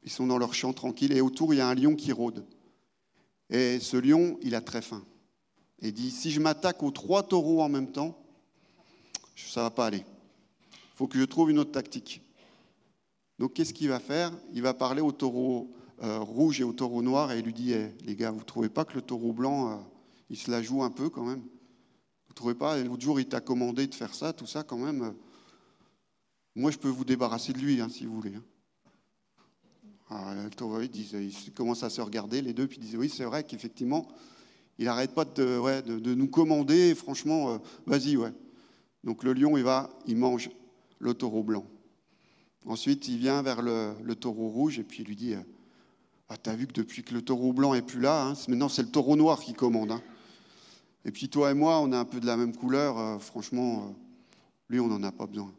ils 0.03 0.09
sont 0.09 0.25
dans 0.25 0.37
leur 0.37 0.53
champ 0.53 0.73
tranquille 0.73 1.11
et 1.11 1.21
autour 1.21 1.53
il 1.53 1.57
y 1.57 1.61
a 1.61 1.67
un 1.67 1.75
lion 1.75 1.95
qui 1.95 2.13
rôde. 2.13 2.45
Et 3.49 3.79
ce 3.79 3.97
lion, 3.97 4.39
il 4.41 4.55
a 4.55 4.61
très 4.61 4.81
faim. 4.81 5.03
Et 5.79 5.91
dit, 5.91 6.09
si 6.09 6.31
je 6.31 6.39
m'attaque 6.39 6.81
aux 6.81 6.91
trois 6.91 7.23
taureaux 7.23 7.61
en 7.61 7.69
même 7.69 7.91
temps, 7.91 8.17
ça 9.35 9.61
ne 9.61 9.65
va 9.65 9.69
pas 9.69 9.85
aller. 9.85 10.03
Il 10.71 10.95
faut 10.95 11.07
que 11.07 11.19
je 11.19 11.25
trouve 11.25 11.51
une 11.51 11.59
autre 11.59 11.71
tactique. 11.71 12.21
Donc 13.37 13.53
qu'est-ce 13.53 13.73
qu'il 13.73 13.89
va 13.89 13.99
faire? 13.99 14.31
Il 14.53 14.61
va 14.61 14.73
parler 14.73 15.01
au 15.01 15.11
taureau 15.11 15.69
euh, 16.01 16.19
rouge 16.19 16.61
et 16.61 16.63
au 16.63 16.73
taureau 16.73 17.01
noir 17.01 17.31
et 17.31 17.39
il 17.39 17.45
lui 17.45 17.53
dit 17.53 17.73
eh, 17.73 17.93
Les 18.05 18.15
gars, 18.15 18.31
vous 18.31 18.39
ne 18.39 18.45
trouvez 18.45 18.69
pas 18.69 18.85
que 18.85 18.93
le 18.93 19.01
taureau 19.01 19.33
blanc, 19.33 19.71
euh, 19.71 19.75
il 20.29 20.37
se 20.37 20.49
la 20.49 20.61
joue 20.61 20.83
un 20.83 20.89
peu 20.89 21.09
quand 21.09 21.25
même? 21.25 21.41
Vous 21.41 22.31
ne 22.31 22.35
trouvez 22.35 22.55
pas? 22.55 22.77
L'autre 22.77 23.01
jour, 23.03 23.19
il 23.19 23.27
t'a 23.27 23.41
commandé 23.41 23.87
de 23.87 23.93
faire 23.93 24.13
ça, 24.13 24.33
tout 24.33 24.47
ça 24.47 24.63
quand 24.63 24.77
même. 24.77 25.13
Moi, 26.57 26.71
je 26.71 26.79
peux 26.79 26.89
vous 26.89 27.05
débarrasser 27.05 27.53
de 27.53 27.59
lui, 27.59 27.79
hein, 27.79 27.87
si 27.87 28.07
vous 28.07 28.15
voulez. 28.15 28.33
Hein. 28.33 28.43
Ah, 30.09 30.33
ils, 30.91 31.53
commencent 31.53 31.83
à 31.83 31.91
se 31.91 32.01
regarder, 32.01 32.41
les 32.41 32.51
deux, 32.51 32.65
puis 32.65 32.79
ils 32.79 32.85
disent 32.85 32.95
Oui, 32.95 33.09
c'est 33.09 33.25
vrai 33.25 33.43
qu'effectivement, 33.43 34.07
il 34.79 34.85
n'arrête 34.85 35.13
pas 35.13 35.23
de, 35.23 35.81
de, 35.99 36.15
nous 36.15 36.27
commander. 36.27 36.95
franchement, 36.95 37.51
euh, 37.51 37.57
vas-y, 37.85 38.17
ouais. 38.17 38.33
Donc 39.03 39.23
le 39.23 39.33
lion, 39.33 39.55
il 39.55 39.63
va, 39.63 39.91
il 40.07 40.17
mange 40.17 40.49
le 40.97 41.13
taureau 41.13 41.43
blanc. 41.43 41.63
Ensuite, 42.65 43.07
il 43.07 43.19
vient 43.19 43.43
vers 43.43 43.61
le, 43.61 44.15
taureau 44.15 44.47
rouge 44.47 44.79
et 44.79 44.83
puis 44.83 45.03
il 45.03 45.05
lui 45.05 45.15
dit 45.15 45.35
ah, 46.27 46.37
T'as 46.37 46.55
vu 46.55 46.65
que 46.65 46.73
depuis 46.73 47.03
que 47.03 47.13
le 47.13 47.21
taureau 47.21 47.53
blanc 47.53 47.75
est 47.75 47.83
plus 47.83 48.01
là, 48.01 48.29
hein, 48.29 48.33
maintenant 48.47 48.67
c'est 48.67 48.81
le 48.81 48.89
taureau 48.89 49.15
noir 49.15 49.41
qui 49.41 49.53
commande. 49.53 49.93
Et 51.05 51.11
puis 51.11 51.29
toi 51.29 51.51
et 51.51 51.53
moi, 51.53 51.79
on 51.81 51.91
est 51.91 51.95
un 51.95 52.05
peu 52.05 52.19
de 52.19 52.25
la 52.25 52.35
même 52.35 52.55
couleur. 52.55 52.97
Euh, 52.97 53.19
franchement, 53.19 53.89
euh, 53.89 53.91
lui, 54.69 54.79
on 54.79 54.87
n'en 54.87 55.03
a 55.03 55.11
pas 55.11 55.27
besoin. 55.27 55.53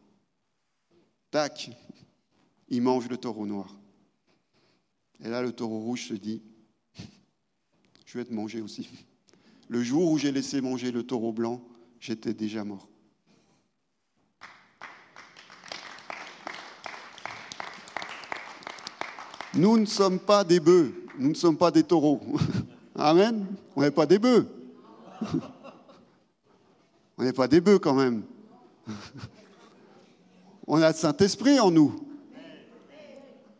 Tac, 1.30 1.70
il 2.68 2.82
mange 2.82 3.08
le 3.08 3.16
taureau 3.16 3.46
noir. 3.46 3.74
Et 5.20 5.28
là, 5.28 5.42
le 5.42 5.52
taureau 5.52 5.80
rouge 5.80 6.08
se 6.08 6.14
dit, 6.14 6.42
je 8.04 8.18
vais 8.18 8.24
te 8.24 8.32
manger 8.32 8.60
aussi. 8.60 8.88
Le 9.68 9.82
jour 9.82 10.10
où 10.10 10.16
j'ai 10.18 10.32
laissé 10.32 10.60
manger 10.60 10.90
le 10.90 11.02
taureau 11.02 11.32
blanc, 11.32 11.60
j'étais 12.00 12.32
déjà 12.32 12.64
mort. 12.64 12.88
Nous 19.54 19.76
ne 19.76 19.86
sommes 19.86 20.20
pas 20.20 20.44
des 20.44 20.60
bœufs, 20.60 20.94
nous 21.18 21.30
ne 21.30 21.34
sommes 21.34 21.56
pas 21.56 21.70
des 21.70 21.82
taureaux. 21.82 22.20
Amen. 22.94 23.46
On 23.76 23.82
n'est 23.82 23.90
pas 23.90 24.06
des 24.06 24.18
bœufs. 24.18 24.46
On 27.18 27.24
n'est 27.24 27.32
pas 27.32 27.48
des 27.48 27.60
bœufs 27.60 27.80
quand 27.80 27.94
même. 27.94 28.22
On 30.70 30.82
a 30.82 30.90
le 30.90 30.94
Saint-Esprit 30.94 31.58
en 31.60 31.70
nous. 31.70 31.98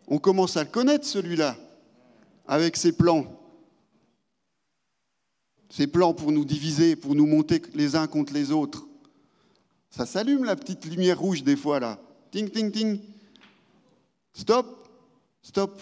On 0.08 0.18
commence 0.18 0.58
à 0.58 0.64
le 0.64 0.68
connaître, 0.68 1.06
celui-là, 1.06 1.56
avec 2.46 2.76
ses 2.76 2.92
plans. 2.92 3.24
Ses 5.70 5.86
plans 5.86 6.12
pour 6.12 6.32
nous 6.32 6.44
diviser, 6.44 6.96
pour 6.96 7.14
nous 7.14 7.26
monter 7.26 7.62
les 7.72 7.96
uns 7.96 8.06
contre 8.06 8.34
les 8.34 8.52
autres. 8.52 8.86
Ça 9.88 10.04
s'allume 10.04 10.44
la 10.44 10.54
petite 10.54 10.84
lumière 10.84 11.18
rouge 11.18 11.42
des 11.42 11.56
fois 11.56 11.80
là. 11.80 11.98
Ting, 12.30 12.50
ting, 12.50 12.70
ting. 12.70 13.00
Stop, 14.34 14.86
stop. 15.40 15.80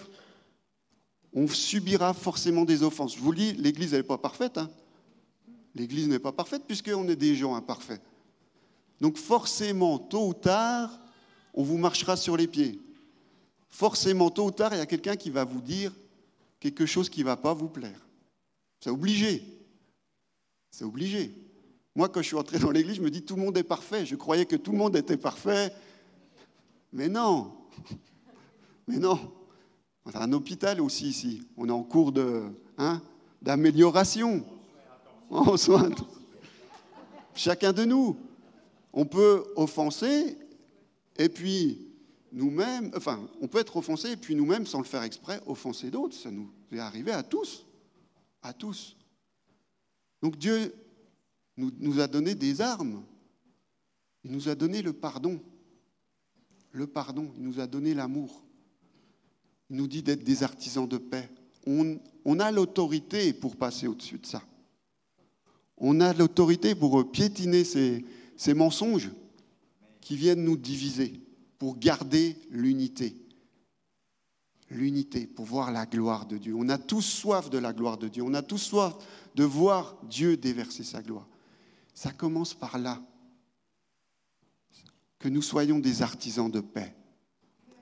On 1.33 1.45
subira 1.49 2.13
forcément 2.13 2.63
des 2.63 2.83
offenses. 2.83 3.15
Je 3.15 3.19
vous 3.19 3.33
le 3.33 3.37
dis, 3.37 3.53
l'Église, 3.53 3.93
elle 3.93 3.99
n'est 3.99 4.07
pas 4.07 4.17
parfaite. 4.17 4.57
Hein. 4.57 4.69
L'Église 5.75 6.07
n'est 6.07 6.19
pas 6.19 6.31
parfaite 6.31 6.63
puisqu'on 6.65 7.07
est 7.09 7.17
des 7.17 7.35
gens 7.35 7.53
imparfaits. 7.53 8.01
Donc 9.01 9.17
forcément, 9.17 9.99
tôt 9.99 10.29
ou 10.29 10.33
tard, 10.33 11.01
on 11.57 11.63
vous 11.63 11.79
marchera 11.79 12.15
sur 12.15 12.37
les 12.37 12.45
pieds. 12.45 12.79
Forcément, 13.67 14.29
tôt 14.29 14.45
ou 14.45 14.51
tard, 14.51 14.73
il 14.75 14.77
y 14.77 14.81
a 14.81 14.85
quelqu'un 14.85 15.15
qui 15.15 15.31
va 15.31 15.43
vous 15.43 15.59
dire 15.59 15.91
quelque 16.59 16.85
chose 16.85 17.09
qui 17.09 17.21
ne 17.21 17.25
va 17.25 17.35
pas 17.35 17.55
vous 17.55 17.67
plaire. 17.67 17.99
C'est 18.79 18.91
obligé. 18.91 19.43
C'est 20.69 20.85
obligé. 20.85 21.33
Moi, 21.95 22.09
quand 22.09 22.21
je 22.21 22.27
suis 22.27 22.35
entré 22.35 22.59
dans 22.59 22.69
l'église, 22.69 22.97
je 22.97 23.01
me 23.01 23.09
dis 23.09 23.23
tout 23.23 23.35
le 23.35 23.41
monde 23.41 23.57
est 23.57 23.63
parfait. 23.63 24.05
Je 24.05 24.15
croyais 24.15 24.45
que 24.45 24.55
tout 24.55 24.71
le 24.71 24.77
monde 24.77 24.95
était 24.95 25.17
parfait. 25.17 25.73
Mais 26.93 27.09
non. 27.09 27.51
Mais 28.87 28.97
non. 28.97 29.19
On 30.05 30.11
a 30.11 30.23
un 30.23 30.33
hôpital 30.33 30.79
aussi 30.79 31.07
ici. 31.07 31.41
On 31.57 31.67
est 31.67 31.71
en 31.71 31.83
cours 31.83 32.11
de, 32.11 32.43
hein, 32.77 33.01
d'amélioration. 33.41 34.45
En 35.31 35.57
soin. 35.57 35.89
Chacun 37.33 37.73
de 37.73 37.83
nous. 37.83 38.15
On 38.93 39.05
peut 39.05 39.43
offenser 39.55 40.37
et 41.17 41.29
puis, 41.29 41.87
nous-mêmes, 42.31 42.91
enfin, 42.95 43.27
on 43.41 43.47
peut 43.47 43.59
être 43.59 43.77
offensé 43.77 44.11
et 44.11 44.17
puis 44.17 44.35
nous-mêmes, 44.35 44.65
sans 44.65 44.79
le 44.79 44.85
faire 44.85 45.03
exprès, 45.03 45.41
offenser 45.45 45.89
d'autres. 45.89 46.15
Ça 46.15 46.31
nous 46.31 46.51
est 46.71 46.79
arrivé 46.79 47.11
à 47.11 47.23
tous. 47.23 47.65
À 48.41 48.53
tous. 48.53 48.95
Donc 50.21 50.37
Dieu 50.37 50.73
nous, 51.57 51.99
a 51.99 52.07
donné 52.07 52.35
des 52.35 52.61
armes. 52.61 53.03
Il 54.23 54.31
nous 54.31 54.49
a 54.49 54.55
donné 54.55 54.81
le 54.81 54.93
pardon. 54.93 55.39
Le 56.71 56.85
pardon. 56.85 57.31
Il 57.37 57.43
nous 57.43 57.59
a 57.59 57.67
donné 57.67 57.93
l'amour. 57.93 58.43
Il 59.69 59.77
nous 59.77 59.87
dit 59.87 60.03
d'être 60.03 60.23
des 60.23 60.43
artisans 60.43 60.87
de 60.87 60.97
paix. 60.97 61.29
On, 61.65 61.99
on 62.25 62.39
a 62.39 62.51
l'autorité 62.51 63.33
pour 63.33 63.55
passer 63.55 63.87
au-dessus 63.87 64.19
de 64.19 64.25
ça. 64.25 64.43
On 65.77 65.99
a 65.99 66.13
l'autorité 66.13 66.75
pour 66.75 67.11
piétiner 67.11 67.63
ces, 67.63 68.05
ces 68.35 68.53
mensonges 68.53 69.09
qui 70.07 70.15
viennent 70.15 70.45
nous 70.45 70.55
diviser 70.55 71.19
pour 71.59 71.77
garder 71.77 72.37
l'unité. 72.49 73.13
L'unité, 74.69 75.27
pour 75.27 75.43
voir 75.43 75.69
la 75.69 75.85
gloire 75.85 76.25
de 76.25 76.37
Dieu. 76.37 76.55
On 76.55 76.69
a 76.69 76.77
tous 76.77 77.01
soif 77.01 77.49
de 77.49 77.57
la 77.57 77.73
gloire 77.73 77.97
de 77.97 78.07
Dieu. 78.07 78.23
On 78.23 78.33
a 78.33 78.41
tous 78.41 78.57
soif 78.57 78.95
de 79.35 79.43
voir 79.43 79.97
Dieu 80.03 80.37
déverser 80.37 80.85
sa 80.85 81.01
gloire. 81.01 81.27
Ça 81.93 82.13
commence 82.13 82.53
par 82.53 82.77
là. 82.77 83.01
Que 85.19 85.27
nous 85.27 85.41
soyons 85.41 85.77
des 85.77 86.01
artisans 86.01 86.49
de 86.49 86.61
paix. 86.61 86.95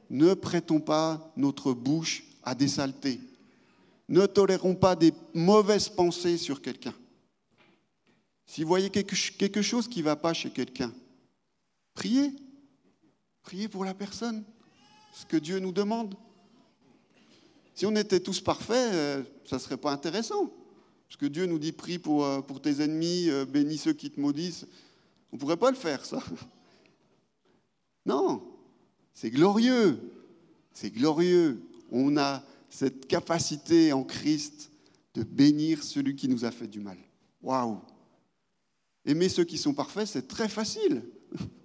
Ne 0.10 0.34
prêtons 0.34 0.80
pas 0.80 1.32
notre 1.38 1.74
bouche 1.74 2.24
à 2.42 2.56
des 2.56 2.70
saletés. 2.70 3.20
Ne 4.10 4.26
tolérons 4.26 4.74
pas 4.74 4.96
des 4.96 5.14
mauvaises 5.36 5.90
pensées 5.90 6.40
sur 6.40 6.64
quelqu'un. 6.64 6.96
Si 8.48 8.64
vous 8.64 8.68
voyez 8.68 8.90
quelque 8.90 9.62
chose 9.62 9.88
qui 9.88 10.00
ne 10.00 10.06
va 10.06 10.16
pas 10.16 10.34
chez 10.34 10.50
quelqu'un, 10.50 10.92
Priez. 11.96 12.34
Priez 13.42 13.68
pour 13.68 13.86
la 13.86 13.94
personne. 13.94 14.44
Ce 15.14 15.26
que 15.26 15.38
Dieu 15.38 15.60
nous 15.60 15.72
demande. 15.72 16.16
Si 17.74 17.86
on 17.86 17.96
était 17.96 18.20
tous 18.20 18.40
parfaits, 18.42 18.94
euh, 18.94 19.24
ça 19.46 19.56
ne 19.56 19.62
serait 19.62 19.78
pas 19.78 19.92
intéressant. 19.92 20.52
Parce 21.08 21.18
que 21.18 21.26
Dieu 21.26 21.46
nous 21.46 21.60
dit 21.60 21.72
prie 21.72 22.00
pour, 22.00 22.26
euh, 22.26 22.42
pour 22.42 22.62
tes 22.62 22.82
ennemis, 22.82 23.30
euh, 23.30 23.46
bénis 23.46 23.78
ceux 23.78 23.94
qui 23.94 24.12
te 24.12 24.20
maudissent. 24.20 24.66
On 25.32 25.36
ne 25.36 25.40
pourrait 25.40 25.58
pas 25.58 25.72
le 25.72 25.78
faire, 25.78 26.06
ça. 26.06 26.24
Non, 28.08 28.44
c'est 29.16 29.32
glorieux. 29.32 30.00
C'est 30.72 30.92
glorieux. 30.92 31.60
On 31.92 32.18
a 32.18 32.44
cette 32.70 33.08
capacité 33.08 33.92
en 33.94 34.04
Christ 34.04 34.70
de 35.16 35.24
bénir 35.24 35.82
celui 35.82 36.16
qui 36.16 36.28
nous 36.28 36.46
a 36.46 36.52
fait 36.52 36.68
du 36.68 36.80
mal. 36.80 37.00
Waouh! 37.42 37.80
Aimer 39.06 39.28
ceux 39.28 39.44
qui 39.44 39.58
sont 39.58 39.74
parfaits, 39.74 40.08
c'est 40.08 40.28
très 40.28 40.48
facile. 40.48 41.02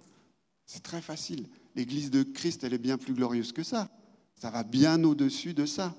C'est 0.73 0.83
très 0.83 1.01
facile. 1.01 1.47
L'Église 1.75 2.11
de 2.11 2.23
Christ, 2.23 2.63
elle 2.63 2.73
est 2.73 2.77
bien 2.77 2.97
plus 2.97 3.13
glorieuse 3.13 3.51
que 3.51 3.61
ça. 3.61 3.89
Ça 4.35 4.49
va 4.49 4.63
bien 4.63 5.03
au-dessus 5.03 5.53
de 5.53 5.65
ça. 5.65 5.93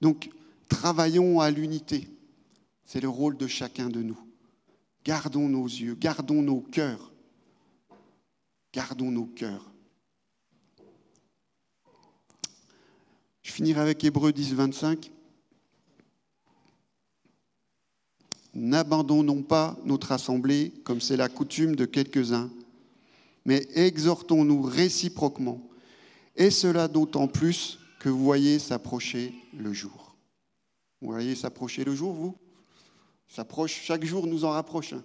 Donc, 0.00 0.28
travaillons 0.68 1.38
à 1.38 1.52
l'unité. 1.52 2.08
C'est 2.84 3.00
le 3.00 3.08
rôle 3.08 3.36
de 3.36 3.46
chacun 3.46 3.88
de 3.88 4.02
nous. 4.02 4.18
Gardons 5.04 5.48
nos 5.48 5.66
yeux, 5.66 5.94
gardons 5.94 6.42
nos 6.42 6.60
cœurs. 6.60 7.12
Gardons 8.72 9.12
nos 9.12 9.26
cœurs. 9.26 9.70
Je 13.42 13.52
finirai 13.52 13.82
avec 13.82 14.02
Hébreu 14.02 14.32
10, 14.32 14.52
25. 14.54 15.12
N'abandonnons 18.52 19.44
pas 19.44 19.78
notre 19.84 20.10
assemblée 20.10 20.72
comme 20.82 21.00
c'est 21.00 21.16
la 21.16 21.28
coutume 21.28 21.76
de 21.76 21.84
quelques-uns 21.84 22.50
mais 23.44 23.66
exhortons-nous 23.74 24.62
réciproquement, 24.62 25.60
et 26.36 26.50
cela 26.50 26.88
d'autant 26.88 27.28
plus 27.28 27.78
que 28.00 28.08
vous 28.08 28.24
voyez 28.24 28.58
s'approcher 28.58 29.34
le 29.52 29.72
jour. 29.72 30.16
Vous 31.00 31.10
voyez 31.10 31.34
s'approcher 31.34 31.84
le 31.84 31.94
jour, 31.94 32.12
vous? 32.14 32.36
S'approche, 33.28 33.80
chaque 33.82 34.04
jour 34.04 34.26
nous 34.26 34.44
en 34.44 34.50
rapproche. 34.50 34.92
Hein. 34.92 35.04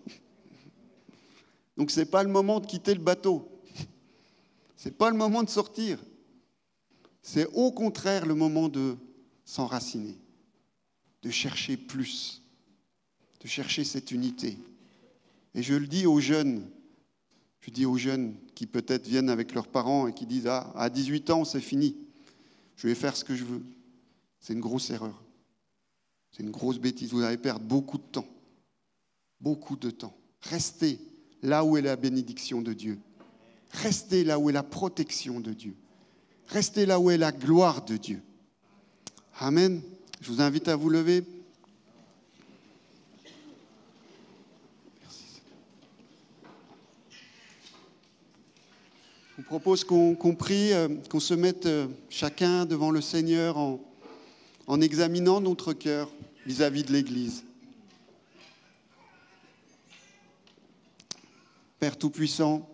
Donc 1.78 1.92
ce 1.92 2.00
n'est 2.00 2.06
pas 2.06 2.24
le 2.24 2.30
moment 2.30 2.60
de 2.60 2.66
quitter 2.66 2.94
le 2.94 3.02
bateau. 3.02 3.50
Ce 4.78 4.90
n'est 4.90 4.96
pas 4.96 5.10
le 5.10 5.18
moment 5.18 5.44
de 5.44 5.50
sortir. 5.50 6.00
C'est 7.22 7.48
au 7.54 7.72
contraire 7.72 8.26
le 8.26 8.36
moment 8.36 8.70
de 8.70 8.98
s'enraciner, 9.46 10.18
de 11.22 11.30
chercher 11.30 11.78
plus, 11.78 12.42
de 13.42 13.48
chercher 13.48 13.84
cette 13.84 14.12
unité. 14.12 14.58
Et 15.54 15.64
je 15.64 15.74
le 15.74 15.88
dis 15.88 16.06
aux 16.06 16.20
jeunes, 16.20 16.70
je 17.66 17.72
dis 17.72 17.86
aux 17.88 17.98
jeunes 17.98 18.36
qui 18.54 18.68
peut-être 18.68 19.08
viennent 19.08 19.30
avec 19.30 19.56
leurs 19.56 19.68
parents 19.68 20.08
et 20.08 20.14
qui 20.14 20.28
disent 20.28 20.46
Ah, 20.46 20.72
à 20.76 20.88
18 20.88 21.32
ans, 21.32 21.46
c'est 21.46 21.60
fini. 21.60 21.96
Je 22.78 22.88
vais 22.88 22.94
faire 22.94 23.18
ce 23.18 23.24
que 23.24 23.34
je 23.34 23.44
veux. 23.44 23.64
C'est 24.40 24.54
une 24.54 24.60
grosse 24.60 24.92
erreur. 24.92 25.20
C'est 26.32 26.44
une 26.44 26.52
grosse 26.52 26.78
bêtise. 26.78 27.12
Vous 27.12 27.24
allez 27.24 27.38
perdre 27.38 27.66
beaucoup 27.66 27.98
de 27.98 28.04
temps. 28.04 28.28
Beaucoup 29.42 29.76
de 29.78 29.90
temps. 29.90 30.16
Restez 30.42 31.00
là 31.42 31.66
où 31.66 31.76
est 31.76 31.82
la 31.82 31.96
bénédiction 31.96 32.62
de 32.62 32.72
Dieu. 32.72 33.00
Restez 33.72 34.24
là 34.24 34.38
où 34.38 34.52
est 34.52 34.54
la 34.54 34.62
protection 34.62 35.40
de 35.40 35.52
Dieu. 35.52 35.76
Restez 36.50 36.86
là 36.86 37.00
où 37.00 37.10
est 37.10 37.18
la 37.18 37.32
gloire 37.32 37.84
de 37.84 37.98
Dieu. 37.98 38.22
Amen. 39.40 39.82
Je 40.22 40.32
vous 40.32 40.40
invite 40.40 40.68
à 40.68 40.76
vous 40.76 40.90
lever. 40.90 41.24
Vous 49.38 49.44
propose 49.44 49.84
qu'on 49.84 50.36
prie, 50.36 50.72
euh, 50.72 50.88
qu'on 51.10 51.20
se 51.20 51.34
mette 51.34 51.66
euh, 51.66 51.88
chacun 52.10 52.66
devant 52.66 52.90
le 52.90 53.02
Seigneur 53.02 53.58
en 53.58 54.82
examinant 54.82 55.42
notre 55.42 55.74
cœur 55.74 56.10
vis-à-vis 56.46 56.84
de 56.84 56.94
l'Église. 56.94 57.44
Père 61.80 61.98
Tout-Puissant, 61.98 62.68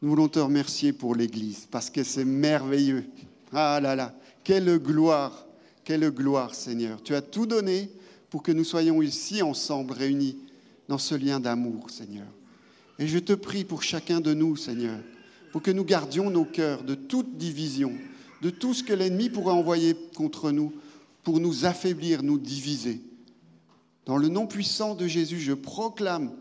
nous 0.00 0.10
voulons 0.10 0.28
te 0.28 0.38
remercier 0.38 0.92
pour 0.92 1.14
l'Église 1.14 1.66
parce 1.70 1.90
que 1.90 2.04
c'est 2.04 2.24
merveilleux. 2.24 3.04
Ah 3.52 3.80
là 3.82 3.96
là, 3.96 4.14
quelle 4.44 4.78
gloire, 4.78 5.46
quelle 5.84 6.08
gloire 6.10 6.54
Seigneur. 6.54 7.02
Tu 7.02 7.14
as 7.14 7.22
tout 7.22 7.46
donné 7.46 7.90
pour 8.30 8.42
que 8.42 8.52
nous 8.52 8.64
soyons 8.64 9.02
ici 9.02 9.42
ensemble 9.42 9.92
réunis 9.92 10.38
dans 10.88 10.98
ce 10.98 11.14
lien 11.14 11.40
d'amour 11.40 11.90
Seigneur. 11.90 12.26
Et 12.98 13.08
je 13.08 13.18
te 13.18 13.32
prie 13.32 13.64
pour 13.64 13.82
chacun 13.82 14.20
de 14.20 14.32
nous 14.32 14.56
Seigneur, 14.56 14.98
pour 15.52 15.62
que 15.62 15.70
nous 15.70 15.84
gardions 15.84 16.30
nos 16.30 16.46
cœurs 16.46 16.82
de 16.82 16.94
toute 16.94 17.36
division, 17.36 17.92
de 18.40 18.50
tout 18.50 18.74
ce 18.74 18.82
que 18.82 18.94
l'ennemi 18.94 19.28
pourrait 19.28 19.52
envoyer 19.52 19.94
contre 20.16 20.50
nous 20.50 20.72
pour 21.22 21.38
nous 21.38 21.66
affaiblir, 21.66 22.22
nous 22.22 22.38
diviser. 22.38 23.00
Dans 24.06 24.16
le 24.16 24.28
nom 24.28 24.46
puissant 24.46 24.96
de 24.96 25.06
Jésus, 25.06 25.38
je 25.38 25.52
proclame 25.52 26.32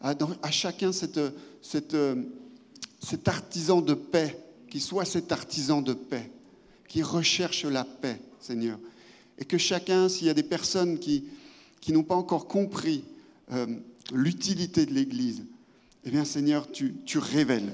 à, 0.00 0.14
chacun 0.50 0.92
cette, 0.92 1.20
cet 1.60 3.28
artisan 3.28 3.82
de 3.82 3.94
paix, 3.94 4.38
qui 4.70 4.80
soit 4.80 5.04
cet 5.04 5.32
artisan 5.32 5.82
de 5.82 5.92
paix, 5.92 6.30
qui 6.88 7.02
recherche 7.02 7.64
la 7.64 7.84
paix, 7.84 8.18
Seigneur. 8.40 8.78
Et 9.38 9.44
que 9.44 9.58
chacun, 9.58 10.08
s'il 10.08 10.28
y 10.28 10.30
a 10.30 10.34
des 10.34 10.42
personnes 10.42 10.98
qui, 10.98 11.24
n'ont 11.88 12.04
pas 12.04 12.14
encore 12.14 12.46
compris 12.46 13.04
euh, 13.50 13.66
l'utilité 14.12 14.86
de 14.86 14.94
l'Église, 14.94 15.42
eh 16.04 16.10
bien 16.10 16.24
Seigneur, 16.24 16.70
tu 16.72 17.18
révèles, 17.18 17.70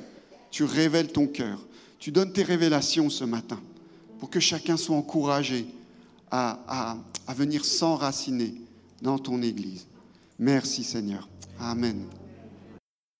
tu 0.51 0.65
révèles 0.65 1.13
ton 1.13 1.27
cœur, 1.27 1.59
tu 1.99 2.13
donnes 2.13 2.33
tes 2.33 2.43
révélations 2.43 3.11
ce 3.11 3.25
matin 3.25 3.61
pour 4.19 4.31
que 4.31 4.41
chacun 4.41 4.77
soit 4.77 4.97
encouragé 4.97 5.67
à, 6.31 6.97
venir 7.29 7.65
s'enraciner 7.65 8.55
dans 9.03 9.19
ton 9.19 9.43
Église. 9.43 9.87
Merci 10.39 10.85
Seigneur. 10.85 11.29
Amen. 11.61 12.05